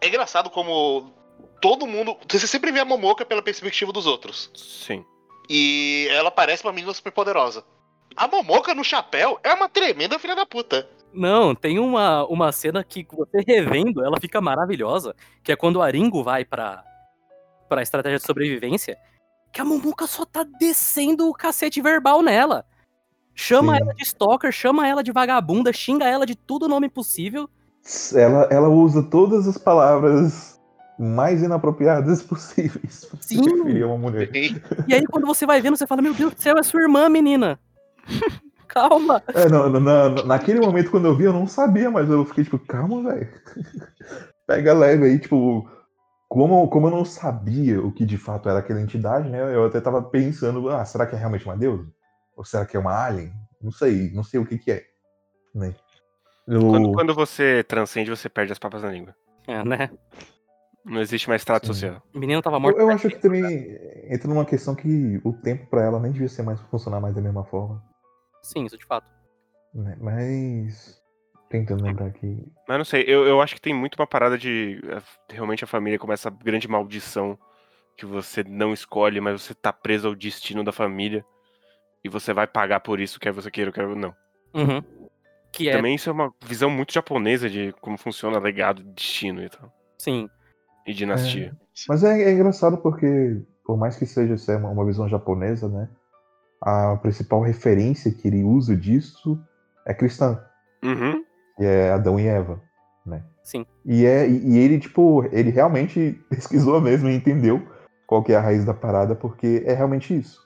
[0.01, 1.13] é engraçado como
[1.61, 2.17] todo mundo.
[2.29, 4.51] Você sempre vê a Momoca pela perspectiva dos outros.
[4.55, 5.05] Sim.
[5.49, 7.65] E ela parece uma menina super poderosa.
[8.17, 10.89] A Momoca no chapéu é uma tremenda filha da puta.
[11.13, 15.83] Não, tem uma, uma cena que você revendo, ela fica maravilhosa, que é quando o
[15.83, 16.85] Aringo vai pra,
[17.69, 18.99] pra estratégia de sobrevivência,
[19.53, 22.67] que a Momoka só tá descendo o cacete verbal nela.
[23.35, 23.83] Chama Sim.
[23.83, 27.49] ela de stalker, chama ela de vagabunda, xinga ela de todo nome possível.
[28.15, 30.61] Ela, ela usa todas as palavras
[30.99, 33.43] mais inapropriadas possíveis pra se Sim.
[33.43, 34.31] referir a uma mulher.
[34.35, 37.09] E aí quando você vai vendo, você fala, meu Deus do céu, é sua irmã,
[37.09, 37.59] menina.
[38.69, 39.23] Calma.
[39.29, 42.59] É, não, não, naquele momento, quando eu vi, eu não sabia, mas eu fiquei tipo,
[42.59, 43.29] calma, velho.
[44.47, 45.67] Pega leve aí, tipo.
[46.29, 49.55] Como, como eu não sabia o que de fato era aquela entidade, né?
[49.55, 51.87] Eu até tava pensando, ah, será que é realmente uma deusa?
[52.37, 53.33] Ou será que é uma alien?
[53.63, 54.85] Não sei, não sei o que que é.
[55.55, 55.75] Né?
[56.47, 59.15] Eu- Quando, quando você transcende, você perde as papas na língua.
[59.49, 59.91] É, né?
[60.85, 61.73] Não existe mais trato Sim.
[61.73, 62.03] social.
[62.15, 62.79] O menino tava Eu, morto.
[62.79, 63.43] eu acho que também
[64.09, 67.21] entra numa questão que o tempo pra ela nem devia ser mais funcionar mais da
[67.21, 67.83] mesma forma.
[68.43, 69.07] Sim, isso de fato.
[69.75, 69.97] Né?
[70.01, 71.01] Mas.
[71.51, 72.45] Tentando lembrar aqui.
[72.69, 74.81] Mas não sei, eu, eu acho que tem muito uma parada de.
[74.85, 77.39] eh, Realmente a família como essa grande maldição
[77.97, 81.25] que você não escolhe, mas você tá preso ao destino da família.
[82.05, 84.15] E você vai pagar por isso, quer você queira ou quer não.
[84.55, 84.83] Uhum.
[85.57, 89.49] Que é, Também isso é uma visão muito japonesa de como funciona legado, destino e
[89.49, 89.73] tal.
[89.99, 90.29] sim.
[90.87, 91.53] E dinastia.
[91.89, 95.89] Mas é, é engraçado porque, por mais que seja assim, uma, uma visão japonesa, né?
[96.63, 99.37] A principal referência que ele usa disso
[99.85, 100.41] é cristã,
[100.85, 101.25] Uhum.
[101.57, 102.63] que é Adão e Eva,
[103.05, 103.25] né?
[103.43, 103.67] Sim.
[103.85, 107.67] E, é, e e ele, tipo, ele realmente pesquisou mesmo e entendeu
[108.07, 110.39] qual que é a raiz da parada, porque é realmente isso.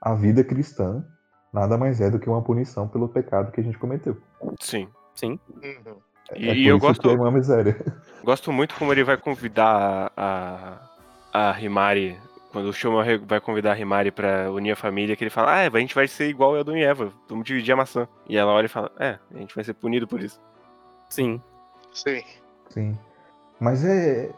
[0.00, 1.04] A vida cristã
[1.54, 4.16] nada mais é do que uma punição pelo pecado que a gente cometeu.
[4.60, 4.88] Sim.
[5.14, 5.38] Sim.
[5.62, 5.96] Uhum.
[6.34, 7.76] E, é e por eu isso gosto, que é uma miséria.
[8.24, 10.80] gosto muito como ele vai convidar a,
[11.32, 12.18] a, a Himari.
[12.50, 15.70] Quando o Shoma vai convidar a Himari pra unir a família, que ele fala, ah,
[15.72, 18.08] a gente vai ser igual a Adão e Eva, vamos dividir a maçã.
[18.28, 20.40] E ela olha e fala, é, a gente vai ser punido por isso.
[21.08, 21.40] Sim.
[21.92, 22.22] Sim.
[22.70, 22.98] Sim.
[23.60, 24.30] Mas é,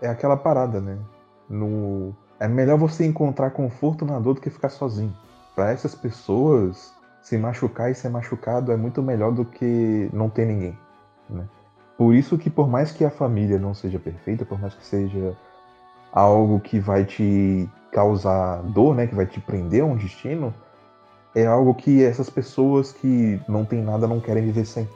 [0.00, 0.98] é aquela parada, né?
[1.48, 5.14] No, é melhor você encontrar conforto na dor do que ficar sozinho.
[5.58, 10.46] Pra essas pessoas, se machucar e ser machucado é muito melhor do que não ter
[10.46, 10.78] ninguém.
[11.28, 11.48] Né?
[11.96, 15.36] Por isso que por mais que a família não seja perfeita, por mais que seja
[16.12, 19.08] algo que vai te causar dor, né?
[19.08, 20.54] Que vai te prender a um destino,
[21.34, 24.88] é algo que essas pessoas que não têm nada não querem viver sem.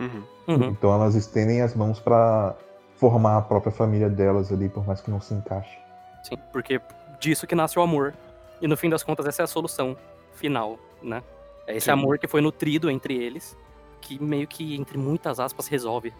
[0.00, 0.24] Uhum.
[0.48, 0.64] Uhum.
[0.70, 2.56] Então elas estendem as mãos pra
[2.96, 5.78] formar a própria família delas ali, por mais que não se encaixe.
[6.24, 6.80] Sim, porque
[7.20, 8.14] disso que nasce o amor.
[8.60, 9.96] E no fim das contas, essa é a solução
[10.32, 11.22] final, né?
[11.66, 11.92] É esse Sim.
[11.92, 13.56] amor que foi nutrido entre eles,
[14.00, 16.12] que meio que, entre muitas aspas, resolve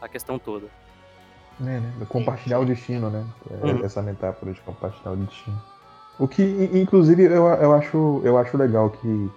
[0.00, 0.66] a questão toda.
[1.58, 2.06] Né, né?
[2.08, 3.24] Compartilhar o destino, né?
[3.50, 3.84] É Uhum.
[3.84, 5.60] Essa metáfora de compartilhar o destino.
[6.18, 6.42] O que,
[6.72, 9.30] inclusive, eu, eu, acho, eu acho legal que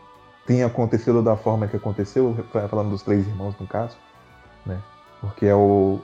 [0.46, 2.36] tenha acontecido da forma que aconteceu,
[2.70, 3.98] falando dos três irmãos no caso,
[4.66, 4.82] né?
[5.22, 6.02] Porque é o,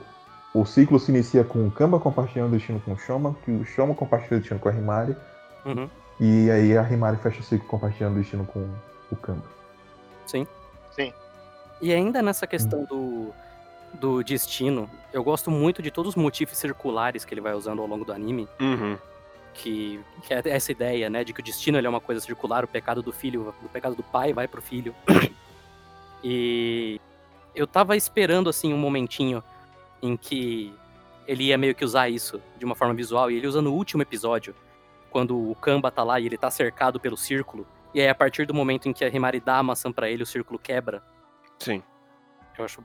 [0.54, 3.64] o ciclo se inicia com o Kamba compartilhando o destino com o Shoma, que o
[3.64, 5.14] Shoma compartilha o destino com a Himari,
[5.64, 5.88] Uhum.
[6.18, 8.68] e aí a Himari fecha o ciclo compartilhando o destino com
[9.10, 9.44] o Kamba.
[10.26, 10.46] Sim.
[10.90, 11.12] Sim.
[11.80, 13.32] E ainda nessa questão do,
[13.94, 17.86] do destino, eu gosto muito de todos os motivos circulares que ele vai usando ao
[17.88, 18.96] longo do anime, Uhum.
[19.54, 22.64] que, que é essa ideia, né, de que o destino ele é uma coisa circular,
[22.64, 24.94] o pecado do filho, o pecado do pai vai pro filho.
[26.22, 27.00] E
[27.54, 29.42] eu tava esperando, assim, um momentinho
[30.02, 30.74] em que
[31.26, 34.02] ele ia meio que usar isso de uma forma visual, e ele usa no último
[34.02, 34.54] episódio,
[35.10, 38.46] quando o Kamba tá lá e ele tá cercado pelo círculo, e aí a partir
[38.46, 41.02] do momento em que a Himari dá a maçã pra ele, o círculo quebra.
[41.58, 41.82] Sim.
[42.56, 42.84] Eu acho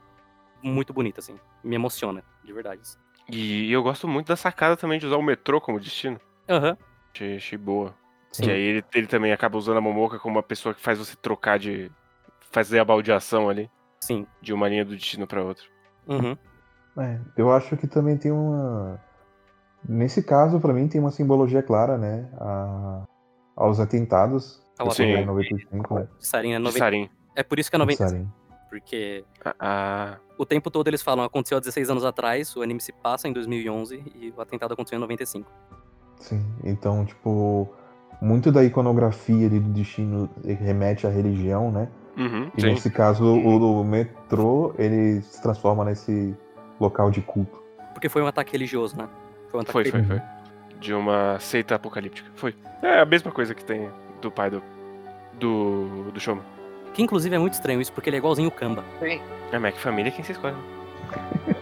[0.61, 1.39] muito bonito, assim.
[1.63, 2.81] Me emociona, de verdade.
[3.29, 6.19] E eu gosto muito da sacada também de usar o metrô como destino.
[6.49, 6.77] Aham.
[7.13, 7.93] Achei, achei boa.
[8.31, 8.43] Sim.
[8.43, 11.15] Que aí ele, ele também acaba usando a Momoka como uma pessoa que faz você
[11.15, 11.91] trocar de.
[12.51, 13.69] fazer a baldeação ali,
[13.99, 14.27] Sim.
[14.41, 15.65] de uma linha do destino pra outra.
[16.07, 16.37] Uhum.
[16.97, 18.99] É, eu acho que também tem uma.
[19.87, 22.27] Nesse caso, pra mim, tem uma simbologia clara, né?
[22.39, 23.03] A...
[23.55, 24.61] Aos atentados.
[24.77, 25.25] Ao em atentado.
[25.27, 26.07] 95.
[26.19, 26.79] Sarin é De 90.
[26.79, 27.09] Sarin.
[27.35, 28.07] É por isso que é em 90.
[28.07, 28.27] Sarin.
[28.69, 29.23] Porque
[29.59, 33.27] Ah, o tempo todo eles falam, aconteceu há 16 anos atrás, o anime se passa
[33.27, 35.49] em 2011 e o atentado aconteceu em 95.
[36.19, 37.69] Sim, então, tipo,
[38.21, 41.87] muito da iconografia ali do destino remete à religião, né?
[42.17, 42.67] Uhum, E sim.
[42.67, 46.35] nesse caso, o, o metrô, ele se transforma nesse
[46.79, 47.61] local de culto.
[47.93, 49.07] Porque foi um ataque religioso, né?
[49.55, 50.21] Foi um ataque Foi, foi, foi.
[50.79, 52.29] De uma seita apocalíptica.
[52.35, 52.55] Foi.
[52.81, 53.89] É a mesma coisa que tem
[54.21, 54.61] do pai do.
[55.39, 56.11] Do.
[56.11, 56.43] do Showman.
[56.93, 58.83] Que inclusive é muito estranho isso, porque ele é igualzinho o Kamba.
[59.51, 60.55] É, Mac Família é quem você escolhe.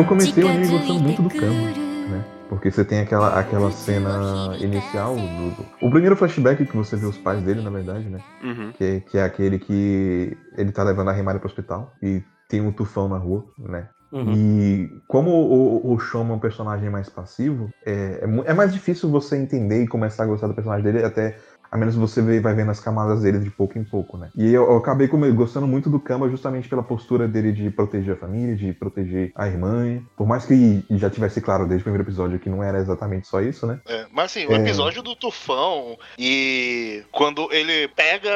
[0.00, 2.24] Eu, comecei o anime gostando muito do Kama, né?
[2.48, 7.06] Porque você tem aquela, aquela cena inicial do, do- O primeiro flashback que você vê
[7.06, 8.18] os pais dele, na verdade, né?
[8.42, 8.72] Uhum.
[8.72, 12.72] Que, que é aquele que ele tá levando a Rimari pro hospital e tem um
[12.72, 13.88] tufão na rua, né?
[14.10, 14.32] Uhum.
[14.34, 19.08] E como o, o Shoma é um personagem mais passivo, é, é, é mais difícil
[19.08, 21.36] você entender e começar a gostar do personagem dele, até
[21.70, 24.30] a menos você vê- vai vendo as camadas dele de pouco em pouco, né?
[24.36, 28.14] E eu, eu acabei come- gostando muito do Kama justamente pela postura dele de proteger
[28.14, 30.02] a família, de proteger a irmã.
[30.16, 33.40] Por mais que já tivesse claro desde o primeiro episódio que não era exatamente só
[33.40, 33.80] isso, né?
[33.86, 34.56] É, mas assim, o É.
[34.56, 38.30] episódio do tufão e quando ele pega.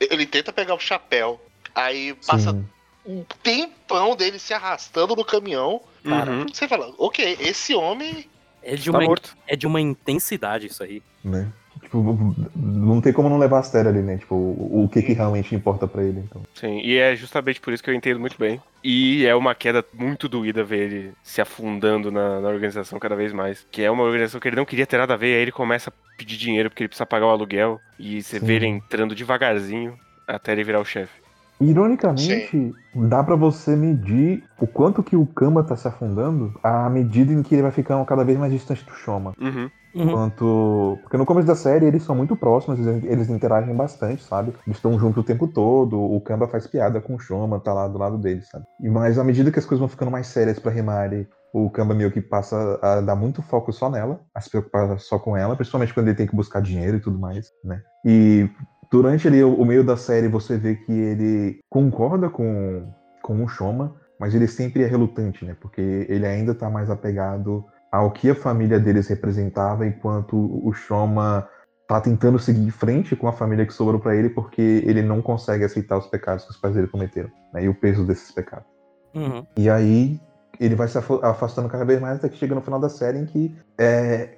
[0.00, 1.40] Ele tenta pegar o chapéu.
[1.74, 2.64] Aí passa Sim.
[3.06, 5.80] um tempão dele se arrastando no caminhão.
[6.04, 6.46] Cara, Uhum.
[6.52, 8.28] Você fala, ok, esse homem.
[8.62, 9.36] É de, Tá uma, morto.
[9.46, 11.02] é de uma intensidade isso aí.
[11.24, 11.46] né?
[11.88, 14.18] Tipo, não tem como não levar a sério ali, né?
[14.18, 16.42] Tipo, o, o que, que realmente importa pra ele, então.
[16.54, 18.60] Sim, e é justamente por isso que eu entendo muito bem.
[18.84, 23.32] E é uma queda muito doída ver ele se afundando na, na organização cada vez
[23.32, 23.66] mais.
[23.70, 25.88] Que é uma organização que ele não queria ter nada a ver, aí ele começa
[25.88, 27.80] a pedir dinheiro porque ele precisa pagar o aluguel.
[27.98, 28.44] E você Sim.
[28.44, 29.94] vê ele entrando devagarzinho
[30.26, 31.22] até ele virar o chefe.
[31.60, 37.32] Ironicamente, dá pra você medir o quanto que o Kama tá se afundando à medida
[37.32, 39.34] em que ele vai ficando cada vez mais distante do Shoma.
[39.40, 39.68] Uhum.
[39.98, 40.12] Uhum.
[40.12, 40.98] Quanto...
[41.02, 44.52] Porque no começo da série eles são muito próximos, eles, interagem bastante, sabe?
[44.66, 47.88] Eles estão juntos o tempo todo, o Kamba faz piada com o Shoma, tá lá
[47.88, 48.64] do lado dele, sabe?
[48.80, 51.94] E mas à medida que as coisas vão ficando mais sérias pra Himari, o Kamba
[51.94, 55.56] meio que passa a dar muito foco só nela, a se preocupar só com ela,
[55.56, 57.82] principalmente quando ele tem que buscar dinheiro e tudo mais, né?
[58.04, 58.48] E
[58.90, 62.86] durante ali o, o meio da série você vê que ele concorda com,
[63.22, 65.56] com o Shoma, mas ele sempre é relutante, né?
[65.60, 71.48] Porque ele ainda tá mais apegado ao que a família deles representava, enquanto o Shoma
[71.86, 75.22] tá tentando seguir em frente com a família que sobrou pra ele, porque ele não
[75.22, 77.64] consegue aceitar os pecados que os pais dele cometeram, né?
[77.64, 78.66] E o peso desses pecados.
[79.14, 79.46] Uhum.
[79.56, 80.20] E aí
[80.60, 83.18] ele vai se afa- afastando cada vez mais até que chega no final da série
[83.18, 84.36] em que é,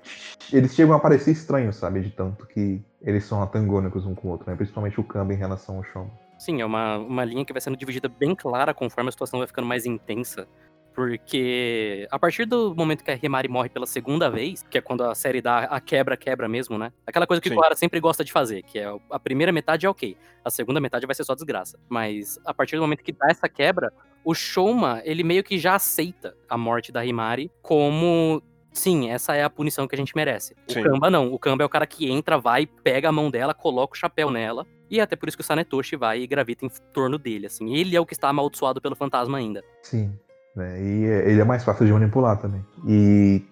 [0.52, 2.00] eles chegam a parecer estranhos, sabe?
[2.00, 4.54] De tanto que eles são antagônicos um com o outro, né?
[4.54, 6.10] Principalmente o Kamba em relação ao Shoma.
[6.38, 9.46] Sim, é uma, uma linha que vai sendo dividida bem clara conforme a situação vai
[9.46, 10.46] ficando mais intensa.
[10.94, 15.04] Porque a partir do momento que a Himari morre pela segunda vez, que é quando
[15.04, 16.92] a série dá a quebra-quebra mesmo, né?
[17.06, 17.54] Aquela coisa que Sim.
[17.54, 20.80] o Clara sempre gosta de fazer, que é a primeira metade é ok, a segunda
[20.80, 21.78] metade vai ser só desgraça.
[21.88, 23.92] Mas a partir do momento que dá essa quebra,
[24.24, 28.42] o Shoma, ele meio que já aceita a morte da Himari como.
[28.72, 30.54] Sim, essa é a punição que a gente merece.
[30.68, 30.84] O Sim.
[30.84, 31.32] Kamba não.
[31.32, 34.30] O Kamba é o cara que entra, vai, pega a mão dela, coloca o chapéu
[34.30, 34.64] nela.
[34.88, 37.74] E é até por isso que o Sanetoshi vai e gravita em torno dele, assim.
[37.74, 39.64] Ele é o que está amaldiçoado pelo fantasma ainda.
[39.82, 40.16] Sim.
[40.54, 40.82] Né?
[40.82, 42.64] E é- ele é mais fácil de manipular também.
[42.86, 43.42] E.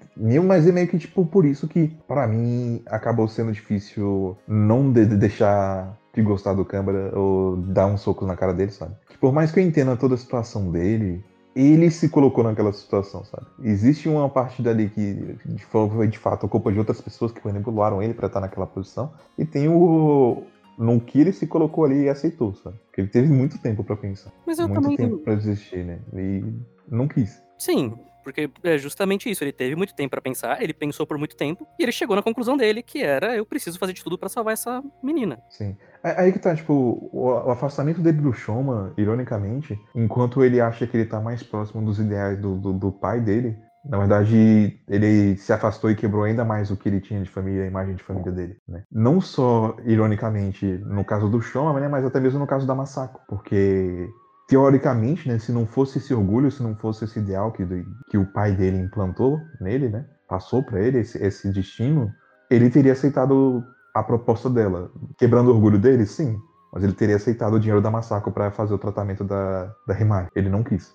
[0.45, 5.07] Mas é meio que, tipo, por isso que, pra mim, acabou sendo difícil não de-
[5.07, 8.93] de deixar de gostar do Câmara ou dar uns socos na cara dele, sabe?
[9.09, 11.23] Que por mais que eu entenda toda a situação dele,
[11.55, 13.47] ele se colocou naquela situação, sabe?
[13.63, 15.37] Existe uma parte dali que
[15.71, 19.13] foi de fato a culpa de outras pessoas que manipularam ele pra estar naquela posição.
[19.39, 20.43] E tem o.
[20.79, 22.77] No que ele se colocou ali e aceitou, sabe?
[22.87, 24.31] Porque ele teve muito tempo pra pensar.
[24.47, 24.97] Mas eu muito também.
[24.97, 25.99] tempo pra desistir, né?
[26.15, 26.45] E
[26.89, 27.43] não quis.
[27.59, 29.43] Sim, porque é justamente isso.
[29.43, 32.23] Ele teve muito tempo pra pensar, ele pensou por muito tempo, e ele chegou na
[32.23, 35.41] conclusão dele, que era: eu preciso fazer de tudo pra salvar essa menina.
[35.49, 35.77] Sim.
[36.05, 36.73] É- Aí que tá, tipo,
[37.13, 41.85] o, o afastamento dele do Shoma, ironicamente, enquanto ele acha que ele tá mais próximo
[41.85, 43.59] dos ideais do, do, do pai dele,
[43.89, 47.65] na verdade, ele se afastou e quebrou ainda mais o que ele tinha de família,
[47.65, 48.83] a imagem de família dele, né?
[48.93, 53.21] Não só, ironicamente, no caso do Shoma, né, mas até mesmo no caso da Masako,
[53.29, 54.09] porque
[54.47, 57.67] teoricamente, né, se não fosse esse orgulho, se não fosse esse ideal que,
[58.11, 62.13] que o pai dele implantou nele, né, passou pra ele esse, esse destino,
[62.51, 63.65] ele teria aceitado
[63.95, 64.91] a proposta dela.
[65.19, 66.39] Quebrando o orgulho dele, sim.
[66.73, 70.29] Mas ele teria aceitado o dinheiro da Masako pra fazer o tratamento da, da Himari.
[70.35, 70.95] Ele não quis.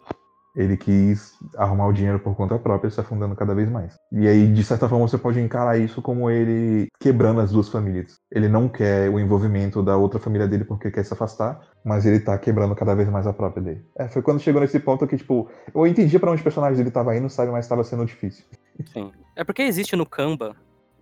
[0.55, 3.95] Ele quis arrumar o dinheiro por conta própria, se afundando cada vez mais.
[4.11, 8.19] E aí, de certa forma, você pode encarar isso como ele quebrando as duas famílias.
[8.31, 12.19] Ele não quer o envolvimento da outra família dele porque quer se afastar, mas ele
[12.19, 13.85] tá quebrando cada vez mais a própria dele.
[13.97, 16.91] É, foi quando chegou nesse ponto que, tipo, eu entendi para onde o personagem dele
[16.91, 18.45] tava indo, sabe, mas tava sendo difícil.
[18.91, 19.11] Sim.
[19.35, 20.53] É porque existe no Kanban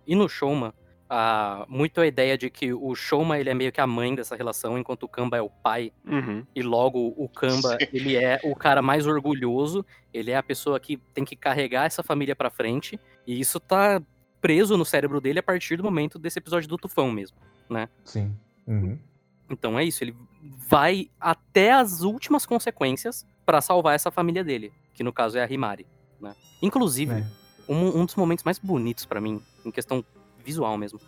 [0.06, 0.74] e no Shoma
[1.14, 4.34] a, muito a ideia de que o Shoma ele é meio que a mãe dessa
[4.34, 5.92] relação, enquanto o Kamba é o pai.
[6.06, 6.46] Uhum.
[6.54, 7.86] E logo o Kamba, Sim.
[7.92, 9.84] ele é o cara mais orgulhoso,
[10.14, 14.00] ele é a pessoa que tem que carregar essa família pra frente, e isso tá
[14.40, 17.36] preso no cérebro dele a partir do momento desse episódio do tufão mesmo.
[18.04, 18.34] Sim.
[18.66, 18.98] Uhum.
[19.50, 20.16] Então é isso, ele
[20.66, 25.52] vai até as últimas consequências pra salvar essa família dele, que no caso é a
[25.52, 25.86] Himari,
[26.18, 26.34] né?
[26.62, 27.24] Inclusive, É.
[27.68, 30.02] um, um dos momentos mais bonitos pra mim, em questão
[30.42, 31.00] visual mesmo,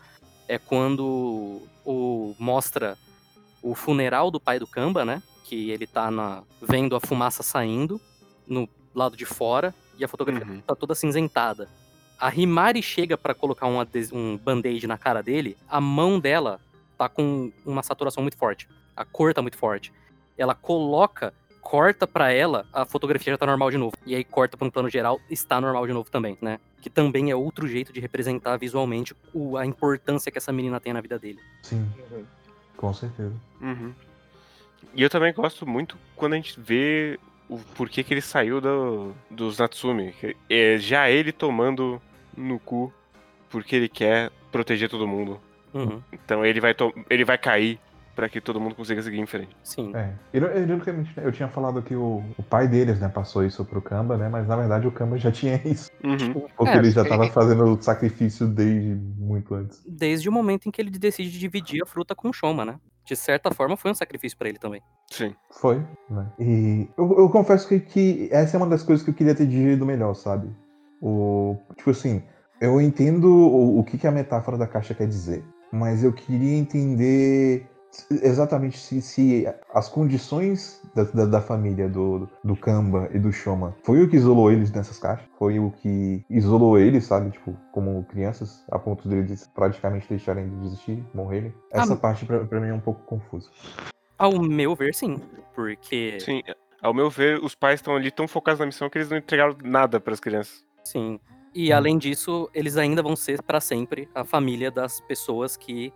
[0.48, 2.96] é quando o mostra
[3.62, 5.22] o funeral do pai do Kamba, né?
[5.44, 8.00] Que ele tá na, vendo a fumaça saindo
[8.46, 10.60] no lado de fora e a fotografia Uhum.
[10.60, 11.68] tá toda cinzentada.
[12.18, 13.78] A Himari chega pra colocar um,
[14.12, 16.60] um band-aid na cara dele, a mão dela
[16.96, 18.68] tá com uma saturação muito forte.
[18.96, 19.92] A cor tá muito forte.
[20.38, 23.96] Ela coloca, corta pra ela, a fotografia já tá normal de novo.
[24.06, 26.60] E aí corta pra um plano geral, está normal de novo também, né?
[26.82, 30.92] Que também é outro jeito de representar visualmente o- a importância que essa menina tem
[30.92, 31.40] na vida dele.
[31.62, 31.88] Sim,
[32.76, 33.34] com certeza.
[33.60, 33.92] Uhum.
[34.94, 39.12] E eu também gosto muito quando a gente vê o porquê que ele saiu do,
[39.30, 40.14] dos Natsumi.
[40.48, 42.00] É já ele tomando
[42.36, 42.92] no cu
[43.50, 45.40] porque ele quer proteger todo mundo.
[45.72, 46.74] Uhum, Então ele vai,
[47.10, 47.80] ele vai cair
[48.14, 49.56] pra que todo mundo consiga seguir em frente.
[49.62, 49.92] sim.
[49.94, 50.12] É.
[50.32, 53.82] Iro- Ironicamente, né, eu tinha falado que o, o pai deles, né, passou isso pro
[53.82, 54.28] Kamba, né?
[54.28, 55.90] Mas na verdade o Kamba já tinha isso.
[56.02, 56.46] Uhum.
[56.56, 59.82] Porque É, ele já tava fazendo o sacrifício desde muito antes.
[59.86, 62.76] Desde o momento em que ele decide dividir a fruta com o Shoma, né?
[63.04, 64.80] De certa forma, foi um sacrifício pra ele também.
[65.10, 65.34] Sim.
[65.60, 65.76] Foi,
[66.08, 66.26] né?
[66.38, 69.46] E eu, eu confesso que, que essa é uma das coisas que eu queria ter
[69.46, 70.48] digerido melhor, sabe?
[71.02, 72.22] O, tipo assim,
[72.60, 76.56] eu entendo o, o que, que a metáfora da caixa quer dizer, mas eu queria
[76.56, 77.66] entender
[78.10, 83.74] exatamente se, se as condições da, da, da família do, do Kamba e do Shoma
[83.84, 87.30] foi o que isolou eles nessas caixas, foi o que isolou eles, sabe?
[87.30, 91.52] Tipo, como crianças, a ponto deles praticamente deixarem de existir, morrerem.
[91.70, 93.48] Essa Ah, parte pra, pra mim é um pouco confusa.
[94.18, 95.20] Ao meu ver, sim.
[95.54, 96.42] Porque, sim.
[96.46, 96.52] Sim.
[96.82, 99.56] Ao meu ver, os pais estão ali tão focados na missão que eles não entregaram
[99.64, 100.62] nada pras crianças.
[101.54, 101.76] E Hum.
[101.76, 105.92] além disso, eles ainda vão ser pra sempre a família das pessoas que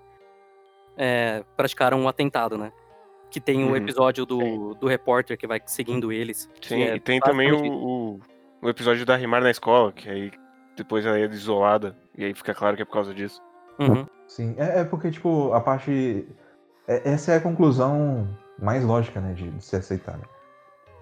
[0.99, 2.73] é, praticaram o atentado, né?
[3.31, 3.77] Que tem o Uhum.
[3.77, 4.75] episódio do, Sim.
[4.81, 6.49] do repórter que vai seguindo eles.
[6.61, 8.21] Sim, é e tem também o, o,
[8.63, 10.33] o episódio da Rimar na escola, que aí
[10.77, 13.41] depois ela é isolada, e aí fica claro que é por causa disso.
[13.79, 13.93] isso.
[13.93, 14.07] Uhum.
[14.27, 16.27] Sim, é, é porque, tipo, a parte.
[16.87, 18.29] é- essa é a conclusão
[18.59, 20.25] mais lógica, né, de, de se aceitar, né?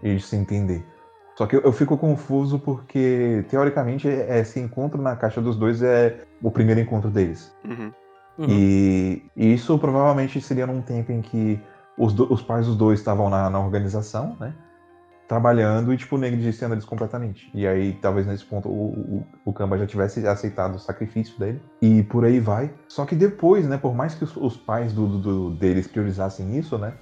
[0.02, 0.84] E de se entender.
[1.36, 5.82] Só que eu, eu fico confuso porque, teoricamente, é- esse encontro na caixa dos dois
[5.82, 7.54] é o primeiro encontro deles.
[7.64, 7.92] Uhum.
[8.38, 8.46] Uhum.
[8.48, 11.60] E, e isso provavelmente seria num tempo em que
[11.96, 14.54] os, do- os pais dos dois estavam na, na organização, né?
[15.28, 17.50] Trabalhando e, tipo, negligenciando eles completamente.
[17.52, 21.60] E aí, talvez nesse ponto, o, o, o Kamba já tivesse aceitado o sacrifício dele.
[21.82, 22.72] E por aí vai.
[22.88, 23.76] Só que depois, né?
[23.76, 26.92] Por mais que os, os pais do, do- deles priorizassem isso, né?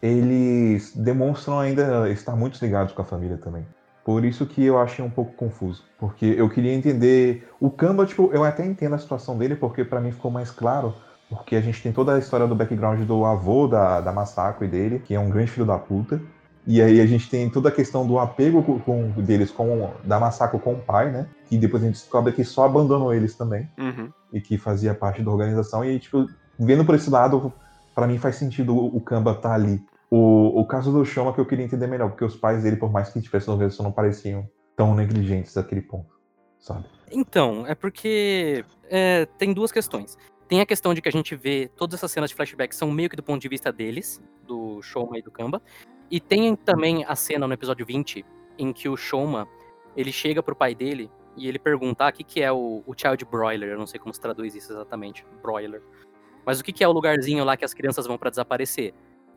[0.00, 3.66] Eles demonstram ainda estar muito ligados com a família também.
[4.04, 5.82] Por isso que eu achei um pouco confuso.
[5.98, 7.48] Porque eu queria entender.
[7.58, 10.94] O Kamba, tipo, eu até entendo a situação dele, porque pra mim ficou mais claro.
[11.28, 14.68] Porque a gente tem toda a história do background do avô da, da Masako e
[14.68, 16.20] dele, que é um grande filho da puta.
[16.66, 20.20] E aí a gente tem toda a questão do apego com, com- deles com da
[20.20, 21.26] Masako com o pai, né?
[21.48, 23.68] Que depois a gente descobre que só abandonou eles também.
[23.78, 24.10] Uhum.
[24.32, 25.82] E que fazia parte da organização.
[25.84, 26.26] E, tipo,
[26.58, 27.52] vendo por esse lado,
[27.94, 29.82] pra mim faz sentido o, o Kamba estar ali.
[30.10, 32.90] O, o caso do Shoma que eu queria entender melhor, porque os pais dele, por
[32.90, 36.14] mais que tivessem organização, não pareciam tão negligentes daquele ponto,
[36.58, 36.86] sabe?
[37.10, 40.16] Então, é porque é, tem duas questões.
[40.48, 43.08] Tem a questão de que a gente vê todas essas cenas de flashback são meio
[43.08, 45.62] que do ponto de vista deles, do Shoma e do Kamba.
[46.10, 48.24] E tem também a cena no episódio 20
[48.58, 49.48] em que o Shoma
[49.96, 52.94] ele chega pro pai dele e ele pergunta: ah, o que, que é o, o
[52.96, 53.70] Child Broiler?
[53.70, 55.82] Eu não sei como se traduz isso exatamente, Broiler.
[56.44, 58.92] Mas o que, que é o lugarzinho lá que as crianças vão pra desaparecer?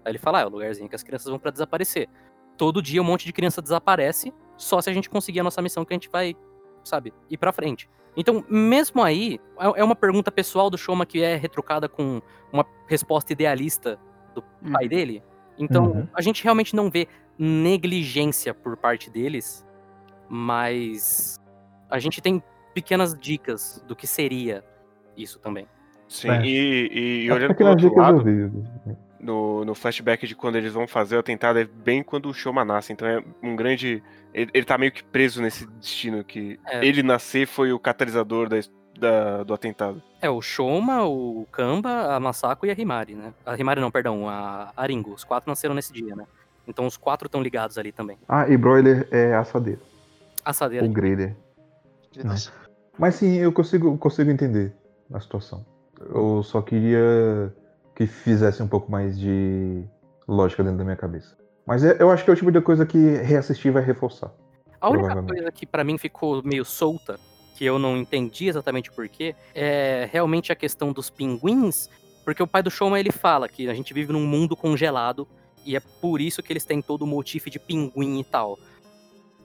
[0.08, 2.08] Aí ele fala: ah, é o lugarzinho que as crianças vão pra desaparecer.
[2.56, 5.84] Todo dia um monte de criança desaparece, só se a gente conseguir a nossa missão
[5.84, 6.34] que a gente vai,
[6.82, 7.90] sabe, ir pra frente.
[8.16, 12.22] Então, mesmo aí, é é uma pergunta pessoal do Shoma que é retrucada com
[12.54, 14.00] uma resposta idealista
[14.34, 14.42] do
[14.72, 14.90] pai Uhum.
[14.90, 15.24] dele.
[15.60, 16.08] Então, Uhum.
[16.14, 17.06] a gente realmente não vê
[17.38, 19.64] negligência por parte deles,
[20.30, 21.40] mas
[21.90, 22.42] a gente tem
[22.74, 24.64] pequenas dicas do que seria
[25.18, 25.68] isso também.
[26.08, 26.46] Sim, É.
[26.46, 28.98] e, e, e As olhando pro pequenas outro lado, eu vi.
[29.20, 32.64] No, no flashback de quando eles vão fazer o atentado, é bem quando o Shoma
[32.66, 32.94] nasce.
[32.94, 34.04] Então é um grande.
[34.34, 36.86] Ele, ele tá meio que preso nesse destino que É.
[36.86, 38.58] ele nascer foi o catalisador da,
[39.00, 40.02] da- do atentado.
[40.22, 43.34] É, o Shoma, o Kamba, a Masako e a Himari, né?
[43.46, 45.14] A Himari não, perdão, a Aringo.
[45.14, 46.26] Os quatro nasceram nesse dia, né?
[46.68, 48.18] Então os quatro estão ligados ali também.
[48.28, 49.80] Ah, e Broiler é assadeiro.
[50.44, 50.86] Assadeira.
[50.86, 51.36] O grader.
[52.24, 52.52] Nossa.
[52.98, 54.74] Mas sim, eu consigo, consigo entender
[55.14, 55.66] a situação.
[56.14, 57.54] Eu só queria
[57.98, 59.84] que fizesse um pouco mais de
[60.28, 61.36] lógica dentro da minha cabeça.
[61.66, 64.32] Mas eu acho que é o tipo de coisa que reassistir vai reforçar.
[64.80, 67.20] A única coisa que pra mim ficou meio solta,
[67.56, 71.90] que eu não entendi exatamente porquê, é realmente a questão dos pinguins,
[72.24, 75.28] porque o pai do Shoma ele fala que a gente vive num mundo congelado
[75.66, 78.60] e é por isso que eles têm todo o motivo de pinguim e tal.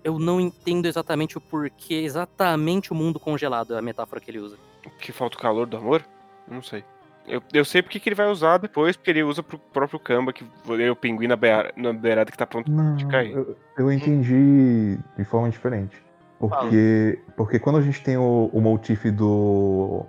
[0.05, 4.41] Eu não entendo exatamente o porquê, exatamente o mundo congelado é a metáfora que ele
[4.41, 4.59] usa.
[4.99, 6.05] Que falta o calor do amor?
[6.47, 6.85] Não sei.
[7.27, 10.33] Eu, eu sei porque que ele vai usar depois, porque ele usa pro próprio Kamba,
[10.33, 10.45] que
[10.81, 13.33] é o pinguim na, beira, na beirada que tá pronto Não, de cair.
[13.33, 16.03] eu, eu entendi de forma diferente.
[16.39, 20.05] Porque, porque quando a gente tem o, o motif do,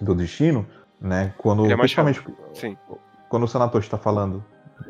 [0.00, 0.66] do destino,
[0.98, 1.34] né?
[1.36, 2.76] Quando, Ele é principalmente Sim.
[3.28, 4.42] quando o Sanatoshi está falando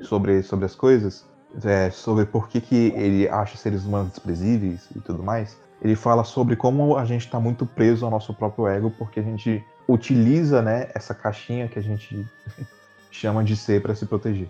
[0.02, 1.28] sobre, sobre as coisas,
[1.64, 6.22] é, sobre por que, que ele acha seres humanos desprezíveis e tudo mais, ele fala
[6.22, 10.62] sobre como a gente está muito preso ao nosso próprio ego, porque a gente utiliza
[10.62, 12.26] né, essa caixinha que a gente
[13.10, 14.48] chama de ser para se proteger.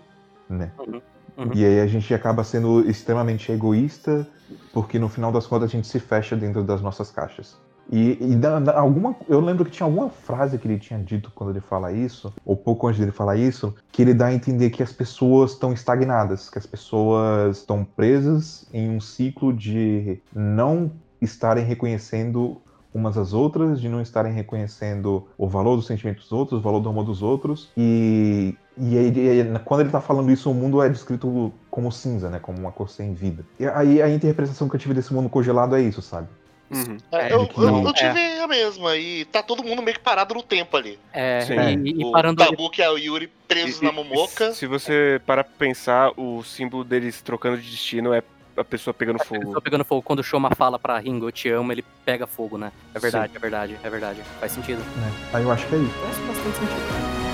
[0.49, 0.71] Né?
[0.79, 1.01] Uhum,
[1.37, 1.51] uhum.
[1.53, 4.27] E aí a gente acaba sendo extremamente egoísta,
[4.73, 7.57] porque no final das contas a gente se fecha dentro das nossas caixas.
[7.91, 11.31] E, e da- da- alguma, eu lembro que tinha alguma frase que ele tinha dito
[11.35, 14.71] quando ele fala isso, ou pouco antes dele falar isso, que ele dá a entender
[14.71, 20.91] que as pessoas estão estagnadas, que as pessoas estão presas em um ciclo de não
[21.21, 22.59] estarem reconhecendo
[22.95, 26.79] umas às outras, de não estarem reconhecendo o valor dos sentimentos dos outros, o valor
[26.79, 27.69] do amor dos outros.
[27.75, 31.91] E, e aí, e aí, quando ele tá falando isso, o mundo é descrito como
[31.91, 32.39] cinza, né?
[32.39, 33.45] Como uma cor sem vida.
[33.59, 36.29] E aí a interpretação que eu tive desse mundo congelado é isso, sabe?
[36.71, 36.97] Uhum.
[37.11, 40.03] É, É, eu, eu- não- eu tive a mesma, e tá todo mundo meio que
[40.03, 40.97] parado no tempo ali.
[41.13, 41.83] É, Sim.
[41.83, 44.51] e, e o parando Tabu que é o Yuri presos E- na Momoca.
[44.53, 48.23] Se você parar pra pensar, o símbolo deles trocando de destino é
[48.57, 49.53] a pessoa pegando Ele fogo.
[49.53, 50.01] só pegando fogo.
[50.01, 52.71] Quando o Shoma fala pra Ringo, eu te amo, ele pega fogo, né?
[52.93, 54.21] É verdade, é verdade, é verdade.
[54.39, 54.79] Faz sentido.
[54.79, 55.11] Né?
[55.33, 55.91] Aí eu acho que é isso.
[55.91, 57.24] Faz bastante sentido.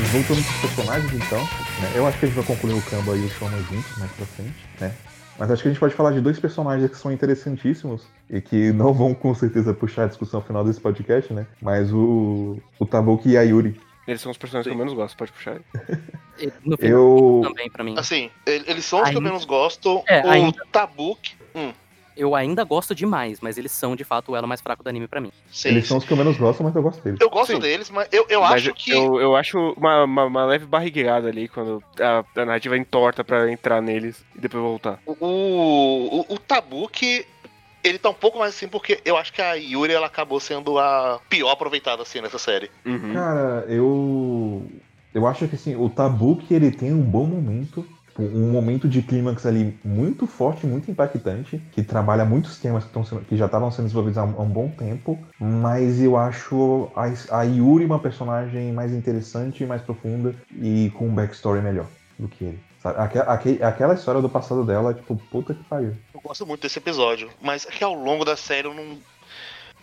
[0.00, 1.92] Mas voltando pros personagens, então, né?
[1.94, 4.26] Eu acho que a gente vai concluir o Kamba e o Shoma juntos mais pra
[4.26, 4.94] frente, né?
[5.38, 8.72] Mas acho que a gente pode falar de dois personagens que são interessantíssimos e que
[8.72, 11.46] não vão com certeza puxar a discussão final desse podcast, né?
[11.60, 13.78] Mas o, o Tabuki e a Yuri.
[14.06, 15.58] Eles são os personagens que eu menos gosto, pode puxar.
[16.64, 17.40] No final Eu.
[17.44, 17.94] também, pra mim.
[17.96, 20.02] Assim, ele- eles são os que eu menos gosto.
[20.08, 21.36] É, o ainda- Tabuki.
[22.16, 25.08] Eu ainda gosto demais, mas eles são, de fato, o elo mais fraco do anime
[25.08, 25.32] pra mim.
[25.50, 25.88] Sim, Eles sim.
[25.88, 27.20] são os que eu menos gosto, mas eu gosto deles.
[27.20, 27.58] Eu gosto Sim.
[27.58, 28.90] deles, mas eu, eu Mas acho que.
[28.92, 33.50] eu, eu acho uma, uma, uma leve barrigueada ali quando a, a narrativa entorta pra
[33.50, 34.98] entrar neles e depois voltar.
[35.06, 37.26] O, o, o Tabuki,
[37.82, 40.78] ele tá um pouco mais assim, porque eu acho que a Yuri ela acabou sendo
[40.78, 42.70] a pior aproveitada assim nessa série.
[42.84, 43.12] Uhum.
[43.12, 44.62] Cara, eu.
[45.14, 47.86] Eu acho que assim, o Tabuki ele tem um bom momento.
[48.12, 52.92] Tipo, Um momento de clímax ali muito forte, muito impactante, que trabalha muitos temas que,
[53.04, 56.90] sendo- que já estavam sendo desenvolvidos há um, há um bom tempo, mas eu acho
[56.94, 61.86] a, a Yuri uma personagem mais interessante, mais profunda e com um backstory melhor
[62.18, 62.58] do que ele.
[62.82, 63.00] sabe?
[63.00, 65.94] Aque- aque- aquela história do passado dela, tipo, puta que pariu.
[66.14, 68.98] Eu gosto muito desse episódio, mas é que ao longo da série eu não.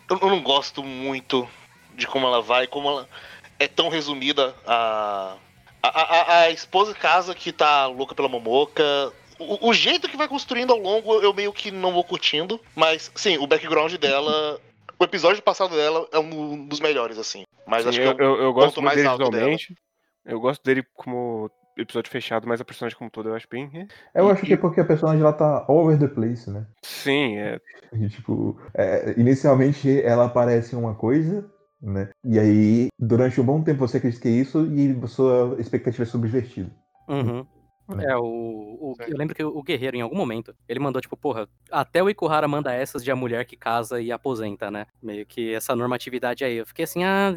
[0.09, 1.47] Eu não gosto muito
[1.95, 3.07] de como ela vai, como ela
[3.59, 5.35] é tão resumida a.
[5.81, 8.83] A, a, a esposa de casa que tá louca pela Momoca.
[9.39, 12.59] O, o jeito que vai construindo ao longo eu meio que não vou curtindo.
[12.75, 14.59] Mas, sim, o background dela.
[14.99, 17.43] O episódio passado dela é um dos melhores, assim.
[17.65, 19.75] Mas Sim, acho eu, que eu, eu, eu gosto mais dele visualmente.
[20.25, 23.69] Eu gosto dele como episódio fechado, mas a personagem como todo eu acho bem.
[23.73, 23.87] eh.
[24.13, 26.65] Eu E- acho que é porque a personagem ela tá all over the place, né?
[26.83, 27.59] Sim, é.
[27.93, 31.49] E, tipo, é, inicialmente ela aparece uma coisa,
[31.81, 32.09] né?
[32.23, 36.03] E aí, durante um bom tempo você acredita que é isso e a sua expectativa
[36.03, 36.69] é subvertida.
[37.07, 37.45] Uhum.
[37.95, 38.05] Né?
[38.05, 41.47] É, o, o- eu lembro que o Guerreiro, em algum momento, ele mandou, tipo, porra,
[41.71, 44.85] até o Ikuhara manda essas de a mulher que casa e aposenta, né?
[45.01, 46.57] Meio que essa normatividade aí.
[46.57, 47.33] Eu fiquei assim, ah,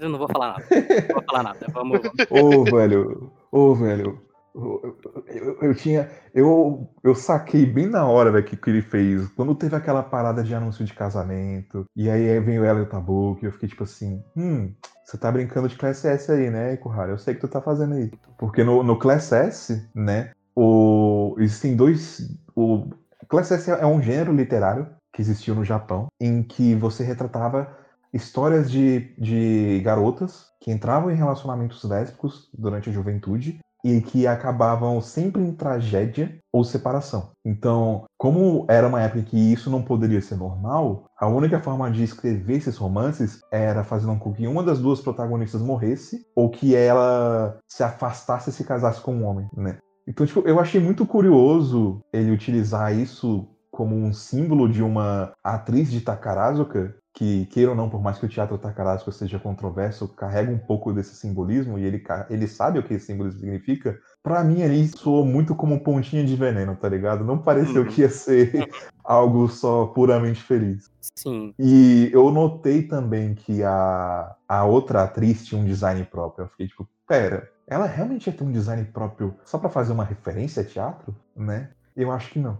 [0.00, 0.64] eu não vou falar nada.
[0.70, 1.66] Não vou falar nada.
[1.72, 2.00] Vamos.
[2.30, 4.22] Ô, velho, ô, velho.
[4.54, 4.96] Eu,
[5.26, 6.08] eu, eu tinha.
[6.32, 9.26] Eu, eu saquei bem na hora, velho, que, que ele fez.
[9.30, 13.44] Quando teve aquela parada de anúncio de casamento, e aí veio ela e o Tabuki,
[13.44, 14.72] eu fiquei tipo assim, hum,
[15.04, 17.10] você tá brincando de Class S aí, né, Kurara?
[17.10, 18.12] Eu sei que tu tá fazendo aí.
[18.38, 22.20] Porque no, no Class S, né, o, existem dois.
[22.54, 22.88] O,
[23.28, 27.76] Class S é um gênero literário que existiu no Japão, em que você retratava
[28.12, 34.98] histórias de, de garotas que entravam em relacionamentos lésbicos durante a juventude e que acabavam
[35.02, 37.32] sempre em tragédia ou separação.
[37.44, 42.02] Então, como era uma época que isso não poderia ser normal, a única forma de
[42.02, 47.58] escrever esses romances era fazendo com que uma das duas protagonistas morresse ou que ela
[47.68, 49.76] se afastasse e se casasse com um homem, né?
[50.06, 55.90] Então, tipo, eu achei muito curioso ele utilizar isso como um símbolo de uma atriz
[55.90, 60.50] de Takarazuka que, queira ou não, por mais que o teatro Takarazuka seja controverso, carrega
[60.50, 63.96] um pouco desse simbolismo e ele, ele sabe o que esse simbolismo significa.
[64.20, 67.24] Para mim, ali soou muito como pontinho de veneno, tá ligado?
[67.24, 67.88] Não pareceu uhum.
[67.88, 68.68] que ia ser
[69.04, 70.90] algo só puramente feliz.
[71.14, 71.54] Sim.
[71.56, 76.44] E eu notei também que a, a outra atriz tinha um design próprio.
[76.44, 80.04] Eu fiquei tipo, pera, ela realmente ia ter um design próprio só para fazer uma
[80.04, 81.70] referência a teatro, né?
[81.96, 82.58] Eu acho que não.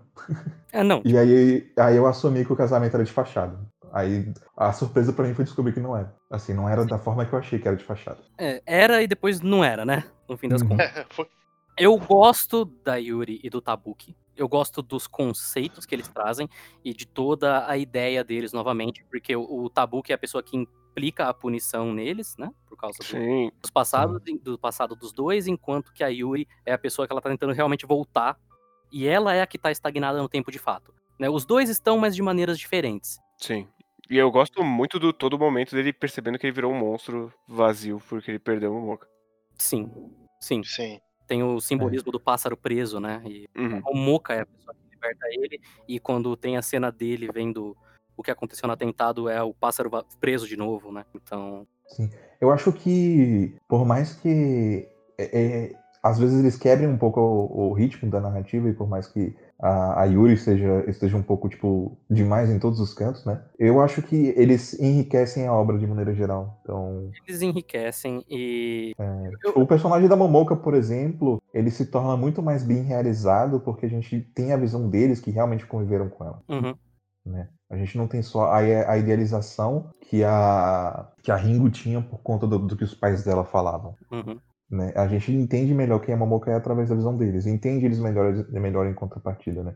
[0.73, 1.03] É, não.
[1.05, 3.59] E aí, aí eu assumi que o casamento era de fachada.
[3.95, 6.12] Aí a surpresa para mim foi descobrir que não era.
[6.28, 8.18] Assim, não era da forma que eu achei que era de fachada.
[8.36, 10.03] É, era e depois não era, né?
[10.28, 10.70] No fim das uhum.
[10.70, 10.90] contas.
[11.78, 14.16] Eu gosto da Yuri e do Tabuki.
[14.36, 16.49] Eu gosto dos conceitos que eles trazem
[16.84, 20.57] e de toda a ideia deles novamente, porque o, o Tabuki é a pessoa que
[20.57, 22.51] implica a punição neles, né?
[22.68, 26.78] Por causa do, dos passados, do passado dos dois, enquanto que a Yuri é a
[26.78, 28.38] pessoa que ela tá tentando realmente voltar.
[28.92, 30.95] E ela é a que tá estagnada no tempo de fato.
[31.18, 31.28] Né?
[31.28, 33.18] Os dois estão, mas de maneiras diferentes.
[33.38, 33.68] Sim.
[34.11, 38.01] E eu gosto muito do todo momento dele percebendo que ele virou um monstro vazio
[38.09, 39.09] porque ele perdeu o Moka.
[39.59, 39.91] Sim,
[40.41, 40.63] sim.
[40.63, 41.01] Sim.
[41.27, 42.13] Tem o simbolismo é.
[42.13, 43.23] do pássaro preso, né?
[43.25, 43.81] E uhum.
[43.87, 47.77] o Moka é a pessoa que liberta ele, e quando tem a cena dele vendo
[48.17, 49.91] o que aconteceu no atentado, é o pássaro
[50.21, 51.05] preso de novo, né?
[51.15, 51.67] Então.
[51.89, 52.11] Sim.
[52.41, 54.87] Eu acho que, por mais que.
[55.19, 55.73] É, é,
[56.05, 59.35] às vezes eles quebrem um pouco o, o ritmo da narrativa, e por mais que
[59.59, 63.43] a, a Yuri esteja, esteja um pouco, tipo, demais em todos os cantos, né?
[63.59, 66.61] Eu acho que eles enriquecem a obra de maneira geral.
[66.61, 67.11] Então.
[67.27, 68.93] Eles enriquecem e.
[68.99, 73.59] É, tipo, o personagem da Momoka, por exemplo, ele se torna muito mais bem realizado
[73.61, 76.43] porque a gente tem a visão deles que realmente conviveram com ela.
[76.51, 76.75] Uhum.
[77.25, 77.49] Né?
[77.71, 82.19] A gente não tem só a, a, idealização que a, que a Ringo tinha por
[82.19, 83.95] conta do, do que os pais dela falavam.
[84.13, 84.39] Uhum.
[84.71, 84.93] Né?
[84.97, 87.47] A gente entende melhor quem é Momoka é através da visão deles.
[87.47, 89.75] Entende eles melhor, melhor em contrapartida, né?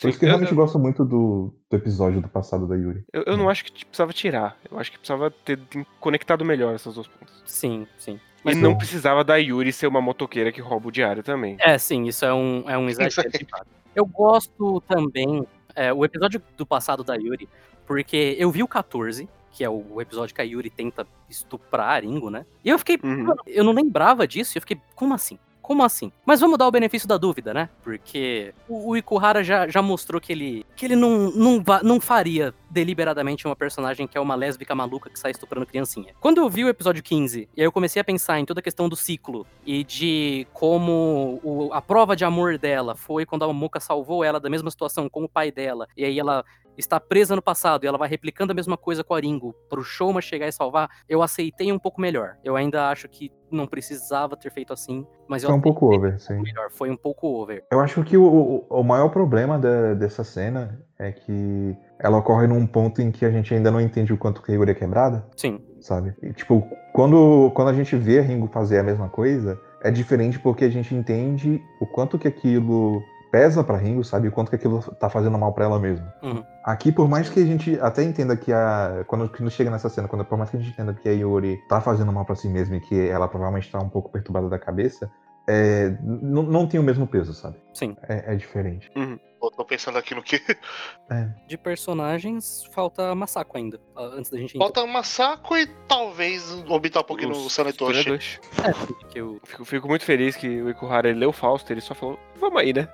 [0.00, 0.56] Por isso que eu realmente eu...
[0.56, 3.04] gosto muito do, do, episódio do passado da Yuri.
[3.12, 4.58] Eu, eu não acho que precisava tirar.
[4.68, 5.60] Eu acho que precisava ter
[6.00, 7.42] conectado melhor essas duas pontas.
[7.46, 8.18] Sim, sim.
[8.42, 11.56] Mas e não precisava da Yuri ser uma motoqueira que rouba o diário também.
[11.60, 13.30] É, sim, isso é um, é um exagero.
[13.94, 15.46] eu gosto também.
[15.74, 17.48] É, o episódio do passado da Yuri,
[17.86, 22.00] porque eu vi o 14, que é o episódio que a Yuri tenta estuprar a
[22.00, 22.44] Ringo, né?
[22.64, 23.32] E eu fiquei, uhum.
[23.46, 25.38] eu não lembrava disso, eu fiquei, como assim?
[25.62, 26.12] Como assim?
[26.26, 27.70] Mas vamos dar o benefício da dúvida, né?
[27.82, 32.52] Porque o, o Ikuhara já, já mostrou que ele, que ele não, não, não faria
[32.68, 36.12] deliberadamente uma personagem que é uma lésbica maluca que sai estuprando criancinha.
[36.20, 38.62] Quando eu vi o episódio 15, e aí eu comecei a pensar em toda a
[38.62, 43.46] questão do ciclo e de como o, a prova de amor dela foi quando a
[43.46, 46.44] Momoka salvou ela da mesma situação com o pai dela, e aí ela
[46.76, 49.82] está presa no passado e ela vai replicando a mesma coisa com a Ringo pro
[49.82, 52.36] Shoma chegar e salvar, eu aceitei um pouco melhor.
[52.42, 56.40] Eu ainda acho que não precisava ter feito assim, mas Foi um pouco over, sim.
[56.40, 56.70] Melhor.
[56.70, 57.64] Foi um pouco over.
[57.70, 62.66] Eu acho que o, o maior problema da, dessa cena é que ela ocorre num
[62.66, 65.24] ponto em que a gente ainda não entende o quanto que a Yuri é quebrada.
[65.36, 65.60] Sim.
[65.80, 66.14] Sabe?
[66.22, 70.38] E, tipo, quando, quando a gente vê a Ringo fazer a mesma coisa, é diferente
[70.38, 73.02] porque a gente entende o quanto que aquilo
[73.34, 74.28] pesa para Ringo, sabe?
[74.28, 76.06] O quanto que aquilo tá fazendo mal para ela mesmo.
[76.22, 76.44] Uhum.
[76.62, 79.02] Aqui, por mais que a gente até entenda que a.
[79.08, 81.58] Quando, quando chega nessa cena, quando, por mais que a gente entenda que a Yuri
[81.68, 84.56] tá fazendo mal para si mesma e que ela provavelmente tá um pouco perturbada da
[84.56, 85.10] cabeça,
[85.48, 87.56] é, não tem o mesmo peso, sabe?
[87.72, 87.96] Sim.
[88.08, 88.88] É, é diferente.
[88.94, 89.18] Uhum.
[89.40, 90.40] tô pensando aqui no que.
[91.10, 91.28] É.
[91.48, 93.80] De personagens, falta Masako ainda.
[93.96, 94.56] Antes da gente.
[94.56, 98.40] Falta Masako e talvez orbitar um pouquinho no Sanetoshi.
[98.64, 99.40] É, porque eu.
[99.44, 102.88] Fico, fico, muito feliz que o Ikuhara leu Fausto, ele só falou: vamos aí, né?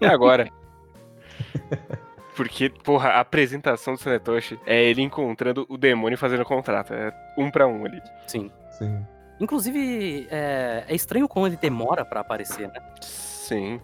[0.00, 0.48] É agora.
[2.36, 6.92] Porque, porra, a apresentação do Sanetoshi é ele encontrando o demônio fazendo contrato.
[6.92, 8.02] É um para um ali.
[8.26, 8.50] Sim.
[8.70, 9.06] Sim.
[9.40, 12.78] Inclusive, é, é estranho como ele demora para aparecer, né?
[13.00, 13.80] Sim.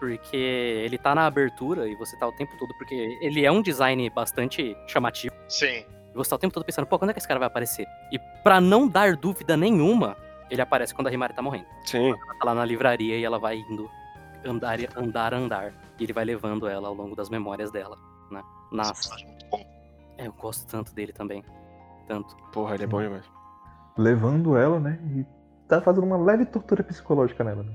[0.00, 2.74] Porque ele tá na abertura e você tá o tempo todo.
[2.76, 5.34] Porque ele é um design bastante chamativo.
[5.48, 5.84] Sim.
[6.12, 7.86] E você tá o tempo todo pensando, pô, quando é que esse cara vai aparecer?
[8.10, 10.16] E para não dar dúvida nenhuma,
[10.50, 11.66] ele aparece quando a Himari tá morrendo.
[11.84, 12.08] Sim.
[12.08, 13.88] Ela tá lá na livraria e ela vai indo
[14.44, 15.72] andar, andar, andar.
[15.98, 17.96] E ele vai levando ela ao longo das memórias dela,
[18.30, 18.42] né?
[18.72, 19.10] Nas...
[19.50, 19.64] Bom.
[20.18, 21.44] É, eu gosto tanto dele também.
[22.08, 22.36] Tanto.
[22.52, 23.24] Porra, ele é bom demais.
[23.96, 24.98] Levando ela, né?
[25.16, 25.24] E
[25.68, 27.72] tá fazendo uma leve tortura psicológica nela, né?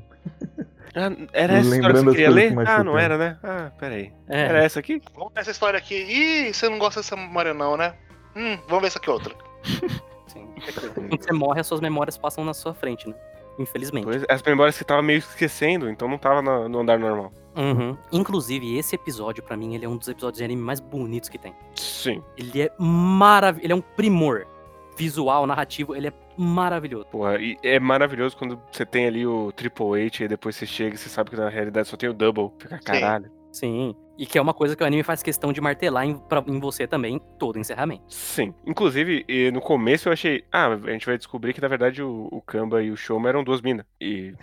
[0.95, 2.55] Ah, era essa história que você queria ler?
[2.55, 3.03] que Ah, não tem.
[3.03, 3.37] era, né?
[3.43, 4.13] Ah, peraí.
[4.27, 5.01] É, Era essa aqui?
[5.15, 5.95] Vamos nessa história aqui.
[5.95, 7.93] Ih, você não gosta dessa memória não, né?
[8.35, 9.33] Hum, vamos ver essa aqui outra.
[10.27, 10.47] sim.
[10.95, 13.15] Quando você morre, as suas memórias passam na sua frente, né?
[13.59, 14.03] Infelizmente.
[14.05, 17.31] Pois, as memórias que você tava meio esquecendo, então não tava na- no andar normal.
[17.55, 17.97] Uhum.
[18.11, 21.39] Inclusive, esse episódio, pra mim, ele é um dos episódios de anime mais bonitos que
[21.39, 21.55] tem.
[21.75, 22.21] Sim.
[22.37, 23.65] Ele é maravilhoso.
[23.65, 24.45] Ele é um primor.
[24.95, 27.05] Visual, narrativo, ele é maravilhoso.
[27.11, 30.95] Porra, e é maravilhoso quando você tem ali o Triple H e depois você chega
[30.95, 32.49] e você sabe que na realidade só tem o Double.
[32.57, 33.29] Fica caralho.
[33.51, 33.95] Sim.
[34.17, 36.59] E que é uma coisa que o anime faz questão de martelar em, pra- em
[36.59, 38.03] você também, todo encerramento.
[38.09, 38.53] Sim.
[38.65, 42.41] Inclusive, no começo eu achei, ah, a gente vai descobrir que na verdade o, o
[42.41, 43.85] Kamba e o Shoma eram duas minas.
[44.01, 44.33] E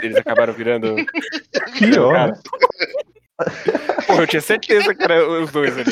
[0.00, 0.94] eles acabaram virando.
[1.78, 2.32] Pior?
[4.06, 5.90] Porra, eu tinha certeza que eram os dois ali.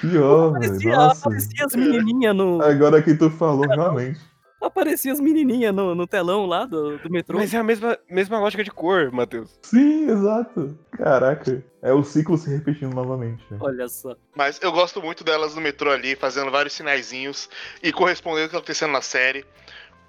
[0.00, 0.64] Pior, velho.
[0.66, 1.28] Aparecia, Nossa.
[1.28, 2.62] aparecia as menininhas no.
[2.62, 4.20] Agora que tu falou, realmente.
[4.62, 7.38] Aparecia as menininhas no, no telão lá do, do metrô.
[7.38, 9.58] Mas é a mesma, mesma lógica de cor, Matheus.
[9.62, 10.78] Sim, exato.
[10.92, 11.62] Caraca.
[11.82, 13.44] É o ciclo se repetindo novamente.
[13.50, 13.58] né?
[13.60, 14.14] Olha só.
[14.36, 17.48] Mas eu gosto muito delas no metrô ali, fazendo vários sinaizinhos
[17.82, 19.44] e correspondendo ao que tá acontecendo na série.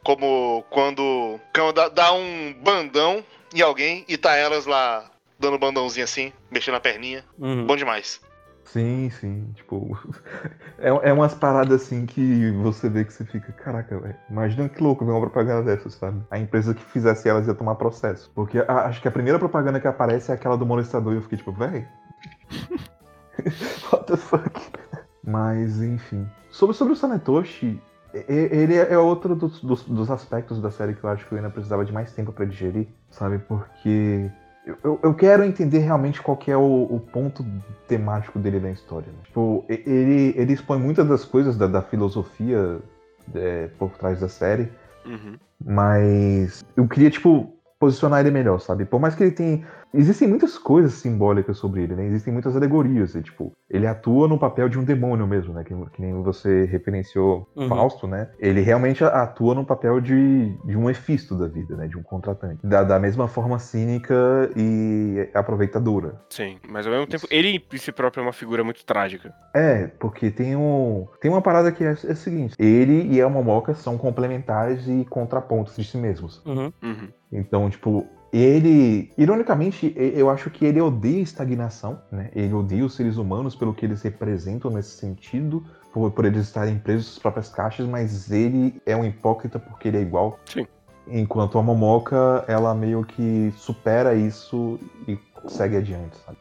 [0.03, 3.23] Como quando o cão dá, dá um bandão
[3.55, 7.23] em alguém e tá elas lá dando bandãozinho assim, mexendo a perninha.
[7.39, 7.65] Uhum.
[7.65, 8.21] Bom demais.
[8.65, 9.51] Sim, sim.
[9.55, 9.97] Tipo,
[10.83, 14.15] é, é umas paradas assim que você vê que você fica, caraca, velho.
[14.29, 16.21] Imagina que louco ver uma propaganda dessa, sabe?
[16.29, 18.31] A empresa que fizesse elas ia tomar processo.
[18.35, 21.21] Porque a- acho que a primeira propaganda que aparece é aquela do molestador e eu
[21.21, 21.87] fiquei tipo, velho.
[23.91, 24.61] What the fuck?
[25.23, 26.27] Mas, enfim.
[26.51, 27.81] Sobre, sobre o Sanetoshi,
[28.13, 31.49] ele é outro dos, dos, dos aspectos da série que eu acho que eu ainda
[31.49, 33.39] precisava de mais tempo pra digerir, sabe?
[33.39, 34.29] Porque
[34.65, 37.45] eu, eu- quero entender realmente qual que é o, o ponto
[37.87, 39.07] temático dele na história.
[39.07, 39.19] né?
[39.25, 42.79] Tipo, ele, ele expõe muitas das coisas da, da filosofia
[43.35, 44.69] é, por trás da série,
[45.05, 45.37] Uhum.
[45.63, 48.85] mas eu queria, tipo, posicionar ele melhor, sabe?
[48.85, 49.67] Por mais que ele tenha.
[49.93, 52.05] Existem muitas coisas simbólicas sobre ele, né?
[52.05, 53.15] Existem muitas alegorias.
[53.15, 55.63] E, tipo, ele atua no papel de um demônio mesmo, né?
[55.63, 57.67] Que, que nem você referenciou Uhum.
[57.67, 58.29] Fausto, né?
[58.39, 61.87] Ele realmente atua no papel de, de um efisto da vida, né?
[61.87, 62.65] De um contratante.
[62.65, 66.19] Da, da mesma forma cínica e aproveitadora.
[66.29, 69.33] Sim, mas ao mesmo tempo, ele em si próprio é uma figura muito trágica.
[69.53, 71.07] É, porque tem um.
[71.21, 75.05] Tem uma parada que é, é o seguinte: ele e a Momoka são complementares e
[75.05, 76.41] contrapontos de si mesmos.
[76.45, 76.71] Uhum.
[76.81, 77.07] Uhum.
[77.31, 79.11] Então, tipo, ele.
[79.17, 82.31] Ironicamente, eu acho que ele odeia a estagnação, né?
[82.35, 85.63] Ele odeia os seres humanos pelo que eles representam nesse sentido,
[85.93, 89.97] por, por eles estarem presos às próprias caixas, mas ele é um hipócrita porque ele
[89.97, 90.39] é igual.
[90.45, 90.65] Sim.
[91.07, 96.37] Enquanto a Momoka, ela meio que supera isso e segue adiante, sabe?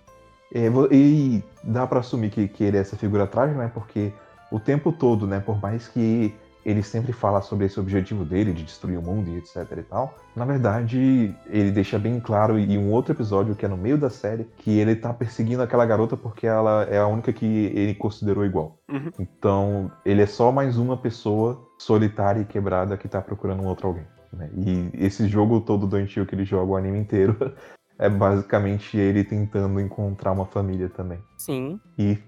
[0.54, 3.70] E, e dá pra assumir que, que ele é essa figura trágica, né?
[3.72, 4.12] Porque
[4.50, 5.40] o tempo todo, né?
[5.40, 6.34] Por mais que
[6.64, 10.16] ele sempre fala sobre esse objetivo dele de destruir o mundo e etc e tal,
[10.34, 14.10] na verdade ele deixa bem claro em um outro episódio que é no meio da
[14.10, 18.44] série que ele tá perseguindo aquela garota porque ela é a única que ele considerou
[18.44, 18.78] igual.
[18.90, 19.10] Uhum.
[19.18, 23.88] Então ele é só mais uma pessoa solitária e quebrada que tá procurando um outro
[23.88, 24.06] alguém.
[24.32, 24.50] né?
[24.56, 27.36] E esse jogo todo doentio que ele joga o anime inteiro
[27.98, 31.18] é basicamente ele tentando encontrar uma família também.
[31.36, 31.80] Sim.
[31.98, 32.18] E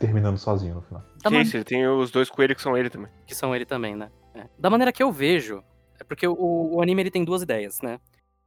[0.00, 1.04] terminando sozinho no final.
[1.22, 3.08] Que man- isso, ele tem os dois coelhos que são ele também.
[3.26, 4.10] que são ele também, né?
[4.34, 4.46] É.
[4.58, 5.62] Da maneira que eu vejo,
[6.00, 6.34] é porque o,
[6.74, 8.00] o anime ele tem duas ideias, né?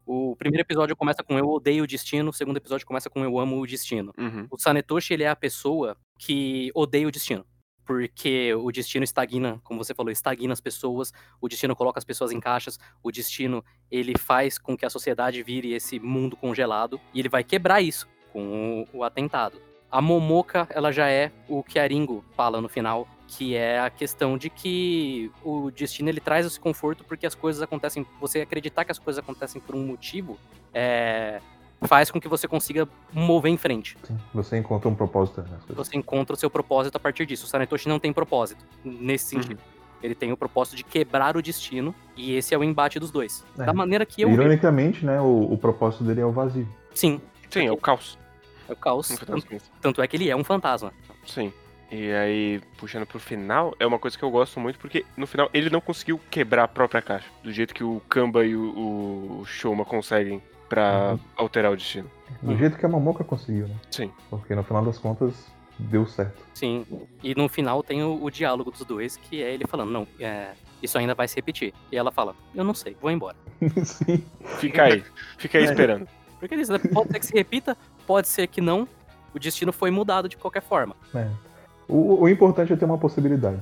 [0.06, 3.40] O primeiro episódio começa com eu odeio o destino, o segundo episódio começa com eu
[3.40, 4.12] amo o destino.
[4.18, 4.48] Uhum.
[4.52, 7.46] O Sanetoshi, ele é a pessoa que odeia o destino.
[7.86, 12.32] Porque o destino estagna, como você falou, estagna as pessoas, o destino coloca as pessoas
[12.32, 17.20] em caixas, o destino, ele faz com que a sociedade vire esse mundo congelado, e
[17.20, 19.62] ele vai quebrar isso com o, o atentado.
[19.94, 23.92] A Momoka, ela já é o que a Ringo fala no final, que é a
[23.92, 28.86] questão de que o destino ele traz esse conforto porque as coisas acontecem, você acreditar
[28.86, 30.36] que as coisas acontecem por um motivo,
[30.74, 31.40] é,
[31.84, 33.96] faz com que você consiga mover em frente.
[34.02, 35.76] Sim, você encontra um propósito nas coisas.
[35.76, 37.46] Você encontra o seu propósito a partir disso.
[37.46, 39.62] O Sanetoshi não tem propósito nesse sentido.
[40.02, 43.46] Ele tem o propósito de quebrar o destino e esse é o embate dos dois.
[43.60, 43.64] É.
[43.64, 44.42] Da maneira que eu vejo.
[44.42, 46.68] Ironicamente, né, o, o propósito dele é o vazio.
[46.96, 47.22] Sim,
[47.54, 48.18] Sim, é o caos.
[48.74, 49.10] É o caos.
[49.10, 49.48] das Tanto,
[49.82, 50.92] tanto é que ele é um fantasma.
[51.26, 51.52] Sim.
[51.92, 55.48] E aí, puxando pro final, é uma coisa que eu gosto muito, porque no final
[55.54, 57.28] ele não conseguiu quebrar a própria caixa.
[57.44, 61.20] Do jeito que o Kamba e o, o Shoma conseguem pra Uhum.
[61.38, 62.10] alterar o destino.
[62.42, 62.58] Do Hum.
[62.58, 63.76] jeito que a Momoka conseguiu, né?
[63.92, 64.12] Sim.
[64.30, 65.46] Porque no final das contas,
[65.78, 66.42] deu certo.
[66.56, 66.84] Sim.
[67.22, 70.54] E no final tem o, o diálogo dos dois, que é ele falando, não, é,
[70.82, 71.76] isso ainda vai se repetir.
[71.92, 73.38] E ela fala, eu não sei, vou embora.
[73.86, 74.24] Sim.
[74.58, 75.04] Fica aí.
[75.38, 75.68] Fica aí É.
[75.68, 76.08] esperando.
[76.40, 78.88] Porque eles, pode ser que se repita, pode ser que não.
[79.34, 80.96] O destino foi mudado de qualquer forma.
[81.14, 81.28] É.
[81.88, 83.62] O, o importante é ter uma possibilidade.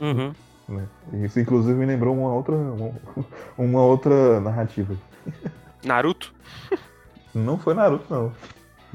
[0.00, 0.34] Uhum.
[0.68, 0.86] Né?
[1.24, 2.92] Isso inclusive me lembrou uma outra, uma,
[3.58, 4.96] uma outra narrativa.
[5.84, 6.34] Naruto?
[7.34, 8.32] Não foi Naruto, não.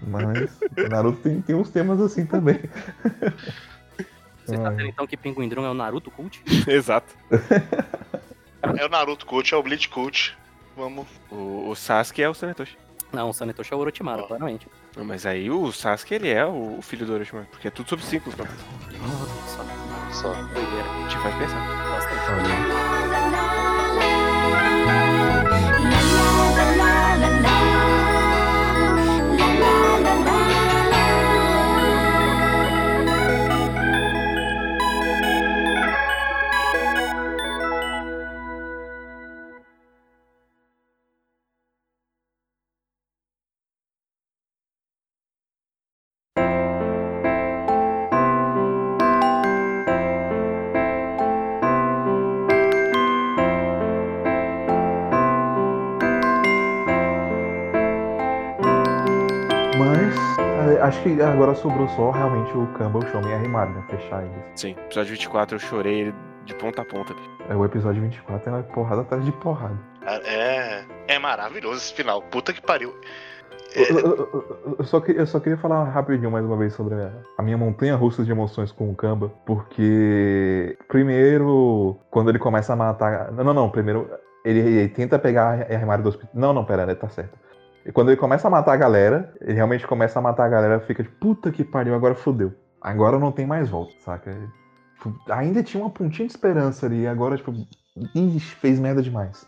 [0.05, 0.59] Mas
[0.91, 2.59] Naruto tem, tem uns temas assim também.
[4.45, 4.69] Você tá Ai.
[4.69, 6.43] dizendo então que Pinguim Drum é o Naruto Cult?
[6.69, 7.15] Exato.
[8.61, 10.37] É o Naruto Cult, é o Bleach Cult.
[10.75, 11.07] Vamos.
[11.31, 12.77] O, o Sasuke é o Sanetoshi.
[13.11, 14.27] Não, o Sanetoshi é o Orochimaru, Ó.
[14.27, 14.67] claramente.
[14.95, 17.47] Não, Mas aí o Sasuke, ele é o filho do Orochimaru.
[17.51, 18.49] Porque é tudo sobre ciclos, mano.
[19.01, 19.63] Nossa,
[20.13, 20.33] Só.
[20.33, 21.07] doideira.
[21.09, 21.89] Te faz pensar.
[21.89, 22.31] Bastante.
[22.31, 22.76] Olha,
[60.97, 63.83] acho que agora sobrou só realmente o Kamba, o Shomen e a Rimari, né?
[63.89, 64.35] Fechar eles.
[64.55, 66.15] Sim, episódio 24 eu chorei ele
[66.45, 67.29] de ponta a ponta, bicho.
[67.49, 69.77] É, o episódio 24 é uma porrada atrás de porrada.
[70.25, 70.83] É.
[71.07, 72.21] É maravilhoso esse final.
[72.21, 72.93] Puta que pariu.
[73.75, 76.95] Eu, eu- eu- eu só, que- eu só queria falar rapidinho mais uma vez sobre
[76.95, 82.73] a, a minha montanha russa de emoções com o Kamba, porque primeiro, quando ele começa
[82.73, 83.31] a matar.
[83.33, 83.69] Não, não, não.
[83.69, 84.09] Primeiro,
[84.45, 86.31] ele, ele tenta pegar a armário do hospital.
[86.33, 87.37] Não, não, pera, ele tá certo.
[87.87, 90.79] E quando ele começa a matar a galera, ele realmente começa a matar a galera,
[90.81, 92.53] fica tipo, puta que pariu, agora fodeu.
[92.81, 94.35] Agora não tem mais volta, saca?
[94.97, 97.53] Tipo, Ainda tinha uma pontinha de esperança ali, agora, tipo,
[98.13, 99.47] ixi, fez merda demais.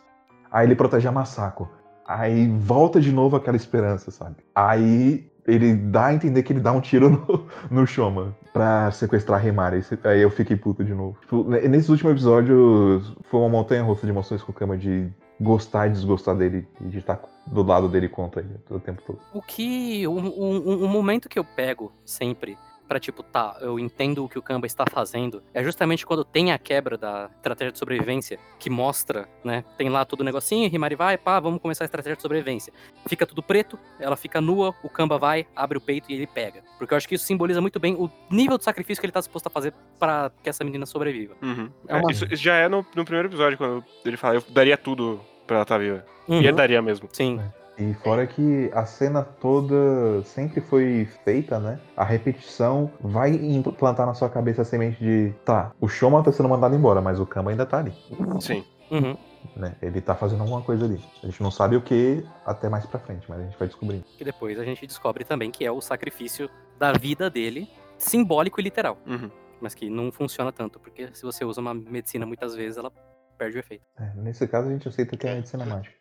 [0.50, 1.68] Aí ele protege a Masako.
[2.08, 4.38] Aí volta de novo aquela esperança, sabe?
[4.56, 9.42] Aí ele dá a entender que ele dá um tiro no, no Shoma pra sequestrar
[9.42, 9.98] a.
[10.06, 11.18] Aí eu fiquei puto de novo.
[11.22, 15.12] Tipo, ne- nesses últimos episódios foi uma montanha russa de emoções com o Kama de
[15.40, 19.02] gostar e desgostar dele e de estar do lado dele contra ele todo o tempo
[19.06, 19.20] todo.
[19.34, 20.08] O que.
[20.08, 22.58] Um, um, um momento que eu pego sempre
[22.90, 26.52] pra tipo, tá, eu entendo o que o Kamba está fazendo, é justamente quando tem
[26.52, 29.64] a quebra da estratégia de sobrevivência, que mostra, né?
[29.78, 32.74] Tem lá todo o negocinho, Himari vai, pá, vamos começar a estratégia de sobrevivência.
[33.08, 36.64] Fica tudo preto, ela fica nua, o Kamba vai, abre o peito e ele pega.
[36.80, 39.20] Porque eu acho que isso simboliza muito bem o nível de sacrifício que ele tá
[39.20, 41.36] disposto a fazer pra que essa menina sobreviva.
[41.44, 41.70] Uhum.
[41.88, 44.44] É uma- É, isso, isso já é no, no primeiro episódio, quando ele fala, eu
[44.50, 46.04] daria tudo pra ela estar viva.
[46.28, 46.40] E Uhum.
[46.40, 47.08] ele daria mesmo.
[47.14, 47.40] Sim.
[47.80, 51.80] E fora que a cena toda sempre foi feita, né?
[51.96, 56.50] A repetição vai implantar na sua cabeça a semente de tá, o Shoma tá sendo
[56.50, 57.94] mandado embora, mas o Kama ainda tá ali.
[58.42, 58.66] Sim.
[58.92, 59.16] Uhum.
[59.56, 59.76] né?
[59.82, 61.00] Ele tá fazendo alguma coisa ali.
[61.24, 64.04] A gente não sabe o que até mais pra frente, mas a gente vai descobrindo.
[64.18, 68.64] Que depois a gente descobre também que é o sacrifício da vida dele, simbólico e
[68.64, 68.98] literal.
[69.06, 69.30] Uhum.
[69.62, 72.92] mas que não funciona tanto, porque se você usa uma medicina muitas vezes, ela
[73.38, 73.84] perde o efeito.
[73.98, 75.99] É, nesse caso a gente aceita que é medicina mágica.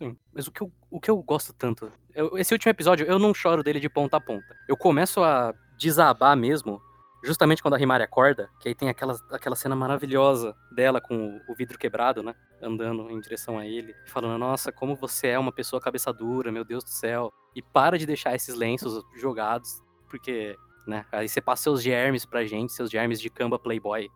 [0.00, 0.16] Sim.
[0.32, 1.92] Mas o que eu, o que eu gosto tanto.
[2.14, 4.56] eu- esse último episódio, eu não choro dele de ponta a ponta.
[4.66, 6.80] Eu começo a desabar mesmo,
[7.22, 11.54] justamente quando a Rimari acorda, que aí tem aquela, aquela cena maravilhosa dela com o,
[11.54, 12.34] vidro quebrado, né?
[12.62, 16.64] Andando em direção a ele, falando: Nossa, como você é uma pessoa cabeça dura, meu
[16.64, 17.30] Deus do céu.
[17.54, 20.56] E para de deixar esses lenços jogados, porque.
[20.86, 21.04] Né?
[21.12, 24.08] Aí você passa seus germes pra gente, seus germes de camba playboy.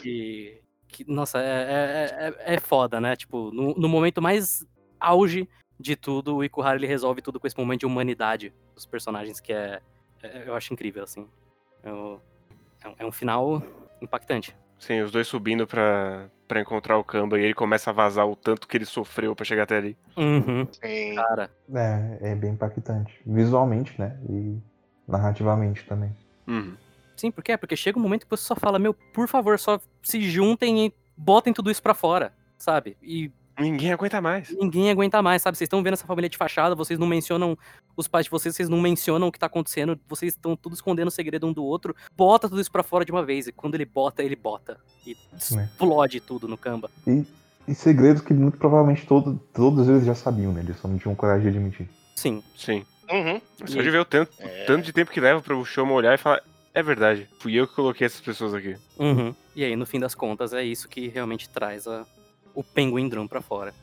[0.00, 3.14] que, que, nossa, é, é, é, é foda, né?
[3.14, 4.66] Tipo, no, no momento mais
[4.98, 5.48] auge
[5.78, 9.52] de tudo, o Ikuhara ele resolve tudo com esse momento de humanidade dos personagens, que
[9.52, 9.80] é,
[10.22, 11.26] é- eu acho incrível, assim.
[11.84, 12.20] Eu-
[12.82, 13.62] é, um- é um final
[14.02, 14.56] impactante.
[14.78, 18.34] Sim, os dois subindo pra, pra encontrar o Kamba e ele começa a vazar o
[18.36, 19.96] tanto que ele sofreu pra chegar até ali.
[20.16, 21.14] Uhum, Sim.
[21.16, 21.50] cara.
[21.74, 23.20] É, é bem impactante.
[23.26, 24.18] Visualmente, né?
[24.28, 24.56] E
[25.06, 26.14] narrativamente também.
[26.46, 26.76] Uhum.
[27.18, 27.56] Sim, por quê?
[27.56, 30.92] Porque chega um momento que você só fala, meu, por favor, só se juntem e
[31.16, 32.96] botem tudo isso pra fora, sabe?
[33.02, 34.50] E Ninguém aguenta mais.
[34.56, 35.58] ninguém aguenta mais, sabe?
[35.58, 37.58] Vocês estão vendo essa família de fachada, vocês não mencionam
[37.96, 41.08] os pais de vocês, vocês não mencionam o que tá acontecendo, vocês estão tudo escondendo
[41.08, 41.92] o segredo um do outro.
[42.16, 43.48] Bota tudo isso pra fora de uma vez.
[43.48, 44.78] E quando ele bota, ele bota.
[45.04, 45.16] E
[45.50, 45.68] Né.
[45.72, 46.88] explode tudo no Canva.
[47.04, 47.26] E,
[47.66, 50.60] e segredos que muito provavelmente todo, todos eles já sabiam, né?
[50.60, 51.88] Eles só não tinham coragem de admitir.
[52.14, 52.40] Sim.
[52.56, 52.86] Sim.
[53.10, 53.40] Uhum.
[53.66, 54.64] Só de ver o tanto, o É.
[54.66, 56.42] tanto de tempo que leva pro Shoma olhar e falar,
[56.74, 58.76] é verdade, fui eu que coloquei essas pessoas aqui.
[58.98, 59.34] Uhum.
[59.56, 62.06] E aí, no fim das contas, é isso que realmente traz a,
[62.54, 63.74] o Penguin Drum pra fora.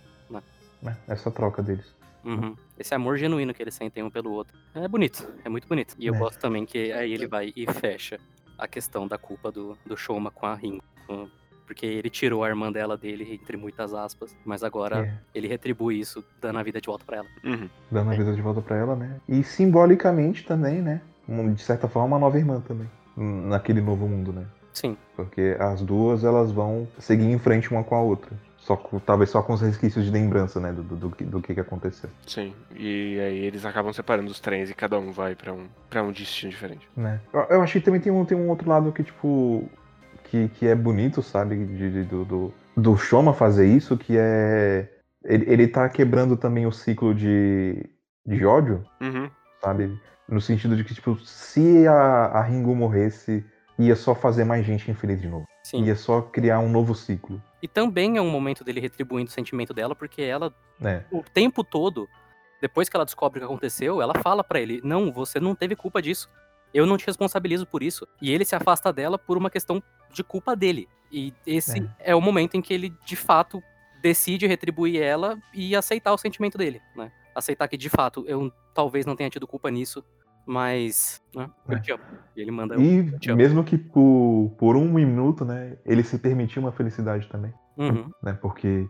[0.81, 0.95] Né?
[1.07, 1.93] Essa troca deles.
[2.23, 2.55] Uhum.
[2.77, 4.55] Esse amor genuíno que eles sentem um pelo outro.
[4.73, 5.95] É bonito, é muito bonito.
[5.97, 6.17] E eu É.
[6.17, 8.19] gosto também que aí ele vai e fecha
[8.57, 10.83] a questão da culpa do, do Shoma com a Ringo.
[11.07, 11.27] com-
[11.65, 15.99] Porque ele tirou a irmã dela dele, entre muitas aspas, mas agora É, ele retribui
[15.99, 17.27] isso, dando a vida de volta pra ela.
[17.43, 17.67] Uhum.
[17.89, 19.19] dando a vida de volta pra ela, né?
[19.27, 21.01] E simbolicamente também, né?
[21.27, 22.89] De certa forma, uma nova irmã também.
[23.17, 24.45] Naquele novo mundo, né?
[24.73, 28.31] Sim, Porque as duas elas vão seguir em frente uma com a outra.
[28.57, 30.71] Só com- talvez só com os resquícios de lembrança, né?
[30.73, 32.09] Do, do, do, que- do que que aconteceu.
[32.27, 32.53] Sim.
[32.75, 36.11] E aí eles acabam separando os trens e cada um vai pra um, pra um
[36.11, 36.85] destino diferente.
[36.97, 37.21] Né?
[37.31, 39.63] Eu, eu acho que também tem um, tem um outro lado que, tipo.
[40.25, 41.55] Que, que é bonito, sabe?
[41.55, 44.89] De, de- do, do, do Shoma fazer isso, que é.
[45.23, 47.87] Ele, ele tá quebrando também o ciclo de,
[48.25, 49.29] de ódio, Uhum.
[49.63, 49.95] sabe?
[50.27, 53.45] No sentido de que, tipo, se a, a Ringo morresse,
[53.77, 55.45] ia só fazer mais gente infeliz de novo.
[55.63, 55.83] sim.
[55.83, 57.41] Ia só criar um novo ciclo.
[57.61, 61.05] E também é um momento dele retribuindo o sentimento dela, porque ela, né?
[61.11, 62.07] o tempo todo,
[62.61, 65.75] depois que ela descobre o que aconteceu, ela fala pra ele: Não, você não teve
[65.75, 66.29] culpa disso.
[66.73, 68.07] Eu não te responsabilizo por isso.
[68.21, 69.81] E ele se afasta dela por uma questão
[70.11, 70.89] de culpa dele.
[71.11, 73.63] E esse é, o momento em que ele, de fato,
[74.01, 77.11] decide retribuir ela e aceitar o sentimento dele, né?
[77.35, 80.03] Aceitar que, de fato, eu talvez não tenha tido culpa nisso,
[80.47, 81.49] mas, né?
[81.67, 81.79] Eu É.
[81.81, 82.03] te amo.
[82.35, 82.75] E ele manda.
[82.75, 83.37] E te amo.
[83.37, 85.77] mesmo que por, por um minuto, né?
[85.85, 87.53] Ele se permitiu uma felicidade também.
[87.77, 88.09] Uhum.
[88.23, 88.37] né?
[88.41, 88.87] Porque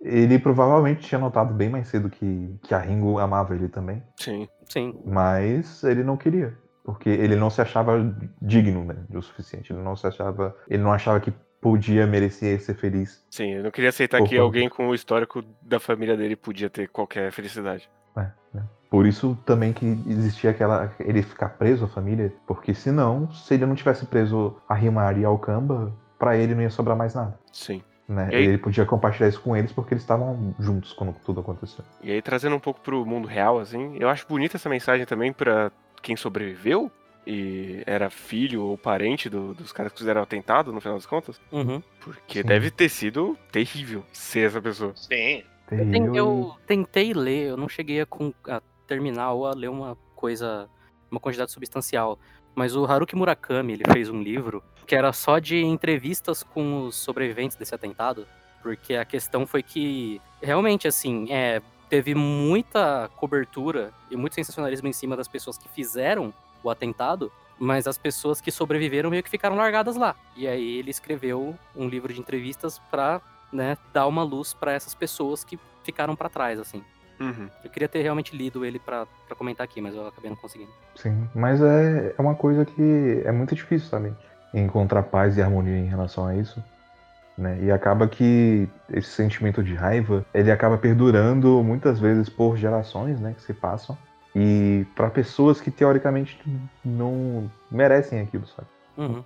[0.00, 4.48] ele provavelmente tinha notado bem mais cedo que, que a Ringo amava ele também, Sim.
[4.68, 4.94] Sim.
[5.04, 7.98] mas ele não queria, porque ele não se achava
[8.40, 9.72] digno, né, o suficiente.
[9.72, 13.24] Ele não se achava, ele não achava que podia merecer ser feliz.
[13.30, 14.44] Sim, eu não queria aceitar Por que favor.
[14.46, 17.88] alguém com o histórico da família dele podia ter qualquer felicidade.
[18.14, 18.62] né, né?
[18.88, 23.66] Por isso também que existia aquela ele ficar preso à família, porque senão, se ele
[23.66, 27.38] não tivesse preso a Rimari e ao Kamba, pra ele não ia sobrar mais nada.
[27.52, 27.82] Sim.
[28.08, 28.28] Né?
[28.30, 31.84] E aí- Ele podia compartilhar isso com eles porque eles estavam juntos quando tudo aconteceu.
[32.00, 35.32] E aí, trazendo um pouco pro mundo real, assim, eu acho bonita essa mensagem também
[35.32, 36.88] pra quem sobreviveu
[37.26, 41.06] e era filho ou parente do- dos caras que fizeram o atentado, no final das
[41.06, 41.40] contas.
[41.50, 41.82] Uhum.
[42.00, 42.46] Porque Sim.
[42.46, 44.92] deve ter sido terrível ser essa pessoa.
[44.94, 45.42] Sim.
[45.70, 48.06] Eu, eu tentei ler, eu não cheguei a,
[48.48, 50.68] a terminar ou a ler uma coisa,
[51.10, 52.18] uma quantidade substancial.
[52.54, 56.94] Mas o Haruki Murakami, ele fez um livro que era só de entrevistas com os
[56.94, 58.26] sobreviventes desse atentado.
[58.62, 64.92] Porque a questão foi que, realmente, assim, é, teve muita cobertura e muito sensacionalismo em
[64.92, 66.32] cima das pessoas que fizeram
[66.62, 67.30] o atentado.
[67.58, 70.14] Mas as pessoas que sobreviveram meio que ficaram largadas lá.
[70.36, 73.20] E aí ele escreveu um livro de entrevistas pra
[73.52, 76.84] né, dar uma luz pra essas pessoas que ficaram pra trás, assim.
[77.18, 77.48] Uhum.
[77.64, 79.06] Eu queria ter realmente lido ele pra
[79.36, 80.70] comentar aqui, mas eu acabei não conseguindo.
[80.94, 84.14] Sim, mas é, é uma coisa que é muito difícil, sabe?
[84.52, 86.62] Encontrar paz e harmonia em relação a isso.
[87.36, 87.58] Né?
[87.64, 93.34] E acaba que esse sentimento de raiva, ele acaba perdurando muitas vezes por gerações, né,
[93.34, 93.96] que se passam.
[94.38, 96.38] E para pessoas que teoricamente
[96.84, 98.68] não merecem aquilo, sabe?
[98.98, 99.24] Uhum.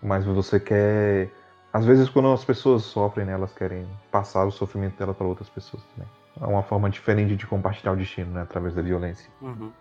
[0.00, 1.30] Mas você quer.
[1.72, 5.48] Às vezes, quando as pessoas sofrem, né, elas querem passar o sofrimento dela para outras
[5.48, 6.08] pessoas também.
[6.40, 9.28] É uma forma diferente de compartilhar o destino, né, através da violência.
[9.40, 9.72] Uhum.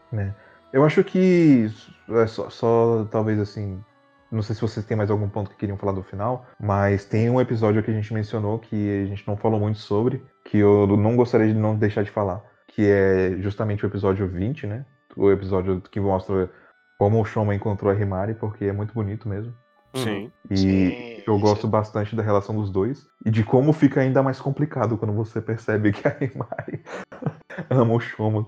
[0.73, 1.69] Eu acho que
[2.09, 3.83] é só, só talvez assim.
[4.31, 7.29] Não sei se vocês têm mais algum ponto que queriam falar do final, mas tem
[7.29, 10.87] um episódio que a gente mencionou que a gente não falou muito sobre, que eu
[10.87, 12.41] não gostaria de não deixar de falar,
[12.75, 14.85] que é justamente o episódio 20, né?
[15.15, 16.49] O episódio que mostra
[16.97, 19.53] como o Shoma encontrou a Himari, porque é muito bonito mesmo.
[19.95, 20.01] Uhum.
[20.03, 20.31] Sim.
[20.49, 24.23] E Sim, eu gosto é- bastante da relação dos dois e de como fica ainda
[24.23, 26.81] mais complicado quando você percebe que a Himari
[27.69, 28.47] ama o Shoma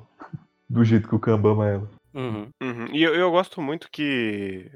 [0.70, 1.90] do jeito que o Kamba ama ela.
[2.14, 2.48] Uhum.
[2.62, 2.88] Uhum.
[2.94, 4.72] E eu, eu gosto muito que.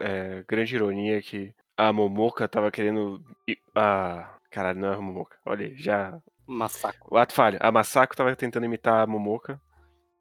[0.00, 3.20] É, grande ironia que a Momoka tava querendo.
[3.48, 4.34] i- A.
[4.50, 5.36] Caralho, não é a Momoka.
[5.46, 6.18] Olha aí, já.
[6.48, 7.06] Massacro.
[7.10, 7.58] O ato falho.
[7.60, 9.60] A Masako tava tentando imitar a Momoka.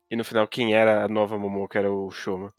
[0.10, 2.54] E no final, quem era a nova Momoka era o Shoma.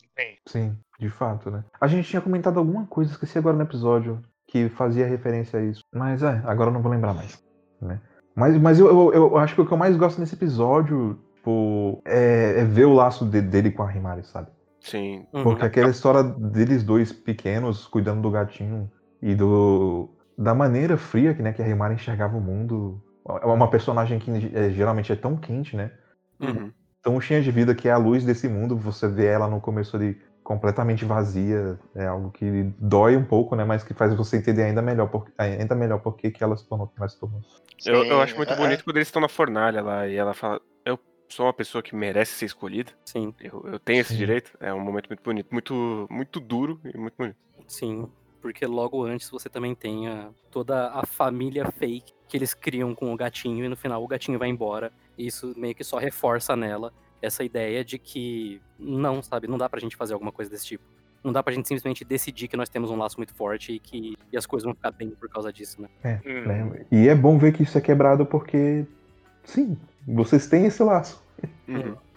[0.46, 1.64] Sim, de fato, né?
[1.80, 5.82] A gente tinha comentado alguma coisa, esqueci agora no episódio, que fazia referência a isso.
[5.94, 7.42] Mas é, agora eu não vou lembrar mais.
[7.80, 8.00] Né?
[8.34, 11.18] Mas, mas eu, eu, eu acho que o que eu mais gosto nesse episódio
[11.48, 14.50] tipo, é, é ver o laço de- dele com a Himari, sabe?
[14.80, 15.26] Sim.
[15.32, 15.42] Uhum.
[15.42, 18.90] Porque aquela história deles dois pequenos cuidando do gatinho
[19.22, 23.02] e do da maneira fria que, né, que a Himari enxergava o mundo.
[23.42, 25.90] É uma personagem que é, geralmente é tão quente, né?
[26.40, 26.72] Uhum.
[27.02, 28.76] tão cheia de vida que é a luz desse mundo.
[28.76, 33.64] Você vê ela no começo ali completamente vazia, é algo que dói um pouco, né?
[33.64, 36.66] Mas que faz você entender ainda melhor, por, ainda melhor por que que ela se
[36.66, 37.42] tornou o que ela se tornou.
[37.84, 40.60] Eu, eu acho muito é- bonito quando eles estão na fornalha lá e ela fala:
[40.84, 40.98] Eu
[41.28, 42.92] sou uma pessoa que merece ser escolhida.
[43.04, 44.18] Sim, Eu, eu tenho esse Sim.
[44.18, 44.52] direito.
[44.58, 45.48] É um momento muito bonito.
[45.52, 47.36] Muito, muito duro e muito bonito.
[47.66, 48.08] sim.
[48.40, 53.12] Porque logo antes você também tem a- toda a família fake que eles criam com
[53.12, 56.92] o gatinho e no final o gatinho vai embora Isso meio que só reforça nela
[57.20, 60.84] essa ideia de que não, sabe, não dá pra gente fazer alguma coisa desse tipo.
[61.24, 64.14] Não dá pra gente simplesmente decidir que nós temos um laço muito forte e que
[64.32, 65.88] e as coisas vão ficar bem por causa disso, né?
[66.04, 66.46] É, Hum.
[66.46, 66.86] né?
[66.92, 68.86] E é bom ver que isso é quebrado porque,
[69.42, 71.20] sim, vocês têm esse laço.
[71.66, 71.96] Uhum.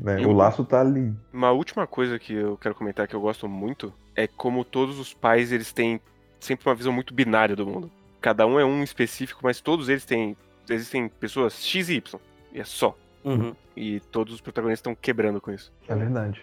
[0.00, 0.22] Né?
[0.22, 1.12] Eu- O laço tá ali.
[1.32, 5.14] Uma última coisa que eu quero comentar que eu gosto muito é como todos os
[5.14, 6.00] pais eles têm
[6.40, 7.88] sempre uma visão muito binária do mundo.
[8.20, 10.36] Cada um é um específico, mas todos eles têm
[10.68, 12.20] existem pessoas X e Y
[12.52, 12.96] e é só.
[13.24, 13.54] Uhum.
[13.76, 15.72] E todos os protagonistas estão quebrando com isso.
[15.86, 16.42] É verdade.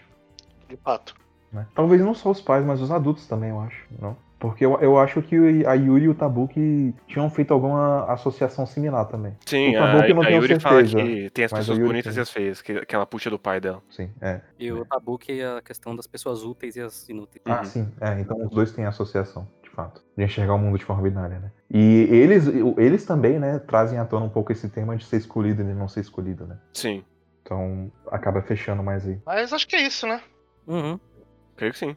[0.70, 1.16] De fato.
[1.52, 1.68] né?
[1.76, 3.86] Talvez não só os pais, mas os adultos também, eu acho.
[4.00, 4.16] Não?
[4.50, 5.36] Porque eu, eu acho que
[5.66, 9.36] a Yuri e o Tabuki tinham feito alguma associação similar também.
[9.46, 11.80] Sim, O a, Tabuki eu não a Yuri fala certeza, que tem as a pessoas
[11.80, 12.20] bonitas tem.
[12.20, 13.82] e as feias, que, que ela puxa do pai dela.
[13.90, 14.42] Sim, é.
[14.60, 17.42] E o tabu que é a questão das pessoas úteis e as inúteis.
[17.46, 17.64] Ah, Uhum.
[17.66, 17.92] sim.
[18.02, 20.02] É, então os dois têm associação, de fato.
[20.18, 21.52] De enxergar o mundo de forma binária, né?
[21.72, 22.48] E eles,
[22.78, 25.88] eles também, né, trazem à tona um pouco esse tema de ser escolhido e não
[25.88, 26.58] ser escolhido, né?
[26.74, 27.04] Sim,
[27.42, 29.20] Então acaba fechando mais aí.
[29.26, 30.22] Mas acho que é isso, né?
[30.68, 31.00] Uhum.
[31.56, 31.96] creio que sim.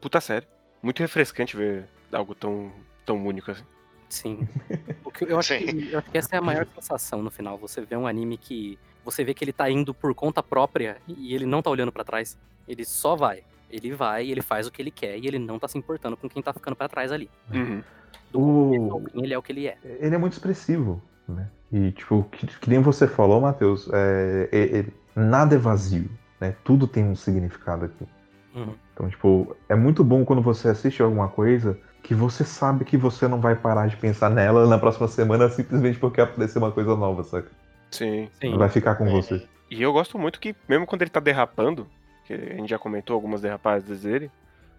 [0.00, 0.46] Puta série.
[0.82, 2.70] Muito refrescante ver algo tão,
[3.04, 3.64] tão único assim.
[4.08, 4.48] Sim.
[5.04, 5.66] O que eu, acho Sim.
[5.66, 7.58] que, eu acho que essa é a maior sensação no final.
[7.58, 8.78] Você vê um anime que.
[9.04, 12.04] Você vê que ele tá indo por conta própria e ele não tá olhando pra
[12.04, 12.38] trás.
[12.68, 13.42] Ele só vai.
[13.70, 16.28] Ele vai, ele faz o que ele quer e ele não tá se importando com
[16.28, 17.28] quem tá ficando pra trás ali.
[17.52, 17.82] Uhum.
[18.30, 19.76] Do O- ele é o que ele é.
[19.84, 21.48] Ele é muito expressivo, né?
[21.72, 24.86] E, tipo, que, que nem você falou, Matheus, é, é- é-
[25.16, 26.08] nada é vazio,
[26.40, 26.54] né?
[26.62, 28.06] Tudo tem um significado aqui.
[28.54, 28.74] Uhum.
[28.96, 33.28] Então, tipo, é muito bom quando você assiste alguma coisa que você sabe que você
[33.28, 37.22] não vai parar de pensar nela na próxima semana simplesmente porque apareceu uma coisa nova,
[37.22, 37.50] saca?
[37.90, 38.30] Sim.
[38.40, 38.56] Sim.
[38.56, 39.46] Vai ficar com você.
[39.70, 41.86] E eu gosto muito que, mesmo quando ele tá derrapando,
[42.24, 44.30] que a gente já comentou algumas derrapadas dele,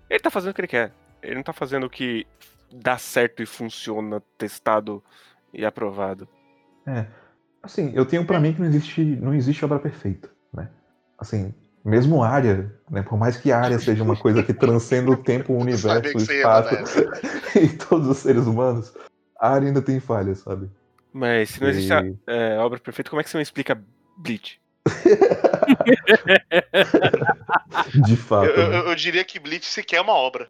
[0.10, 0.92] ele tá fazendo o que ele quer.
[1.22, 2.26] Ele não tá fazendo o que
[2.74, 5.04] dá certo e funciona, testado
[5.54, 6.28] e aprovado.
[7.62, 10.70] Assim, eu tenho pra mim que não existe, não existe obra perfeita, né?
[11.20, 11.54] Assim,
[11.88, 13.02] mesmo área, né?
[13.02, 16.22] Por mais que a área seja uma coisa que transcenda o tempo, o universo, o
[16.22, 16.76] espaço
[17.58, 18.94] e todos os seres humanos,
[19.40, 20.70] a área ainda tem falhas, sabe?
[21.14, 23.82] Mas se não existe a é, obra perfeita, como é que você me explica
[24.18, 24.60] Bleach?
[28.06, 28.46] De fato.
[28.48, 28.92] Eu, eu- né?
[28.92, 30.50] eu diria que Bleach sequer é uma obra.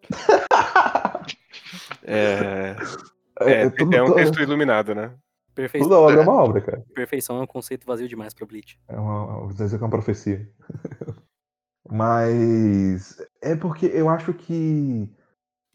[2.03, 2.75] É,
[3.39, 5.11] É, é, é tudo- é um texto iluminado, né?
[5.53, 6.83] Perfeição, Toda obra é uma obra, cara.
[6.93, 8.79] perfeição é um conceito vazio demais pra Bleach.
[8.87, 10.47] É uma, vou dizer que é uma profecia.
[11.89, 15.09] Mas é porque eu acho que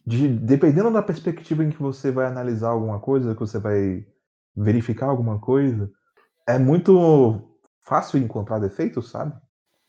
[0.06, 4.06] de- dependendo da perspectiva em que você vai analisar alguma coisa, que você vai
[4.56, 5.90] verificar alguma coisa,
[6.48, 7.43] é muito
[7.84, 9.34] fácil encontrar defeitos, sabe?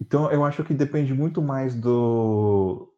[0.02, 2.90] Então eu acho que depende muito mais do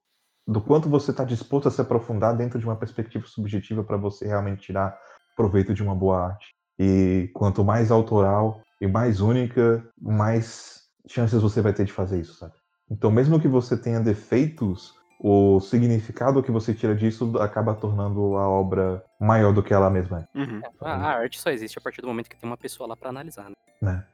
[0.47, 4.27] do quanto você está disposto a se aprofundar dentro de uma perspectiva subjetiva para você
[4.27, 4.99] realmente tirar
[5.37, 6.47] proveito de uma boa arte.
[6.79, 12.35] E quanto mais autoral e mais única, mais chances você vai ter de fazer isso,
[12.35, 12.53] sabe?
[12.89, 18.47] Então, mesmo que você tenha defeitos, o significado que você tira disso acaba tornando a
[18.47, 20.61] obra maior do que ela mesma Uhum.
[20.81, 23.09] A, a arte só existe a partir do momento que tem uma pessoa lá pra
[23.09, 23.55] analisar, né?
[23.81, 24.07] é, né?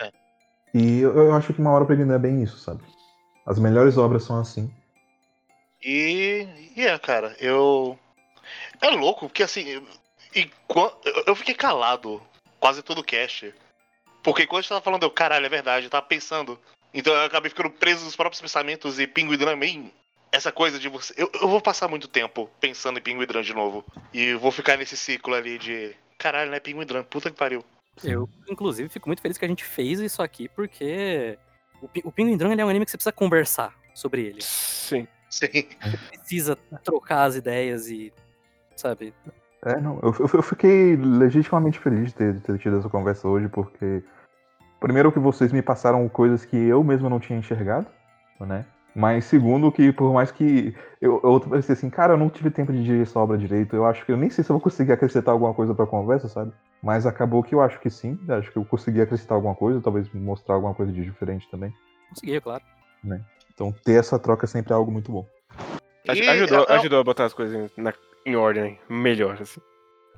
[0.00, 0.12] É.
[0.72, 2.82] E eu, eu acho que uma hora pra é bem isso, sabe?
[3.46, 4.72] As melhores obras são assim.
[5.82, 6.46] E,
[6.76, 7.98] e é, cara, eu.
[8.80, 9.82] É louco, porque assim.
[10.34, 10.50] E,
[11.04, 12.22] eu- eu fiquei calado
[12.58, 13.54] quase todo o cast.
[14.22, 16.58] Porque quando a gente tava falando, eu, caralho, é verdade, eu tava pensando.
[16.94, 19.92] Então eu acabei ficando preso nos próprios pensamentos e Pinguim também.
[20.30, 21.12] Essa coisa de você.
[21.16, 23.84] Eu, eu vou passar muito tempo pensando em Pinguim Dran de novo.
[24.12, 25.94] E vou ficar nesse ciclo ali de.
[26.18, 26.60] Caralho, né?
[26.60, 27.64] Pinguim puta que pariu.
[28.02, 31.38] Eu, inclusive, fico muito feliz que a gente fez isso aqui, porque
[31.80, 34.40] o, Pi- o Pinguim Drum ele é um anime que você precisa conversar sobre ele.
[34.42, 35.06] Sim.
[35.30, 35.46] Sim.
[36.10, 38.12] Precisa trocar as ideias e,
[38.76, 39.12] sabe?
[39.64, 43.26] É, não, eu, eu- eu fiquei legitimamente feliz de ter, de ter tido essa conversa
[43.28, 44.02] hoje, porque
[44.84, 47.86] primeiro que vocês me passaram coisas que eu mesmo não tinha enxergado,
[48.38, 48.66] né?
[48.94, 52.70] Mas segundo que por mais que eu, eu pensei assim, cara, eu não tive tempo
[52.70, 54.92] de digerir essa obra direito, eu acho que eu nem sei se eu vou conseguir
[54.92, 56.52] acrescentar alguma coisa pra conversa, sabe?
[56.82, 60.06] Mas acabou que eu acho que sim, acho que eu consegui acrescentar alguma coisa, talvez
[60.12, 61.72] mostrar alguma coisa de diferente também.
[62.10, 62.62] Consegui, é claro.
[63.54, 65.26] Então ter essa troca sempre é algo muito bom.
[66.04, 67.94] E- Ajudou, é- é- ajudou a botar as coisas na-
[68.26, 69.60] em ordem melhor, assim.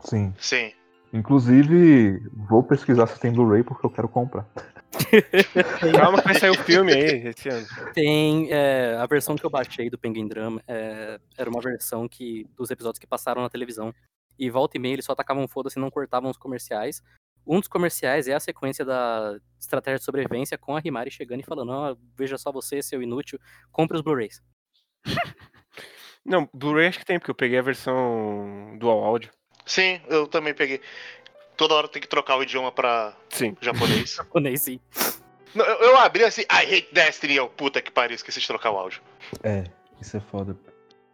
[0.00, 0.34] Sim.
[0.38, 0.72] Sim.
[1.16, 4.46] Inclusive, vou pesquisar se tem Blu-ray porque eu quero comprar.
[5.98, 7.66] Calma que vai sair o filme aí esse ano.
[7.94, 12.46] Tem é, a versão que eu baixei do Penguin Drum, é, era uma versão que
[12.54, 13.94] dos episódios que passaram na televisão.
[14.38, 17.02] E volta e meia eles só atacavam foda-se e não cortavam os comerciais.
[17.46, 21.46] Um dos comerciais é a sequência da estratégia de sobrevivência com a Himari chegando e
[21.46, 23.38] falando: Ó, veja só você, seu inútil,
[23.72, 24.42] compre os Blu-rays.
[26.22, 29.30] Não, Blu-ray acho que tem, porque eu peguei a versão dual áudio.
[29.66, 30.80] Sim, eu também peguei.
[31.56, 33.56] toda hora tem que trocar o idioma pra Sim.
[33.60, 34.14] japonês.
[34.16, 34.80] Japonês, sim.
[35.54, 38.70] Não, eu, eu abri assim, I hate Destiny, eu, puta que pariu, esqueci de trocar
[38.70, 39.00] o áudio.
[39.42, 39.64] É,
[40.00, 40.56] isso é foda.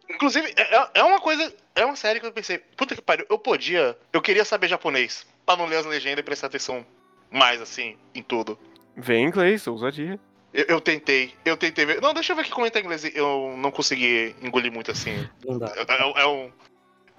[0.09, 3.25] Inclusive, é, é- é uma coisa, é uma série que eu pensei, puta que pariu,
[3.29, 6.85] eu podia, eu queria saber japonês, pra não ler as legendas e prestar atenção
[7.31, 8.59] mais, assim, em tudo.
[8.95, 10.19] Vem em inglês, ousadia.
[10.53, 11.99] Eu, eu tentei, eu tentei ver.
[12.01, 13.03] Não, deixa eu ver é que tá em inglês.
[13.15, 15.27] Eu não consegui engolir muito assim.
[15.43, 15.73] Não dá.
[15.75, 16.51] É, é- é um.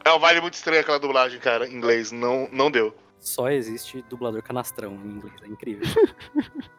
[0.04, 2.12] É um vale muito estranho aquela dublagem, cara, em inglês.
[2.12, 2.94] Não, não deu.
[3.18, 5.34] Só existe dublador canastrão em inglês.
[5.42, 5.86] É incrível.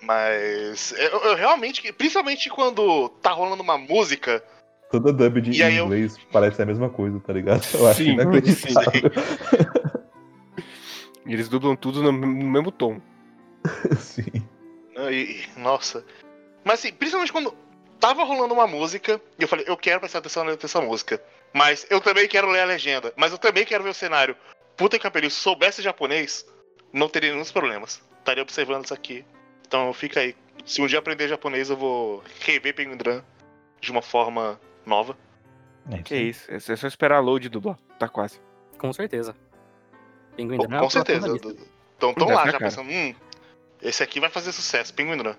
[0.00, 0.92] Mas.
[0.92, 1.92] Eu, eu realmente.
[1.92, 4.42] Principalmente quando tá rolando uma música.
[4.90, 7.64] Toda dub de E aí eu- inglês parece a mesma coisa, tá ligado?
[7.74, 9.10] Eu acho Sim, inacreditável.
[11.26, 13.00] E eles dublam tudo no, mesmo tom.
[13.98, 14.46] Sim.
[15.10, 16.04] E, nossa.
[16.62, 17.54] Mas assim, principalmente quando
[17.98, 19.20] tava rolando uma música.
[19.38, 21.20] E eu falei, eu quero prestar atenção dessa música.
[21.54, 23.12] Mas eu também quero ler a legenda.
[23.16, 24.36] Mas eu também quero ver o cenário.
[24.76, 26.44] Puta que pariu, se soubesse japonês,
[26.92, 28.02] não teria nenhum problemas.
[28.18, 29.24] Estaria observando isso aqui.
[29.66, 30.34] Então fica aí.
[30.66, 33.22] Se um dia aprender japonês, eu vou rever Penguin Drum
[33.80, 35.16] de uma forma nova.
[35.90, 37.78] É Que isso, é só esperar a load dublar.
[37.98, 38.40] Tá quase.
[38.76, 39.36] Com certeza.
[40.36, 41.28] Pinguim Com, Drum é com certeza.
[41.96, 42.64] Então tão Deve lá já cara.
[42.64, 43.14] pensando, hum,
[43.80, 45.36] esse aqui vai fazer sucesso, Penguin Drum.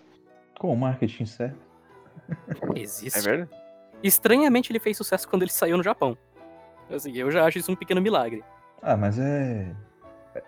[0.58, 1.60] Com o marketing certo.
[2.76, 3.20] Existe.
[3.20, 3.65] É verdade?
[4.04, 6.18] Estranhamente, ele fez sucesso quando ele saiu no Japão.
[6.90, 8.44] Assim, eu já acho isso um pequeno milagre.
[8.82, 9.74] Ah, mas é.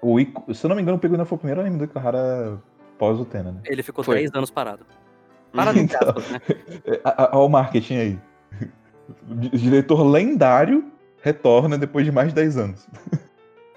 [0.02, 0.54] O Ico...
[0.54, 2.62] Se eu não me engano, o Penguin foi o primeiro anime do Ikuhara
[2.98, 3.62] pós o Tena, né?
[3.66, 4.16] Ele ficou Foi.
[4.18, 4.86] 10 anos parado.
[5.54, 6.00] Parado Então.
[6.10, 6.42] aspas, né?
[7.32, 8.20] Olha o marketing aí.
[9.54, 10.92] Diretor lendário
[11.22, 12.88] retorna depois de mais de 10 anos.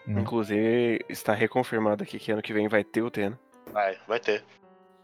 [0.07, 3.39] Inclusive, está reconfirmado aqui que ano que vem vai ter o Tena.
[3.73, 4.45] Vai, vai ter.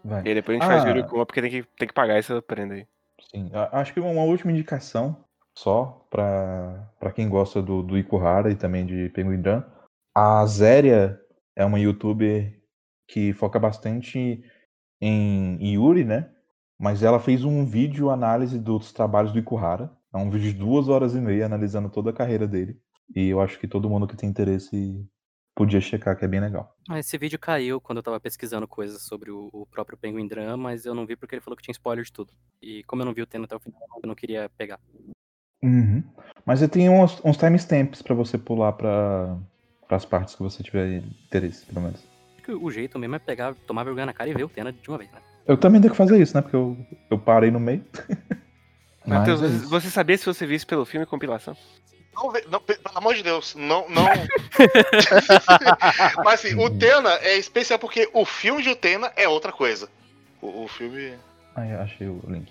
[0.05, 0.22] vai.
[0.24, 0.86] E aí depois a gente faz Ah.
[0.86, 2.86] o Yurikuma porque tem que, tem que pagar essa prenda aí.
[3.31, 5.24] Sim, acho que uma última indicação
[5.57, 9.62] só pra quem gosta do, do Ikuhara e também de Penguin Drum.
[10.15, 11.20] A Zéria
[11.55, 12.61] é uma youtuber
[13.09, 14.43] que foca bastante
[15.01, 16.31] em Yuri, né?
[16.78, 19.90] Mas ela fez um vídeo análise dos trabalhos do Ikuhara.
[20.12, 22.78] É um vídeo de duas horas e meia analisando toda a carreira dele.
[23.15, 25.07] E eu acho que todo mundo que tem interesse
[25.57, 26.77] podia checar, que é bem legal.
[26.89, 30.57] Ah, Esse vídeo caiu quando eu tava pesquisando coisas sobre o, o próprio Penguin Drum,
[30.59, 32.33] mas eu não vi porque ele falou que tinha spoiler de tudo.
[32.61, 34.78] E como eu não vi o Teno até o final, eu não queria pegar.
[35.62, 36.05] Uhum.
[36.45, 39.39] Mas eu tenho uns, uns timestamps pra você pular para
[39.89, 42.07] as partes que você tiver interesse, pelo menos.
[42.35, 44.70] Acho que o jeito mesmo é pegar, tomar vergonha na cara e ver o Tena
[44.70, 45.20] de uma vez, né?
[45.47, 46.43] Eu também tenho que fazer isso, né?
[46.43, 46.77] Porque eu,
[47.11, 47.83] eu parei no meio.
[49.07, 51.57] Mas Matheus, é você sabia se você visse pelo filme compilação?
[52.16, 53.86] Não, não, pe- pelo amor de Deus, não.
[53.90, 54.06] não...
[56.24, 59.88] Mas assim, o Tena é especial porque o filme de Utena é outra coisa.
[60.40, 61.14] O, o filme.
[61.55, 62.51] Aí eu achei o link.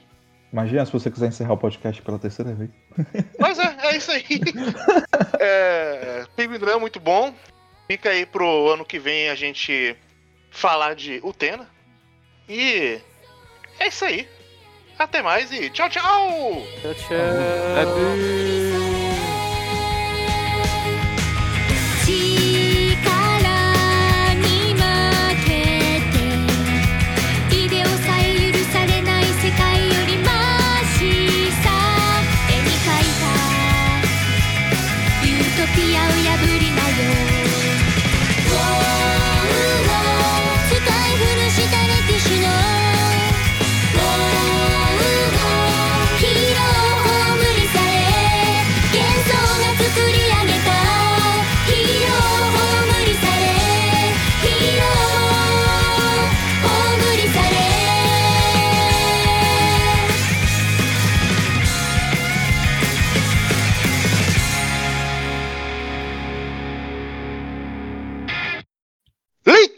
[0.53, 2.69] Imagina se você quiser encerrar o podcast pela terceira vez.
[3.39, 4.23] Mas é, é isso aí.
[5.39, 7.33] é, Penguin Drum é muito bom.
[7.87, 9.95] Fica aí pro ano que vem a gente
[10.51, 11.67] falar de Utena.
[12.47, 13.01] E
[13.79, 14.29] é isso aí.
[14.97, 16.63] Até mais e tchau, tchau!
[16.81, 17.17] Tchau, tchau.
[17.81, 18.54] Adeus.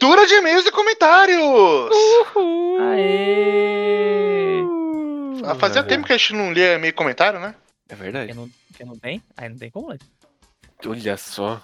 [0.08, 1.90] Leitura de e-mails e comentários!
[2.80, 4.62] Aê!
[5.44, 7.54] Ah, Fazia tempo que a gente não lia e-mail e comentário, né?
[7.90, 8.32] É verdade.
[8.34, 9.22] não, quem não tem?
[9.36, 9.98] Aí não tem como ler.
[10.86, 11.60] Olha só.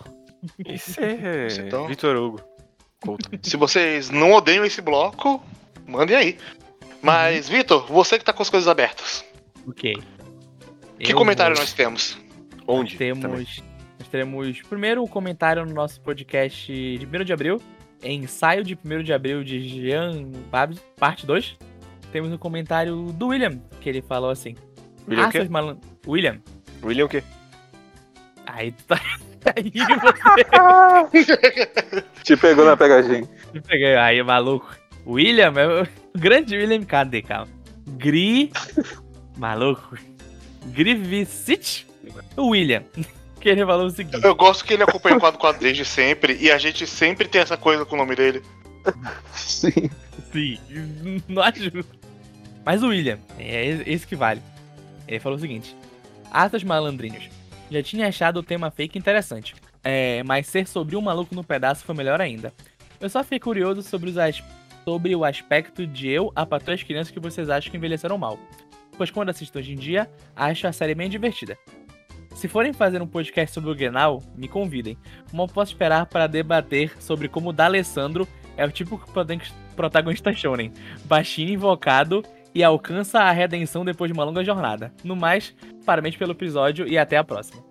[0.66, 2.40] Esse é Então- Vitor Hugo.
[3.00, 3.30] Couto.
[3.42, 5.42] Se vocês não odeiam esse bloco,
[5.86, 6.38] mandem aí.
[7.02, 9.24] Mas, Vitor, você que tá com as coisas abertas,
[9.66, 9.94] Ok.
[10.98, 12.18] que Eu comentário vou- nós temos?
[12.66, 12.96] Onde?
[12.98, 13.14] Também.
[13.20, 13.62] Temos,
[13.98, 17.60] nós teremos primeiro o comentário no nosso podcast de 1 de abril,
[18.04, 21.56] ensaio de 1 de abril de Jean Babs, parte 2.
[22.12, 24.54] Temos um comentário do William, que ele falou assim:
[25.08, 25.48] William o quê?
[25.48, 25.78] malan...
[26.06, 26.38] William,
[26.82, 27.22] William o quê?
[28.46, 29.00] aí tu tá.
[29.56, 29.70] Aí
[31.12, 31.36] você
[32.24, 33.28] Te pegou na pegadinha.
[33.52, 34.00] me pegou.
[34.00, 34.74] Aí, maluco.
[35.06, 35.86] William, é o
[36.18, 37.52] grande William, cadê, calma?
[37.98, 38.50] Gri.
[39.36, 39.98] Maluco.
[40.68, 41.86] Grivicit.
[42.38, 42.84] William.
[43.44, 44.24] Que ele falou o seguinte.
[44.24, 47.40] Eu gosto que ele acompanha o quadro quadro desde sempre e a gente sempre tem
[47.42, 48.42] essa coisa com o nome dele.
[49.32, 49.90] Sim.
[50.32, 50.58] Sim,
[51.28, 51.84] não ajuda.
[52.64, 54.40] Mas o William, é esse que vale.
[55.06, 55.76] Ele falou o seguinte:
[56.30, 57.28] Asas malandrinhos.
[57.70, 59.54] Já tinha achado o tema fake interessante.
[59.82, 62.52] É, mas ser sobre um maluco no pedaço foi melhor ainda.
[63.00, 64.42] Eu só fiquei curioso sobre, os as-
[64.84, 68.38] sobre o aspecto de eu a patroa as crianças que vocês acham que envelheceram mal.
[68.96, 71.58] Pois quando assisto hoje em dia, acho a série bem divertida.
[72.44, 74.98] Se forem fazer um podcast sobre o Grenal, me convidem.
[75.30, 79.00] Como posso esperar para debater sobre como o D'Alessandro é o tipo
[79.74, 80.70] protagonista shonen,
[81.06, 82.22] baixinho invocado
[82.54, 84.92] e alcança a redenção depois de uma longa jornada.
[85.02, 85.54] No mais,
[85.86, 87.64] parabéns pelo episódio e até a próxima.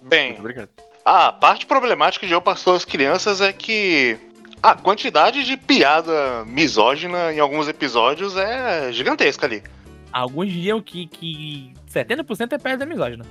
[0.00, 0.68] Bem, Muito obrigado.
[1.04, 4.16] a parte problemática de Eu Pastor as Crianças é que
[4.62, 9.64] a quantidade de piada misógina em alguns episódios é gigantesca ali.
[10.12, 13.24] Alguns diriam que, que 70% é piada misógina.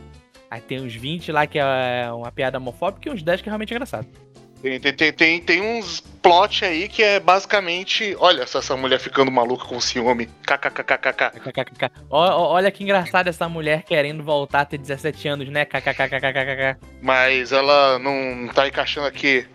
[0.51, 3.49] Aí tem uns 20 lá que é uma piada homofóbica e uns 10 que é
[3.49, 4.05] realmente engraçado.
[4.61, 9.65] Tem, tem, tem, tem, uns plot aí que é basicamente: olha essa, mulher ficando maluca
[9.65, 10.27] com ciúme.
[10.45, 11.31] KKKKK.
[11.39, 11.89] KKKK.
[12.09, 15.65] Ó- ó- Olha que engraçado essa mulher querendo voltar a ter 17 anos, né?
[15.65, 16.77] KKKKKK.
[17.01, 19.47] Mas ela não tá encaixando aqui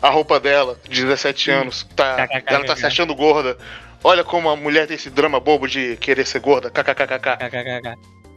[0.00, 1.82] a roupa dela, de 17 anos.
[1.96, 3.56] Tá, ela tá se achando gorda.
[4.04, 6.70] Olha como a mulher tem esse drama bobo de querer ser gorda.
[6.70, 7.38] KKKKK.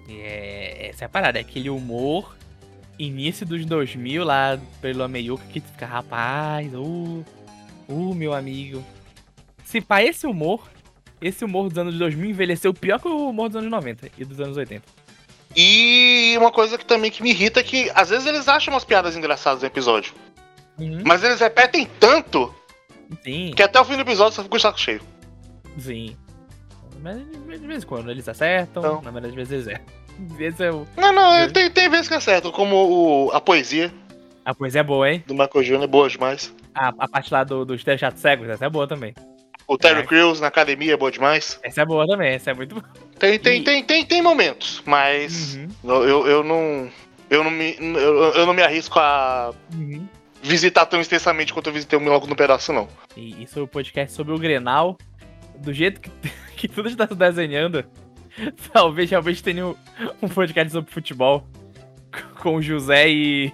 [0.09, 2.35] É, essa é a parada, é aquele humor
[2.97, 7.25] início dos 2000 lá pelo Ameiuca que tu fica, rapaz, uh,
[7.87, 8.83] uh, meu amigo.
[9.63, 10.63] Se pá, esse humor,
[11.21, 14.39] esse humor dos anos 2000 envelheceu pior que o humor dos anos 90 e dos
[14.39, 14.83] anos 80.
[15.55, 18.83] E uma coisa que também que me irrita é que às vezes eles acham umas
[18.83, 20.13] piadas engraçadas no episódio.
[20.77, 21.01] Uhum.
[21.05, 22.53] Mas eles repetem tanto
[23.23, 25.01] Sim, que até o fim do episódio você fica com o saco cheio.
[25.77, 26.15] sim.
[27.01, 27.17] Mas
[27.61, 29.01] de vez em quando eles acertam, Então.
[29.01, 29.81] na verdade, às vezes é.
[30.39, 30.87] Esse é o...
[30.97, 31.47] Não, não, É.
[31.49, 32.75] tem, tem vezes que acertam, como
[33.27, 33.91] o- a poesia
[34.45, 35.23] A poesia é boa, hein?
[35.27, 35.83] do Michael Jr.
[35.83, 36.53] é boa demais.
[36.73, 39.13] A, a parte lá do, dos três chatos cegos, essa é boa também.
[39.67, 40.03] O Terry É.
[40.03, 41.59] Crews na academia é boa demais.
[41.63, 42.85] Essa é boa também, essa é muito boa.
[43.17, 46.89] Tem, tem, E- tem, tem, tem momentos, mas Uhum, eu, eu não.
[47.27, 50.07] Eu não, me, eu, eu não me arrisco a uhum.
[50.43, 52.87] visitar tão extensamente quanto eu visitei o Milagre no Pedaço, não.
[53.17, 54.95] E isso é o podcast sobre o Grenal.
[55.61, 56.09] Do jeito que,
[56.55, 57.83] que tudo está se desenhando,
[58.73, 59.75] talvez realmente tenha um,
[60.21, 61.45] um podcast sobre futebol
[62.41, 63.53] com o José e.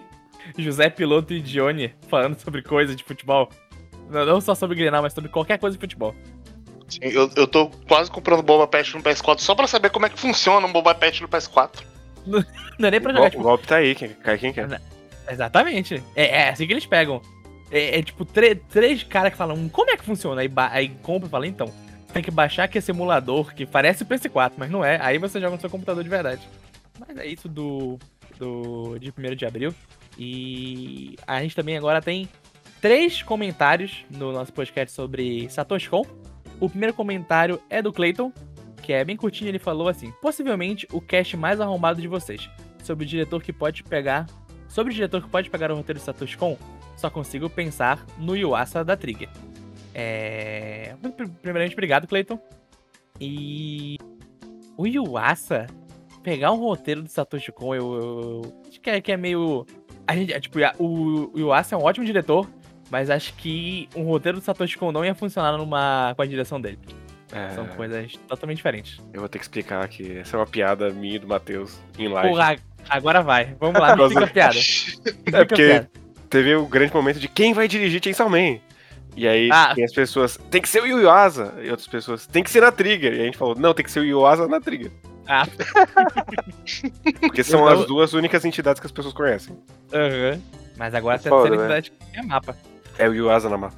[0.58, 3.48] José Piloto e Dione falando sobre coisas de futebol.
[4.10, 6.14] Não, não só sobre Grenal, mas sobre qualquer coisa de futebol.
[6.90, 10.10] Sim, Eu, eu tô quase comprando Boba Pet no PS4 só pra saber como é
[10.10, 11.84] que funciona um Boba Pet no PS4.
[12.26, 14.52] Não é nem pra O jogar, gol- tipo, o golpe tá aí, quem, cai quem
[14.52, 14.82] quer.
[15.30, 16.04] Exatamente.
[16.16, 17.22] É, é assim que eles pegam.
[17.72, 20.42] É, é tipo tre- três caras que falam, "Hum, como é que funciona?
[20.42, 21.72] Aí, aí compra e fala, então,
[22.12, 25.00] tem que baixar aqui esse emulador que parece o PS4, mas não é.
[25.02, 26.42] Aí você joga no seu computador de verdade.
[27.00, 27.98] Mas é isso do,
[28.38, 29.74] do de 1 de abril.
[30.18, 32.30] E a gente também agora tem
[32.80, 36.06] três comentários no nosso podcast sobre Satoshi Kon.
[36.60, 38.32] O primeiro comentário é do Clayton,
[38.84, 42.50] que é bem curtinho, ele falou assim: possivelmente o cast mais arrombado de vocês.
[42.84, 44.26] Sobre o diretor que pode pegar
[44.72, 46.58] Sobre o diretor que pode pegar o roteiro de Satoshi Kon,
[46.96, 49.28] só consigo pensar no Yuasa da Trigger.
[49.94, 50.96] É...
[51.16, 52.40] pr- Primeiramente, obrigado, Clayton.
[53.20, 53.98] E
[54.78, 55.68] o Yuasa
[56.24, 59.66] pegar um roteiro do Satoshi Kon, eu, eu- eu acho que é, que é meio...
[60.08, 62.48] A gente, é, tipo, o, o Yuasa é um ótimo diretor,
[62.90, 66.60] mas acho que um roteiro do Satoshi Kon não ia funcionar numa, com a direção
[66.60, 66.80] dele.
[67.32, 69.00] É, São coisas totalmente diferentes.
[69.14, 72.10] eu vou ter que explicar que essa é uma piada minha e do Matheus em
[72.10, 72.30] live.
[72.30, 72.56] Porra,
[72.90, 73.56] agora vai.
[73.58, 74.60] Vamos lá, me explica a piada.
[75.28, 75.92] É porque piada.
[76.30, 78.60] teve o grande momento de quem vai dirigir Chainsaw Man.
[79.16, 79.74] E aí Ah.
[79.76, 81.54] tem as pessoas, tem que ser o Yuasa.
[81.62, 83.14] E outras pessoas, tem que ser na Trigger.
[83.14, 84.92] E a gente falou, não, tem que ser o Yuasa na Trigger.
[85.28, 85.46] Ah.
[87.20, 89.58] Porque são Eu- as duas únicas entidades que as pessoas conhecem.
[89.94, 90.40] Aham.
[90.78, 92.56] Mas agora tem a terceira entidade que é mapa.
[92.98, 93.76] É o Yuasa na mapa.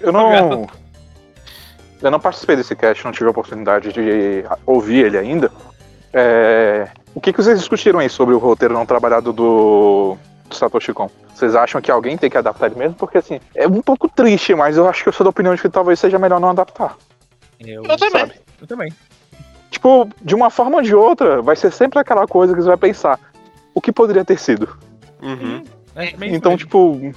[0.00, 0.66] Eu não.
[2.02, 5.50] Eu não participei desse cast, não tive a oportunidade de ouvir ele ainda.
[6.12, 10.16] É, O que, que vocês discutiram aí sobre o roteiro não trabalhado do,
[10.48, 11.08] do Satoshi Kon?
[11.34, 12.94] Vocês acham que alguém tem que adaptar ele mesmo?
[12.94, 15.60] Porque assim, é um pouco triste, mas eu acho que eu sou da opinião de
[15.60, 16.96] que talvez seja melhor não adaptar.
[17.58, 18.20] Eu, Eu também.
[18.20, 18.34] Sabe?
[18.60, 18.92] eu também.
[19.70, 22.76] Tipo, de uma forma ou de outra, vai ser sempre aquela coisa que você vai
[22.76, 23.18] pensar.
[23.74, 24.78] O que poderia ter sido?
[25.20, 25.64] Uhum.
[25.96, 27.12] É, bem então, tipo,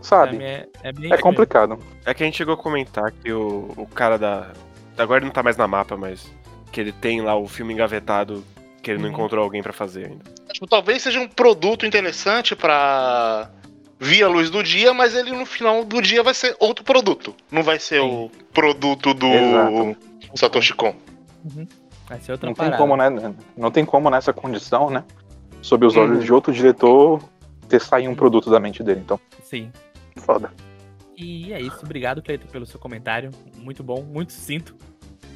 [0.00, 0.42] sabe?
[0.42, 1.78] É, é bem É isso complicado.
[2.06, 4.52] É que a gente chegou a comentar que o, o cara da.
[4.96, 6.32] Agora ele não tá mais na mapa, mas.
[6.72, 8.42] Que ele tem lá o filme engavetado
[8.88, 9.12] que ele não Uhum.
[9.14, 10.24] encontrou alguém pra fazer ainda.
[10.50, 13.50] Tipo, talvez seja um produto interessante pra
[14.00, 17.34] vir a luz do dia, mas ele no final do dia vai ser outro produto.
[17.52, 19.96] Não vai ser o produto do Exato.
[20.34, 20.94] Satoshi Kon.
[21.44, 21.68] mesmo.
[22.08, 23.34] Vai ser outra Não tem como, né?
[23.54, 25.04] Não tem como nessa condição, né?
[25.60, 26.24] Sob os olhos Uhum.
[26.24, 27.22] de outro diretor,
[27.68, 29.00] ter sair um produto da mente dele.
[29.04, 29.70] Então, Sim.
[30.16, 30.50] foda.
[31.14, 31.80] E é isso.
[31.82, 33.30] Obrigado, Cleiton, pelo seu comentário.
[33.58, 34.74] Muito bom, muito sucinto.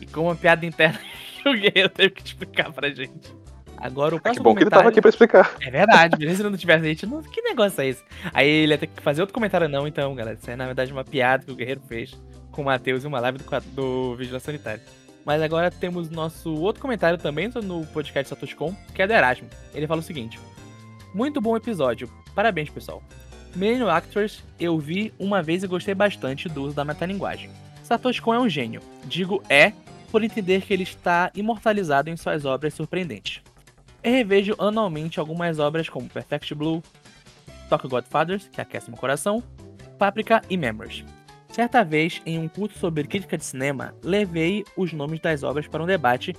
[0.00, 0.98] E com uma piada interna
[1.42, 3.34] que o Guerreiro teve que explicar pra gente.
[3.82, 5.56] Agora o Ah, Que próximo bom que ele tava comentário- aqui pra explicar.
[5.60, 8.02] É verdade, beleza se ele não tivesse, a gente, não, que negócio é esse?
[8.32, 10.92] Aí ele ia ter que fazer outro comentário, não, então, galera, isso é na verdade
[10.92, 12.12] uma piada que o Guerreiro fez
[12.52, 14.82] com o Matheus em uma live do, do Vigilância Sanitária.
[15.24, 19.48] Mas agora temos nosso outro comentário também no podcast Satoshi.com, que é do Erasmo.
[19.74, 20.38] Ele fala o seguinte:
[21.14, 23.02] Muito bom episódio, parabéns pessoal.
[23.54, 27.50] Millennium Actors eu vi uma vez e gostei bastante do uso da metalinguagem.
[27.82, 29.72] Satoshi Kon é um gênio, digo é,
[30.10, 33.42] por entender que ele está imortalizado em suas obras surpreendentes.
[34.02, 36.82] Eu revejo anualmente algumas obras como Perfect Blue,
[37.68, 39.42] Tokyo Godfathers, que aquece meu coração,
[39.96, 41.04] Paprika e Memories.
[41.48, 45.82] Certa vez, em um curso sobre crítica de cinema, levei os nomes das obras para
[45.82, 46.34] um debate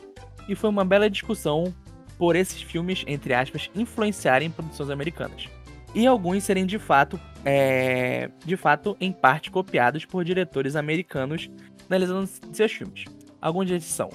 [0.50, 1.74] e foi uma bela discussão
[2.18, 5.48] por esses filmes, entre aspas, influenciarem produções americanas.
[5.96, 11.50] E alguns serem de fato, é, de fato, em parte copiados por diretores americanos
[11.90, 13.06] analisando seus filmes.
[13.42, 14.10] Alguns deles são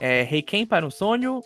[0.00, 1.40] é, Requiem para um Sonho,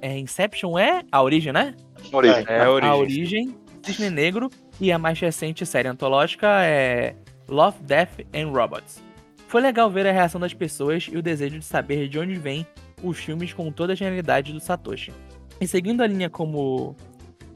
[0.00, 1.74] é, Inception é a origem, né?
[2.12, 2.44] Origem.
[2.48, 2.90] É a origem.
[2.90, 4.50] A Origem, Cisne Negro
[4.80, 7.14] e a mais recente série antológica é
[7.48, 9.02] Love, Death and Robots.
[9.48, 12.66] Foi legal ver a reação das pessoas e o desejo de saber de onde vêm
[13.02, 15.12] os filmes com toda a genialidade do Satoshi.
[15.60, 16.94] E seguindo a linha como.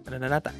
[0.04, 0.52] Tá.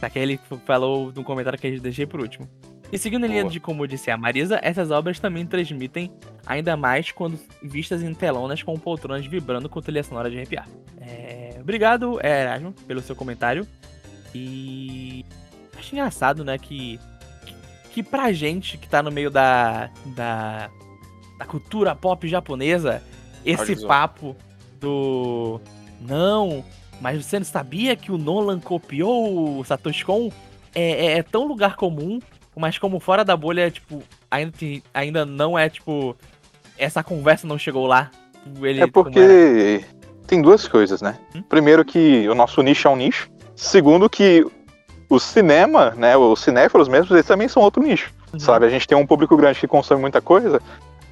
[0.00, 2.48] Tá, que ele falou no comentário que a gente deixei por último.
[2.92, 6.12] E seguindo a linha de como disse a Marisa, essas obras também transmitem
[6.44, 10.68] ainda mais quando vistas em telonas com poltronas vibrando com trilha sonora de arrepiar.
[11.00, 13.66] É, Obrigado, Erasmo, pelo seu comentário.
[14.34, 15.24] E
[15.78, 16.98] acho engraçado, né, que,
[17.92, 20.70] que, pra gente que tá no meio da, da,
[21.38, 23.02] da cultura pop japonesa,
[23.44, 24.36] esse papo
[24.80, 25.60] do
[26.00, 26.64] não,
[27.00, 30.32] mas você não sabia que o Nolan copiou o Satoshi Kon?
[30.74, 32.20] É, é, é tão lugar comum,
[32.56, 36.16] mas como fora da bolha, tipo, ainda, te- ainda não é, tipo,
[36.78, 38.10] essa conversa não chegou lá.
[38.62, 39.84] Ele, É porque
[40.26, 41.18] tem duas coisas, né?
[41.34, 41.42] Hum?
[41.42, 43.30] Primeiro que o nosso nicho é um nicho.
[43.54, 44.44] Segundo que
[45.08, 48.38] o cinema, né, os cinéfilos mesmos, eles também são outro nicho, Uhum.
[48.40, 48.64] sabe?
[48.66, 50.60] A gente tem um público grande que consome muita coisa,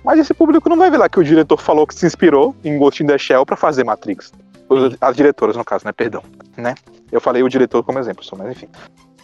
[0.05, 2.79] mas esse público não vai ver lá que o diretor falou que se inspirou em
[2.79, 4.33] Ghost in the Shell pra fazer Matrix.
[4.69, 5.93] Os- As diretoras, no caso, né?
[5.93, 6.23] Perdão,
[6.57, 6.75] né?
[7.11, 8.69] Eu falei o diretor como exemplo só, mas enfim.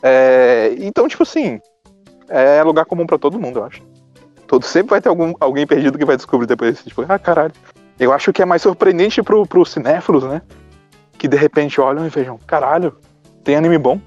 [0.02, 1.60] É, então, tipo assim,
[2.28, 3.82] é lugar comum pra todo mundo, eu acho.
[4.46, 7.52] Todo, sempre vai ter algum, alguém perdido que vai descobrir depois, tipo, ah, caralho.
[7.98, 10.42] Eu acho que é mais surpreendente pro, pros cinéfilos, né?
[11.18, 12.96] Que de repente olham e vejam, caralho,
[13.42, 14.00] tem anime bom.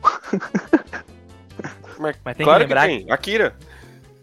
[1.99, 3.11] Mas, Mas tem claro que lembrar que tem.
[3.11, 3.55] Akira.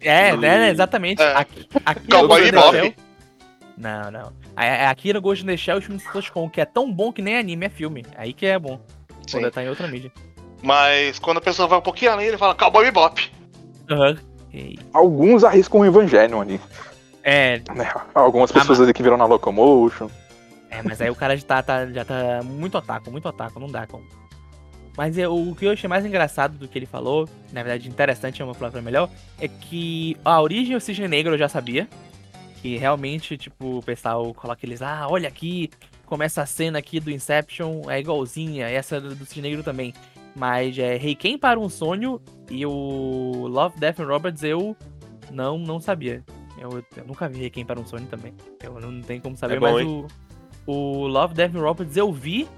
[0.00, 1.20] É, E- né, exatamente.
[1.22, 1.34] É.
[1.34, 2.42] Aqui, aqui Cowboy.
[2.46, 2.94] Shell-
[3.76, 4.32] Não, não.
[4.54, 6.64] A- a- Aqui no Ghost in the Shell, os filmes de Satoshi Kon, que é
[6.64, 8.04] tão bom que nem anime, é filme.
[8.16, 8.80] Aí que é bom.
[9.26, 9.40] Sim.
[9.40, 10.12] Quando tá em outra mídia.
[10.62, 13.32] Mas quando a pessoa vai um pouquinho além, ele fala Cowboy Bebop.
[14.52, 16.60] E- Alguns arriscam o Evangelion ali.
[17.22, 17.90] É, Né?
[18.14, 20.08] Algumas Ah, pessoas ali que viram na Locomotion.
[20.70, 23.68] é, mas aí o cara já tá, tá- já tá muito otaku, muito otaku, não
[23.68, 24.04] dá como.
[24.96, 28.40] Mas eu- o que eu achei mais engraçado do que ele falou, na verdade interessante
[28.40, 29.08] é uma palavra melhor,
[29.40, 31.88] é que a origem do Cisne Negro eu já sabia.
[32.62, 35.68] Que realmente, tipo, o pessoal coloca eles, ah, olha aqui,
[36.06, 39.92] começa a cena aqui do Inception, é igualzinha, essa do do Cisne Negro também.
[40.34, 42.20] Mas é Reiken para um sonho
[42.50, 44.76] e o Love, Death and Robots eu
[45.30, 46.24] não, não sabia.
[46.58, 48.34] Eu, eu nunca vi Reiken para um sonho também.
[48.62, 50.06] Eu não tenho como saber, É bom, mas o,
[50.66, 52.48] o Love, Death and Robots eu vi.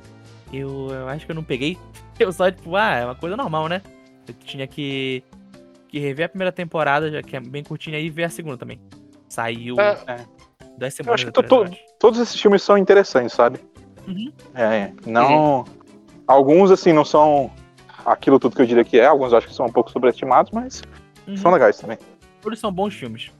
[0.52, 1.76] Eu, eu acho que eu não peguei.
[2.18, 3.82] Eu só, tipo, ah, é uma coisa normal, né?
[4.26, 5.22] Eu tinha que,
[5.86, 8.80] que rever a primeira temporada, já que é bem curtinha, e ver a segunda também.
[9.28, 9.98] Saiu É.
[10.06, 10.24] É.
[10.78, 11.76] Eu acho que atrás, eu acho.
[11.98, 13.58] todos esses filmes são interessantes, sabe?
[14.08, 14.32] Uhum.
[14.54, 15.66] É, não.
[16.26, 17.50] Alguns, assim, não são
[18.06, 19.06] aquilo tudo que eu diria que é.
[19.06, 20.82] Alguns eu acho que são um pouco sobreestimados, mas
[21.26, 21.36] Uhum.
[21.36, 21.98] são legais também.
[22.40, 23.30] Todos são bons filmes.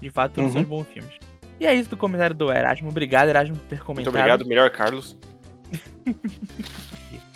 [0.00, 0.60] De fato, todos Uhum.
[0.62, 1.12] são bons filmes.
[1.58, 2.88] E é isso do comentário do Erasmo.
[2.88, 4.08] Obrigado, Erasmo, por ter Muito comentado.
[4.14, 5.16] obrigado, melhor Carlos.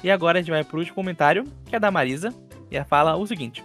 [0.03, 2.29] E agora a gente vai pro último comentário, que é da Marisa.
[2.71, 3.65] E ela fala o seguinte: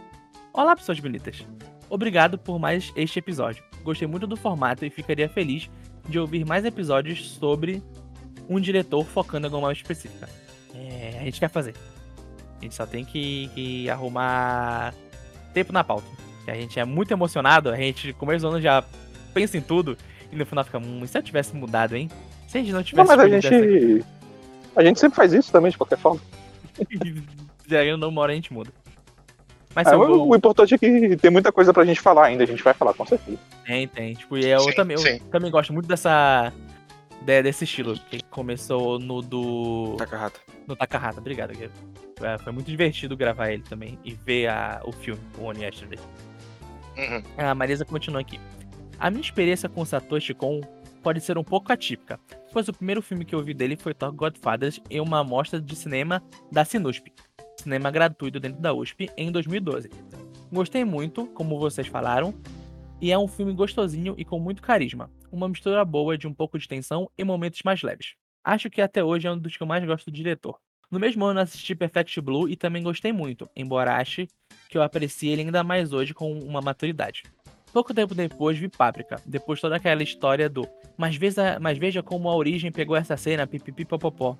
[0.53, 1.45] Olá, pessoas bonitas.
[1.89, 3.61] Obrigado por mais este episódio.
[3.83, 5.69] Gostei muito do formato e ficaria feliz
[6.07, 7.83] de ouvir mais episódios sobre
[8.47, 10.29] um diretor focando em alguma específica.
[10.73, 11.73] É, a gente quer fazer.
[12.59, 14.93] A gente só tem que, que arrumar
[15.53, 16.05] tempo na pauta.
[16.45, 18.83] Que a gente é muito emocionado, a gente, começo do ano, já
[19.33, 19.97] pensa em tudo
[20.31, 22.09] e no final fica, hum, e se eu tivesse mudado, hein?
[22.47, 24.05] Se a gente não Não, tivesse mas a gente.
[24.75, 26.19] A gente sempre faz isso também, de qualquer forma.
[27.67, 28.71] Já não uma hora a gente muda.
[29.75, 30.29] Mas É, se eu o, vou...
[30.29, 32.93] o importante é que tem muita coisa pra gente falar ainda, a gente vai falar,
[32.93, 33.37] com certeza.
[33.65, 34.13] Tem, tem.
[34.15, 35.19] Tipo, e eu Sim, também, eu sim.
[35.31, 36.51] também gosto muito dessa.
[37.25, 39.95] De- desse estilo, que começou no do.
[39.97, 40.39] Takahata.
[40.67, 41.51] No Takahata, obrigado.
[41.51, 41.75] Guilherme.
[42.21, 45.99] É, Foi muito divertido gravar ele também e ver a- o filme, o One Yesterday.
[46.97, 47.23] Uhum.
[47.37, 48.39] A Marisa continua aqui.
[48.99, 50.59] A minha experiência com Satoshi Kon
[51.01, 52.19] pode ser um pouco atípica,
[52.51, 55.73] pois o primeiro filme que eu vi dele foi Thor Godfathers em uma amostra de
[55.77, 56.21] cinema
[56.51, 57.07] da Sinusp,
[57.55, 59.89] cinema gratuito dentro da USP, em 2012.
[60.51, 62.33] Gostei muito, como vocês falaram,
[62.99, 66.57] e é um filme gostosinho e com muito carisma, uma mistura boa de um pouco
[66.57, 68.15] de tensão e momentos mais leves.
[68.43, 70.57] Acho que até hoje é um dos que eu mais gosto do diretor.
[70.91, 74.27] No mesmo ano assisti Perfect Blue e também gostei muito, embora ache
[74.67, 77.23] que eu aprecie ele ainda mais hoje com uma maturidade.
[77.71, 82.27] Pouco tempo depois vi Páprica, depois toda aquela história do mas veja, mas veja como
[82.27, 84.37] a origem pegou essa cena, pipipipopopó.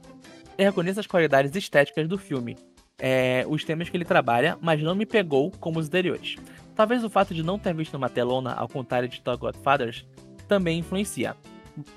[0.58, 2.58] Eu reconheço as qualidades estéticas do filme,
[2.98, 6.36] é, os temas que ele trabalha, mas não me pegou como os anteriores.
[6.76, 10.06] Talvez o fato de não ter visto uma telona, ao contrário de Thor Godfathers,
[10.50, 11.38] também influencia.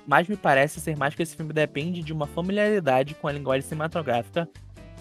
[0.07, 3.67] Mas me parece ser mais que esse filme depende de uma familiaridade com a linguagem
[3.67, 4.47] cinematográfica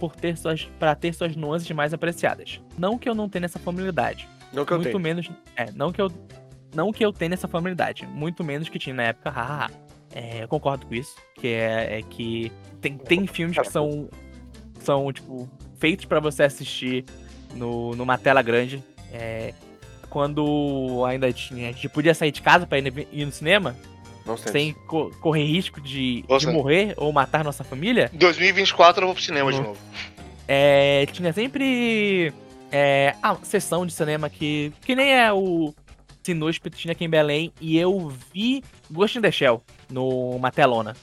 [0.00, 2.60] por ter suas, para ter suas nuances mais apreciadas.
[2.76, 4.98] Não que eu não tenha essa familiaridade, Não que eu muito tenho.
[4.98, 5.30] menos.
[5.54, 6.10] É, não que eu.
[6.74, 8.06] Não que eu tenha essa familiaridade.
[8.06, 9.70] Muito menos que tinha na época, hahaha.
[10.12, 11.14] É, eu concordo com isso.
[11.36, 12.50] Que é, é que
[12.80, 14.08] tem, tem filmes que são.
[14.80, 15.48] São, tipo,
[15.78, 17.04] feitos pra você assistir
[17.54, 18.82] no, numa tela grande.
[19.12, 19.54] É,
[20.12, 21.70] quando ainda tinha.
[21.70, 23.74] A gente podia sair de casa pra ir, ir no cinema,
[24.26, 24.52] Não sei.
[24.52, 28.10] sem co- correr risco de, de morrer ou matar nossa família.
[28.12, 29.64] Em 2024 eu vou pro cinema de Uhum.
[29.68, 29.78] novo.
[30.46, 32.32] É, tinha sempre
[32.70, 35.72] é, a sessão de cinema que, que nem é o
[36.22, 40.94] Sinusp, tinha aqui em Belém, e eu vi Ghost in the Shell numa telona.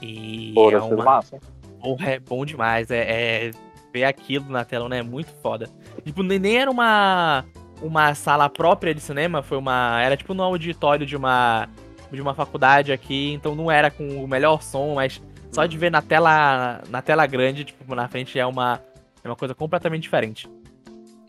[0.00, 1.38] E Pô, é, uma, massa.
[1.80, 3.50] porra, é bom demais, é, é-
[3.92, 5.68] ver aquilo na telona é muito foda.
[6.04, 7.44] Tipo, nem nem era uma,
[7.82, 10.00] uma sala própria de cinema, foi uma.
[10.02, 11.68] Era tipo no auditório de uma.
[12.10, 15.20] De uma faculdade aqui, então não era com o melhor som, mas
[15.52, 18.80] só de ver na tela na tela grande, tipo, na frente é uma,
[19.22, 20.48] é uma coisa completamente diferente.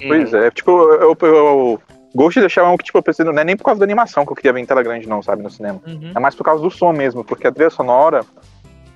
[0.08, 1.82] Pois é, tipo, eu, eu, eu
[2.16, 3.80] Ghost in the Shell é um que, tipo, eu preciso, não é nem por causa
[3.80, 5.82] da animação que eu queria ver em tela grande, não, sabe, no cinema.
[5.86, 8.26] Uhum, É mais por causa do som mesmo, porque a trilha sonora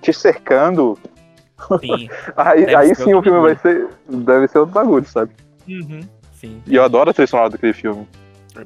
[0.02, 0.98] te cercando,
[1.80, 2.10] sim.
[2.36, 3.88] aí, Deve aí sim o filme vai ser.
[4.10, 5.32] Deve ser outro bagulho, sabe?
[5.68, 6.02] Uhum,
[6.44, 6.62] sim.
[6.68, 8.08] E eu adoro a trilha sonora daquele filme.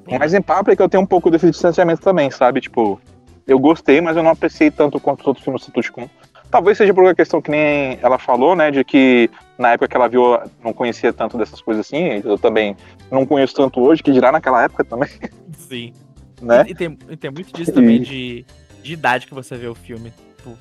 [0.09, 0.17] É.
[0.17, 2.59] Mas em Paprika eu tenho um pouco desse distanciamento também, sabe?
[2.59, 2.99] Tipo,
[3.47, 6.09] eu gostei, mas eu não apreciei tanto quanto os outros filmes do Satoshi Kon.
[6.49, 8.71] Talvez seja por uma questão que nem ela falou, né?
[8.71, 12.21] De que na época que ela viu, não conhecia tanto dessas coisas assim.
[12.23, 12.75] Eu também
[13.11, 15.09] não conheço tanto hoje, que dirá naquela época também,
[15.57, 15.93] Sim.
[16.41, 16.63] né?
[16.67, 18.45] E, e tem, e tem muito disso também de,
[18.81, 20.13] de idade que você vê o filme.
[20.37, 20.57] Tipo,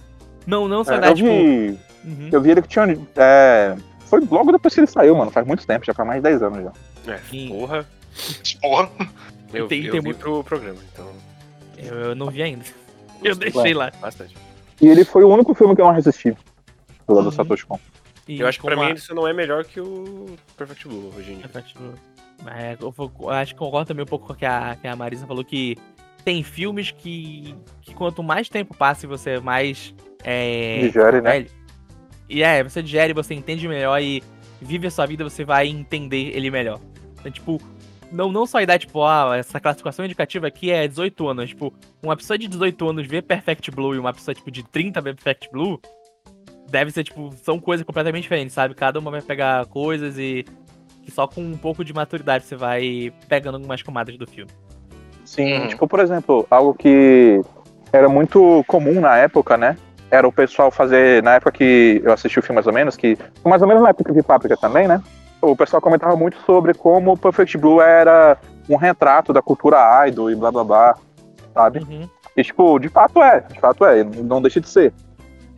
[0.47, 1.29] não, não só É, eu, idade, tipo.
[1.29, 2.99] vi, uhum, eu vi ele que tinha.
[3.17, 3.77] é,
[4.07, 5.31] foi logo depois que ele saiu, mano.
[5.31, 6.73] Faz muito tempo, já faz mais de 10 anos já.
[7.07, 7.49] É, Sim.
[7.49, 7.87] porra.
[8.61, 8.91] Porra.
[9.53, 11.13] Eu, tem- eu tem vi muito- pro programa, então.
[11.79, 12.65] eu, eu não vi ainda.
[13.23, 13.91] Eu deixei lá.
[14.01, 14.37] Bastante.
[14.81, 16.37] E ele foi o único filme que eu não resisti.
[17.07, 17.31] Do Uhum.
[17.31, 17.79] Satoshi Kon.
[18.29, 20.27] E Eu acho que pra a- mim isso não é melhor que o
[20.57, 21.51] Perfect Blue hoje em dia.
[21.55, 21.81] É, tipo,
[22.47, 24.89] é, eu, vou- eu acho que concordo também um pouco com o que a, que
[24.89, 25.77] a Marisa falou, que
[26.25, 31.47] tem filmes que, que quanto mais tempo passa e você mais é, Digere, né?
[32.29, 34.21] E é, você digere, você entende melhor e
[34.61, 36.81] vive a sua vida, você vai entender ele melhor.
[37.27, 37.61] Então, tipo,
[38.13, 41.49] não, não só a idade, tipo, ah, essa classificação indicativa aqui é 18 anos.
[41.51, 41.73] Tipo,
[42.03, 45.13] uma pessoa de 18 anos vê Perfect Blue e uma pessoa, tipo, de 30 vê
[45.15, 45.81] Perfect Blue,
[46.71, 48.75] deve ser, tipo, são coisas completamente diferentes, sabe?
[48.75, 50.45] Cada uma vai pegar coisas e,
[51.07, 54.51] e só com um pouco de maturidade você vai pegando algumas camadas do filme.
[55.25, 55.69] Sim, Uhum.
[55.69, 57.41] tipo, por exemplo, algo que
[57.93, 59.77] era muito comum na época, né?
[60.09, 63.19] Era o pessoal fazer, na época que eu assisti o filme mais ou menos, que
[63.45, 65.03] mais ou menos na época que eu vi Páprica também, né?
[65.41, 68.39] O pessoal comentava muito sobre como o Perfect Blue era
[68.69, 70.95] um retrato da cultura idol e blá blá blá,
[71.55, 71.81] sabe?
[71.81, 72.09] Uhum.
[72.37, 74.93] E tipo, de fato é, de fato é, não deixa de ser,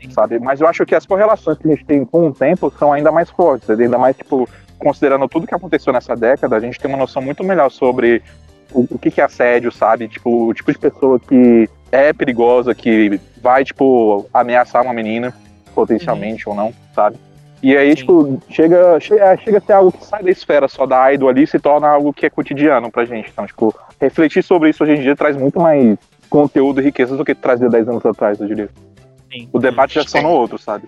[0.01, 0.11] Sim.
[0.11, 0.39] sabe?
[0.39, 3.11] Mas eu acho que as correlações que a gente tem com o tempo são ainda
[3.11, 4.49] mais fortes, ainda mais, tipo,
[4.79, 8.23] considerando tudo que aconteceu nessa década, a gente tem uma noção muito melhor sobre
[8.73, 10.09] o, o que, que é assédio, sabe?
[10.09, 15.35] Tipo, o tipo de pessoa que é perigosa, que vai, tipo, ameaçar uma menina,
[15.75, 17.19] potencialmente ou não, sabe?
[17.63, 17.97] E aí, Sim.
[17.97, 21.29] tipo, chega, chega, é, chega a ser algo que sai da esfera só da idol
[21.29, 23.31] ali e se torna algo que é cotidiano pra gente.
[23.31, 25.99] Então, tipo, refletir sobre isso hoje em dia traz muito mais
[26.31, 28.71] conteúdo e riqueza do que trazia 10 anos atrás, eu diria.
[29.33, 29.49] Sim.
[29.53, 30.87] O debate já só no outro, sabe?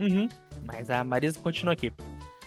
[0.00, 0.28] Uhum.
[0.64, 1.92] Mas a Marisa continua aqui.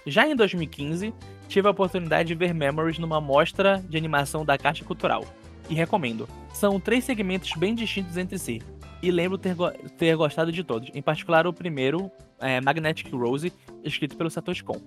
[0.06, 1.14] Já em 2015,
[1.48, 5.24] tive a oportunidade de ver Memories numa mostra de animação da Caixa Cultural.
[5.70, 6.28] E recomendo.
[6.54, 8.62] São três segmentos bem distintos entre si.
[9.04, 10.90] E lembro ter, go- ter gostado de todos.
[10.94, 12.10] Em particular o primeiro,
[12.40, 13.52] é, Magnetic Rose,
[13.84, 14.82] escrito pelo Satoshi Kon.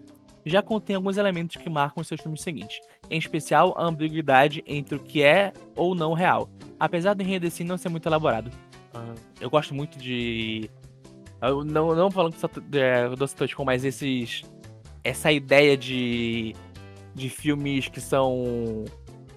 [0.45, 2.81] Já contém alguns elementos que marcam os seus filmes seguintes.
[3.09, 6.51] Em especial, a ambiguidade entre o que é ou não real.
[6.81, 8.51] Apesar do enredo si não ser muito elaborado.
[8.93, 10.69] Ah, eu gosto muito de.
[11.41, 12.35] Eu não, não falando
[12.73, 14.43] é, do Satoshi mas esses.
[15.05, 16.55] Essa ideia de.
[17.15, 18.85] de filmes que são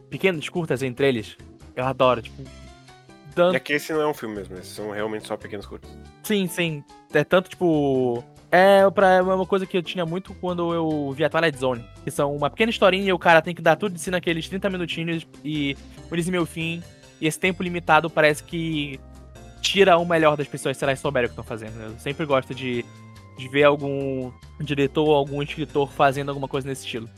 [0.10, 1.38] pequenos, curtas entre eles.
[1.76, 2.65] Eu adoro, tipo.
[3.36, 5.92] Tanto, É que esse não é um filme mesmo, esses são realmente só pequenos curtos.
[6.24, 6.84] Sim, sim.
[7.14, 8.24] É tanto, tipo.
[8.50, 11.86] É pra, é uma coisa que eu tinha muito quando eu via Twilight Zone.
[12.06, 14.48] Que são uma pequena historinha e o cara tem que dar tudo de si naqueles
[14.48, 15.76] 30 minutinhos e
[16.12, 16.82] início e meu fim.
[17.20, 19.00] E esse tempo limitado parece que
[19.62, 21.82] tira o melhor das pessoas se elas souberem o que estão fazendo.
[21.82, 22.86] Eu sempre gosto de,
[23.38, 24.32] de ver algum
[24.62, 27.10] diretor ou algum escritor fazendo alguma coisa nesse estilo.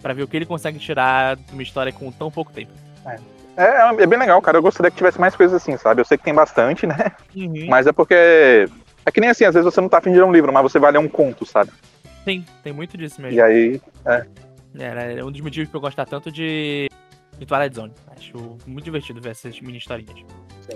[0.00, 2.72] Pra ver o que ele consegue tirar de uma história com tão pouco tempo.
[3.04, 3.18] É,
[3.56, 4.58] é bem legal, cara.
[4.58, 6.00] Eu gostaria que tivesse mais coisas assim, sabe?
[6.00, 6.96] Eu sei que tem bastante, né?
[7.34, 7.66] Uhum.
[7.68, 8.14] Mas é porque.
[9.04, 10.62] É que nem assim, às vezes você não tá afim de ler um livro, mas
[10.62, 11.70] você vai ler um conto, sabe?
[12.24, 13.36] Sim, tem muito disso mesmo.
[13.38, 13.80] E aí.
[14.78, 16.90] Era um dos motivos pra eu gostar tanto de,
[17.38, 17.92] de Twilight Zone.
[18.16, 20.16] Acho muito divertido ver essas mini historinhas.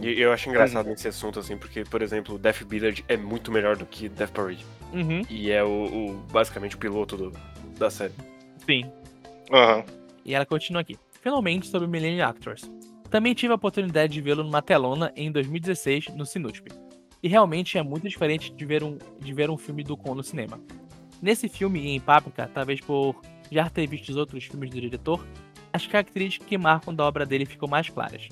[0.00, 3.76] E eu acho engraçado nesse assunto, assim, porque, por exemplo, Death Village é muito melhor
[3.76, 4.64] do que Death Parade.
[4.92, 7.32] Uhum, E é o, o- basicamente o piloto do-
[7.78, 8.14] da série.
[8.64, 8.90] sim.
[9.52, 9.84] Aham.
[10.24, 10.96] E ela continua aqui.
[11.20, 12.70] Finalmente sobre Millennium Actors.
[13.10, 16.68] Também tive a oportunidade de vê-lo numa telona em 2016 no Sinusp.
[17.22, 20.22] E realmente é muito diferente de ver um, de ver um filme do Kon no
[20.22, 20.58] cinema.
[21.20, 23.20] Nesse filme e em Páprica, talvez por
[23.52, 25.26] já ter visto os outros filmes do diretor,
[25.72, 28.28] as características que marcam da obra dele ficam mais claras.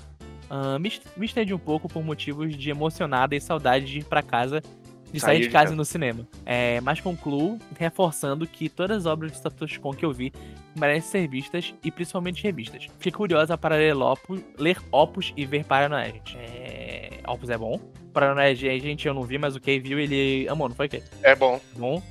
[0.49, 4.23] Ah, me, me estendi um pouco por motivos de emocionada e saudade de ir pra
[4.23, 4.63] casa,
[5.11, 5.73] de sair, Sair de de casa casa.
[5.73, 6.27] e no cinema.
[6.45, 10.31] É, mas concluo reforçando que todas as obras de Satoshi Kon que eu vi
[10.75, 12.87] merecem ser vistas e principalmente revistas.
[12.97, 16.37] Fiquei curiosa para ler Opus, ler Opus e ver Paranoia, gente.
[16.37, 17.19] É...
[17.27, 17.79] Opus é bom.
[18.13, 21.03] Paranoia, gente, eu não vi, mas o Kay viu ele amou, não foi, Kay?
[21.23, 21.59] É bom.
[21.77, 22.01] Bom.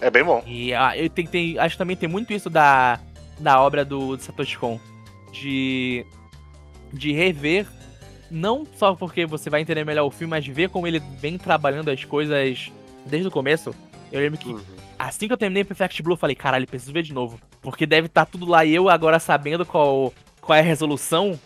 [0.00, 0.42] É bem bom.
[0.46, 3.00] E ah, eu tenho, tem- acho que também tem muito isso da,
[3.40, 4.78] da obra do, do Satoshi Kon.
[5.32, 6.06] De,
[6.92, 7.66] de rever,
[8.30, 11.90] não só porque você vai entender melhor o filme, mas ver como ele vem trabalhando
[11.90, 12.70] as coisas
[13.06, 13.74] desde o começo.
[14.12, 14.60] Eu lembro que Uhum.
[14.98, 17.38] assim que eu terminei Perfect Blue, eu falei, caralho, preciso ver de novo.
[17.60, 21.38] Porque deve estar tudo lá e eu agora sabendo qual, qual é a resolução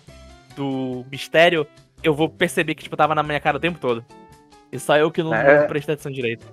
[0.57, 1.67] do mistério,
[2.03, 4.05] eu vou perceber que, tipo, tava na minha cara o tempo todo.
[4.71, 5.61] E só eu que não, É.
[5.61, 6.47] não prestei atenção direito.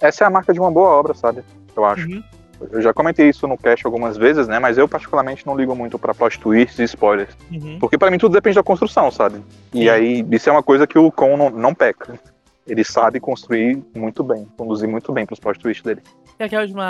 [0.00, 1.42] Essa é a marca de uma boa obra, sabe?
[1.74, 2.06] Eu acho.
[2.08, 2.22] Uhum.
[2.70, 4.58] Eu já comentei isso no cast algumas vezes, né?
[4.58, 7.36] Mas eu particularmente não ligo muito pra plot twists e spoilers.
[7.50, 7.78] Uhum.
[7.78, 9.42] Porque pra mim tudo depende da construção, sabe?
[9.74, 9.88] E Sim.
[9.88, 12.18] aí, isso é uma coisa que o Con não, não peca.
[12.66, 16.02] Ele sabe construir muito bem, conduzir muito bem pros plot twists dele.
[16.38, 16.80] E aqui é o último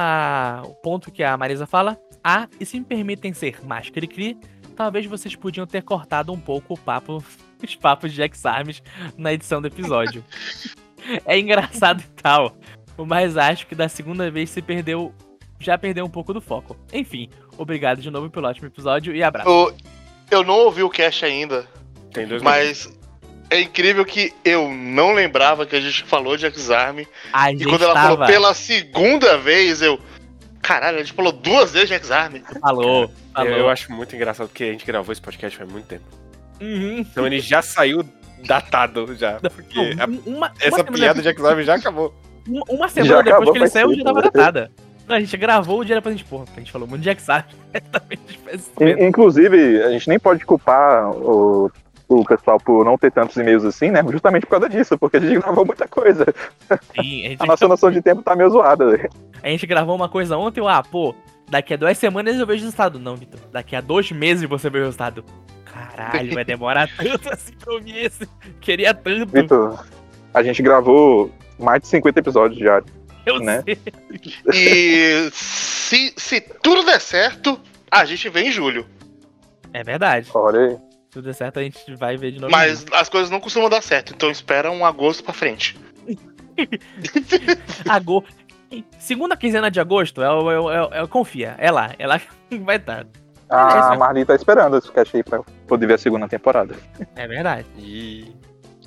[0.64, 1.98] o ponto que a Marisa fala.
[2.24, 4.38] Ah, e se me permitem ser mais cri-cri,
[4.74, 7.22] talvez vocês podiam ter cortado um pouco o papo,
[7.62, 8.82] os papos de X-Arms
[9.16, 10.24] na edição do episódio.
[11.24, 12.56] é engraçado e tal,
[13.06, 15.12] mas acho que da segunda vez se perdeu,
[15.58, 16.76] já perdeu um pouco do foco.
[16.92, 19.48] Enfim, obrigado de novo pelo ótimo episódio e abraço.
[19.48, 19.74] Eu,
[20.30, 21.66] eu não ouvi o cast ainda,
[22.12, 22.42] Tem dois minutos.
[22.42, 22.96] mas
[23.50, 27.00] é incrível que eu não lembrava que a gente falou de X-Arm.
[27.32, 28.08] A E gente quando ela tava...
[28.16, 29.98] falou pela segunda vez, eu.
[30.60, 32.36] Caralho, a gente falou duas vezes de X-Arm.
[32.60, 33.52] Falou, falou.
[33.52, 36.04] Eu, eu acho muito engraçado porque a gente gravou esse podcast faz muito tempo.
[36.60, 36.98] Uhum.
[36.98, 38.02] Então ele já saiu
[38.44, 39.38] datado já.
[39.40, 42.12] Porque Não, uma, essa uma semana piada de X-Arm já acabou.
[42.48, 44.30] Uma, uma semana depois acabou, que ele saiu, já tava né?
[44.32, 44.72] datada.
[45.08, 47.10] Não, A gente gravou o dia depois a gente, porra, a gente falou muito de
[47.10, 47.44] X-Arm.
[48.80, 51.70] In- Inclusive, a gente nem pode culpar o,
[52.08, 54.02] o pessoal por não ter tantos e-mails assim, né?
[54.10, 56.24] Justamente por causa disso, porque a gente gravou muita coisa.
[56.94, 59.08] Sim, a gente, A nossa noção de tempo tá meio zoada.
[59.42, 61.14] a gente gravou uma coisa ontem, ah, pô,
[61.48, 62.98] daqui a duas semanas eu vejo o resultado.
[62.98, 65.24] Não, Vitor, daqui a dois meses você vê o resultado.
[65.64, 68.26] Caralho, vai demorar tanto assim pra ouvir esse.
[68.60, 69.26] Queria tanto.
[69.30, 69.84] Vitor,
[70.32, 72.90] a gente gravou mais de 50 episódios diários.
[73.26, 73.62] Eu né?
[73.64, 73.78] sei.
[74.54, 78.86] E se, se tudo der certo, a gente vem em julho.
[79.72, 80.28] É verdade.
[80.34, 80.70] Olha aí.
[80.76, 82.50] Se tudo der certo, a gente vai ver de novo.
[82.50, 85.76] Mas as coisas não costumam dar certo, então espera um agosto pra frente.
[87.88, 88.24] Ago...
[88.98, 92.18] Segunda quinzena de agosto, é é, é, o- é o- confia, é lá, é lá
[92.18, 93.06] que vai estar.
[93.48, 93.94] A Beleza.
[93.96, 96.74] Marli tá esperando esse cast aí pra poder ver a segunda temporada.
[97.14, 97.64] É verdade.
[97.78, 98.34] E.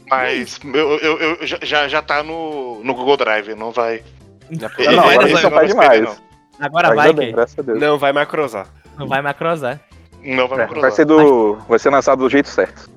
[0.10, 4.04] Mas eu, eu, eu- já- já, já tá no, no Google Drive, não vai.
[4.50, 5.16] Ele não, vai
[5.46, 6.22] agora demais.
[6.60, 7.80] Agora Ainda vai bem, que graças a Deus.
[7.80, 8.68] Não vai macrosar.
[8.98, 9.80] não vai macrosar.
[10.22, 10.82] Não vai É, macrosar.
[10.82, 11.56] vai ser do.
[11.68, 12.90] Vai ser lançado do jeito certo.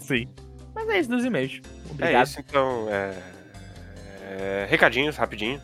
[0.00, 0.26] Sim.
[0.74, 1.60] Mas é isso dos e-mails.
[1.64, 2.26] É Obrigado.
[2.26, 2.86] isso, então.
[2.90, 3.12] É...
[4.22, 5.60] é, Recadinhos, rapidinho.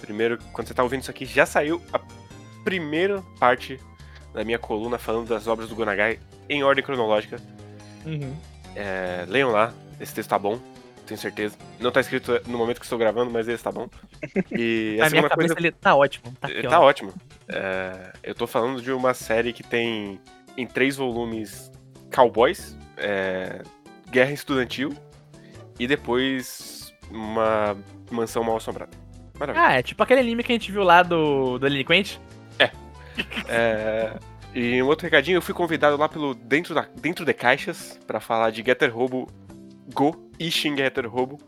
[0.00, 2.00] Primeiro, quando você tá ouvindo isso aqui, já saiu a
[2.64, 3.78] primeira parte
[4.34, 7.36] da minha coluna falando das obras do Gonagai em ordem cronológica.
[8.04, 8.34] Uhum.
[8.74, 10.58] É, leiam lá, esse texto tá bom,
[11.06, 11.56] tenho certeza.
[11.80, 13.88] Não tá escrito no momento que estou gravando, mas esse tá bom.
[14.50, 15.54] E a Na minha cabeça coisa.
[15.58, 16.32] ele tá ótimo.
[16.40, 17.12] Tá, Eh, aqui, Tá ótimo.
[17.48, 20.20] É, eu tô falando de uma série que tem
[20.56, 21.72] em três volumes
[22.14, 23.62] Cowboys, é,
[24.10, 24.92] Guerra Estudantil
[25.78, 27.76] e depois uma
[28.10, 28.90] mansão mal assombrada.
[29.38, 29.66] Maravilha.
[29.66, 32.20] Ah, é tipo aquele anime que a gente viu lá do, do Delinquente.
[33.48, 34.14] É,
[34.54, 38.20] e um outro recadinho, eu fui convidado lá pelo Dentro, da, Dentro de Caixas pra
[38.20, 39.28] falar de Getter Robo
[39.94, 41.38] Go e Shin Getter Robo.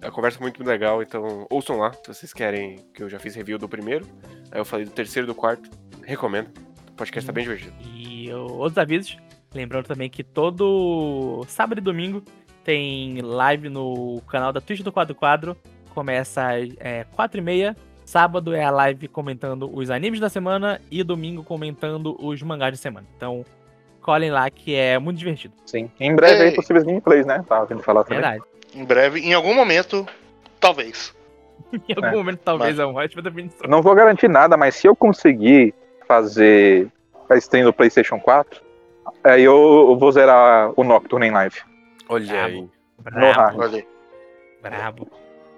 [0.00, 3.34] É uma conversa muito legal, então ouçam lá se vocês querem, que eu já fiz
[3.34, 4.06] review do primeiro.
[4.50, 5.70] Aí eu falei do terceiro e do quarto.
[6.02, 6.50] Recomendo.
[6.90, 7.74] O podcast tá bem divertido.
[7.94, 9.16] E outros avisos.
[9.54, 12.22] Lembrando também que todo sábado e domingo
[12.64, 15.56] tem live no canal da Twitch do Quadro Quadro.
[15.90, 17.76] Começa às é, 4h30.
[18.04, 22.78] Sábado é a live comentando os animes da semana e domingo comentando os mangás de
[22.78, 23.06] semana.
[23.16, 23.44] Então,
[24.02, 25.54] colhem lá que é muito divertido.
[25.64, 25.90] Sim.
[25.98, 26.54] Em breve aí Ei.
[26.54, 27.42] possíveis gameplays, né?
[27.48, 28.20] Tava vindo falar também.
[28.20, 28.42] Verdade.
[28.74, 30.06] Em breve, em algum momento,
[30.60, 31.14] talvez.
[31.88, 33.68] Em algum É, momento, talvez, é uma ótima definição.
[33.70, 35.72] Não vou garantir nada, mas se eu conseguir
[36.06, 36.88] fazer
[37.30, 38.60] a stream do PlayStation 4,
[39.24, 39.54] aí eu,
[39.90, 41.56] eu vou zerar o Nocturne em live.
[42.08, 42.68] Olha aí.
[43.12, 43.58] No hard.
[43.58, 43.86] Olha aí.
[44.62, 45.08] brabo.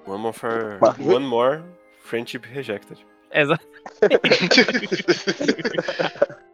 [0.06, 1.62] One more, for, Mas- one more
[2.02, 2.98] Friendship Rejected.
[3.32, 3.58] Exa-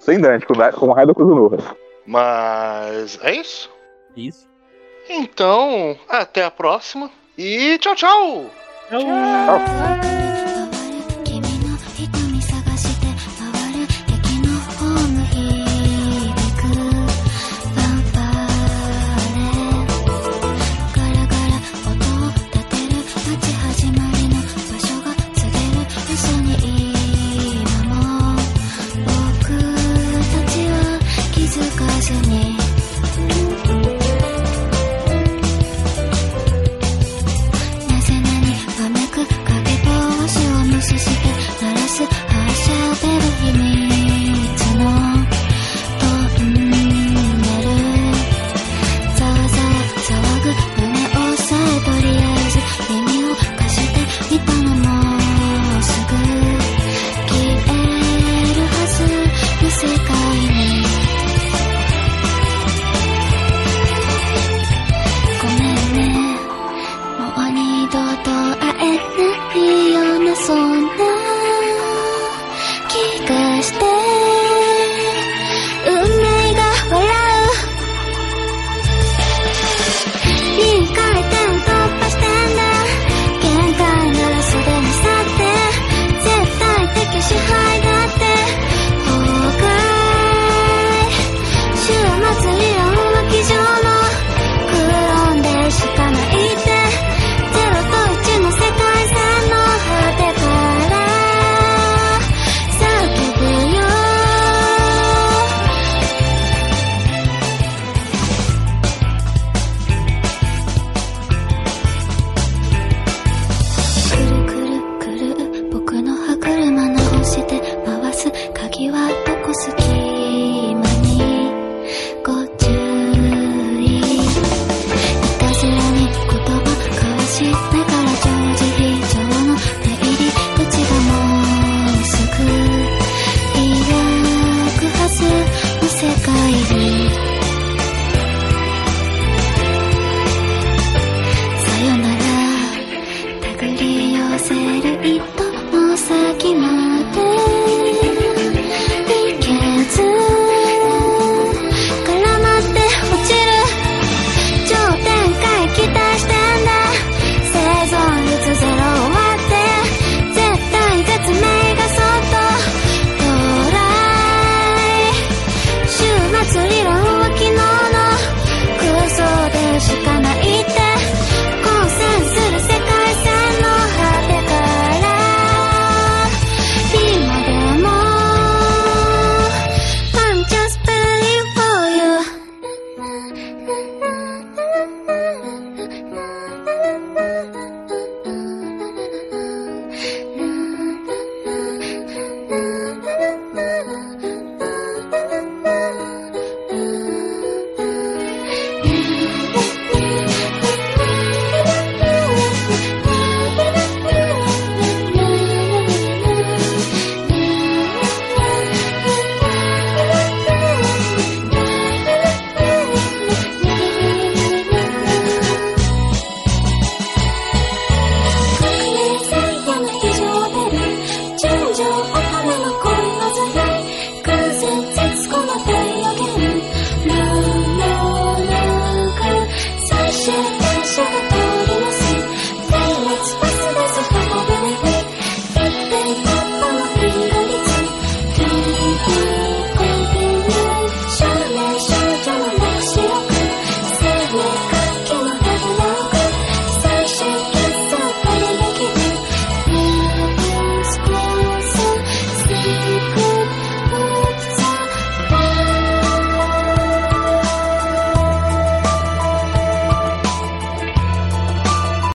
[0.00, 1.58] Sem Dante, com, com raio do Kuzunoha.
[2.04, 3.70] Mas é isso.
[4.16, 4.48] Isso.
[5.08, 7.08] Então, até a próxima.
[7.38, 8.50] E tchau, tchau!
[8.90, 10.59] 回る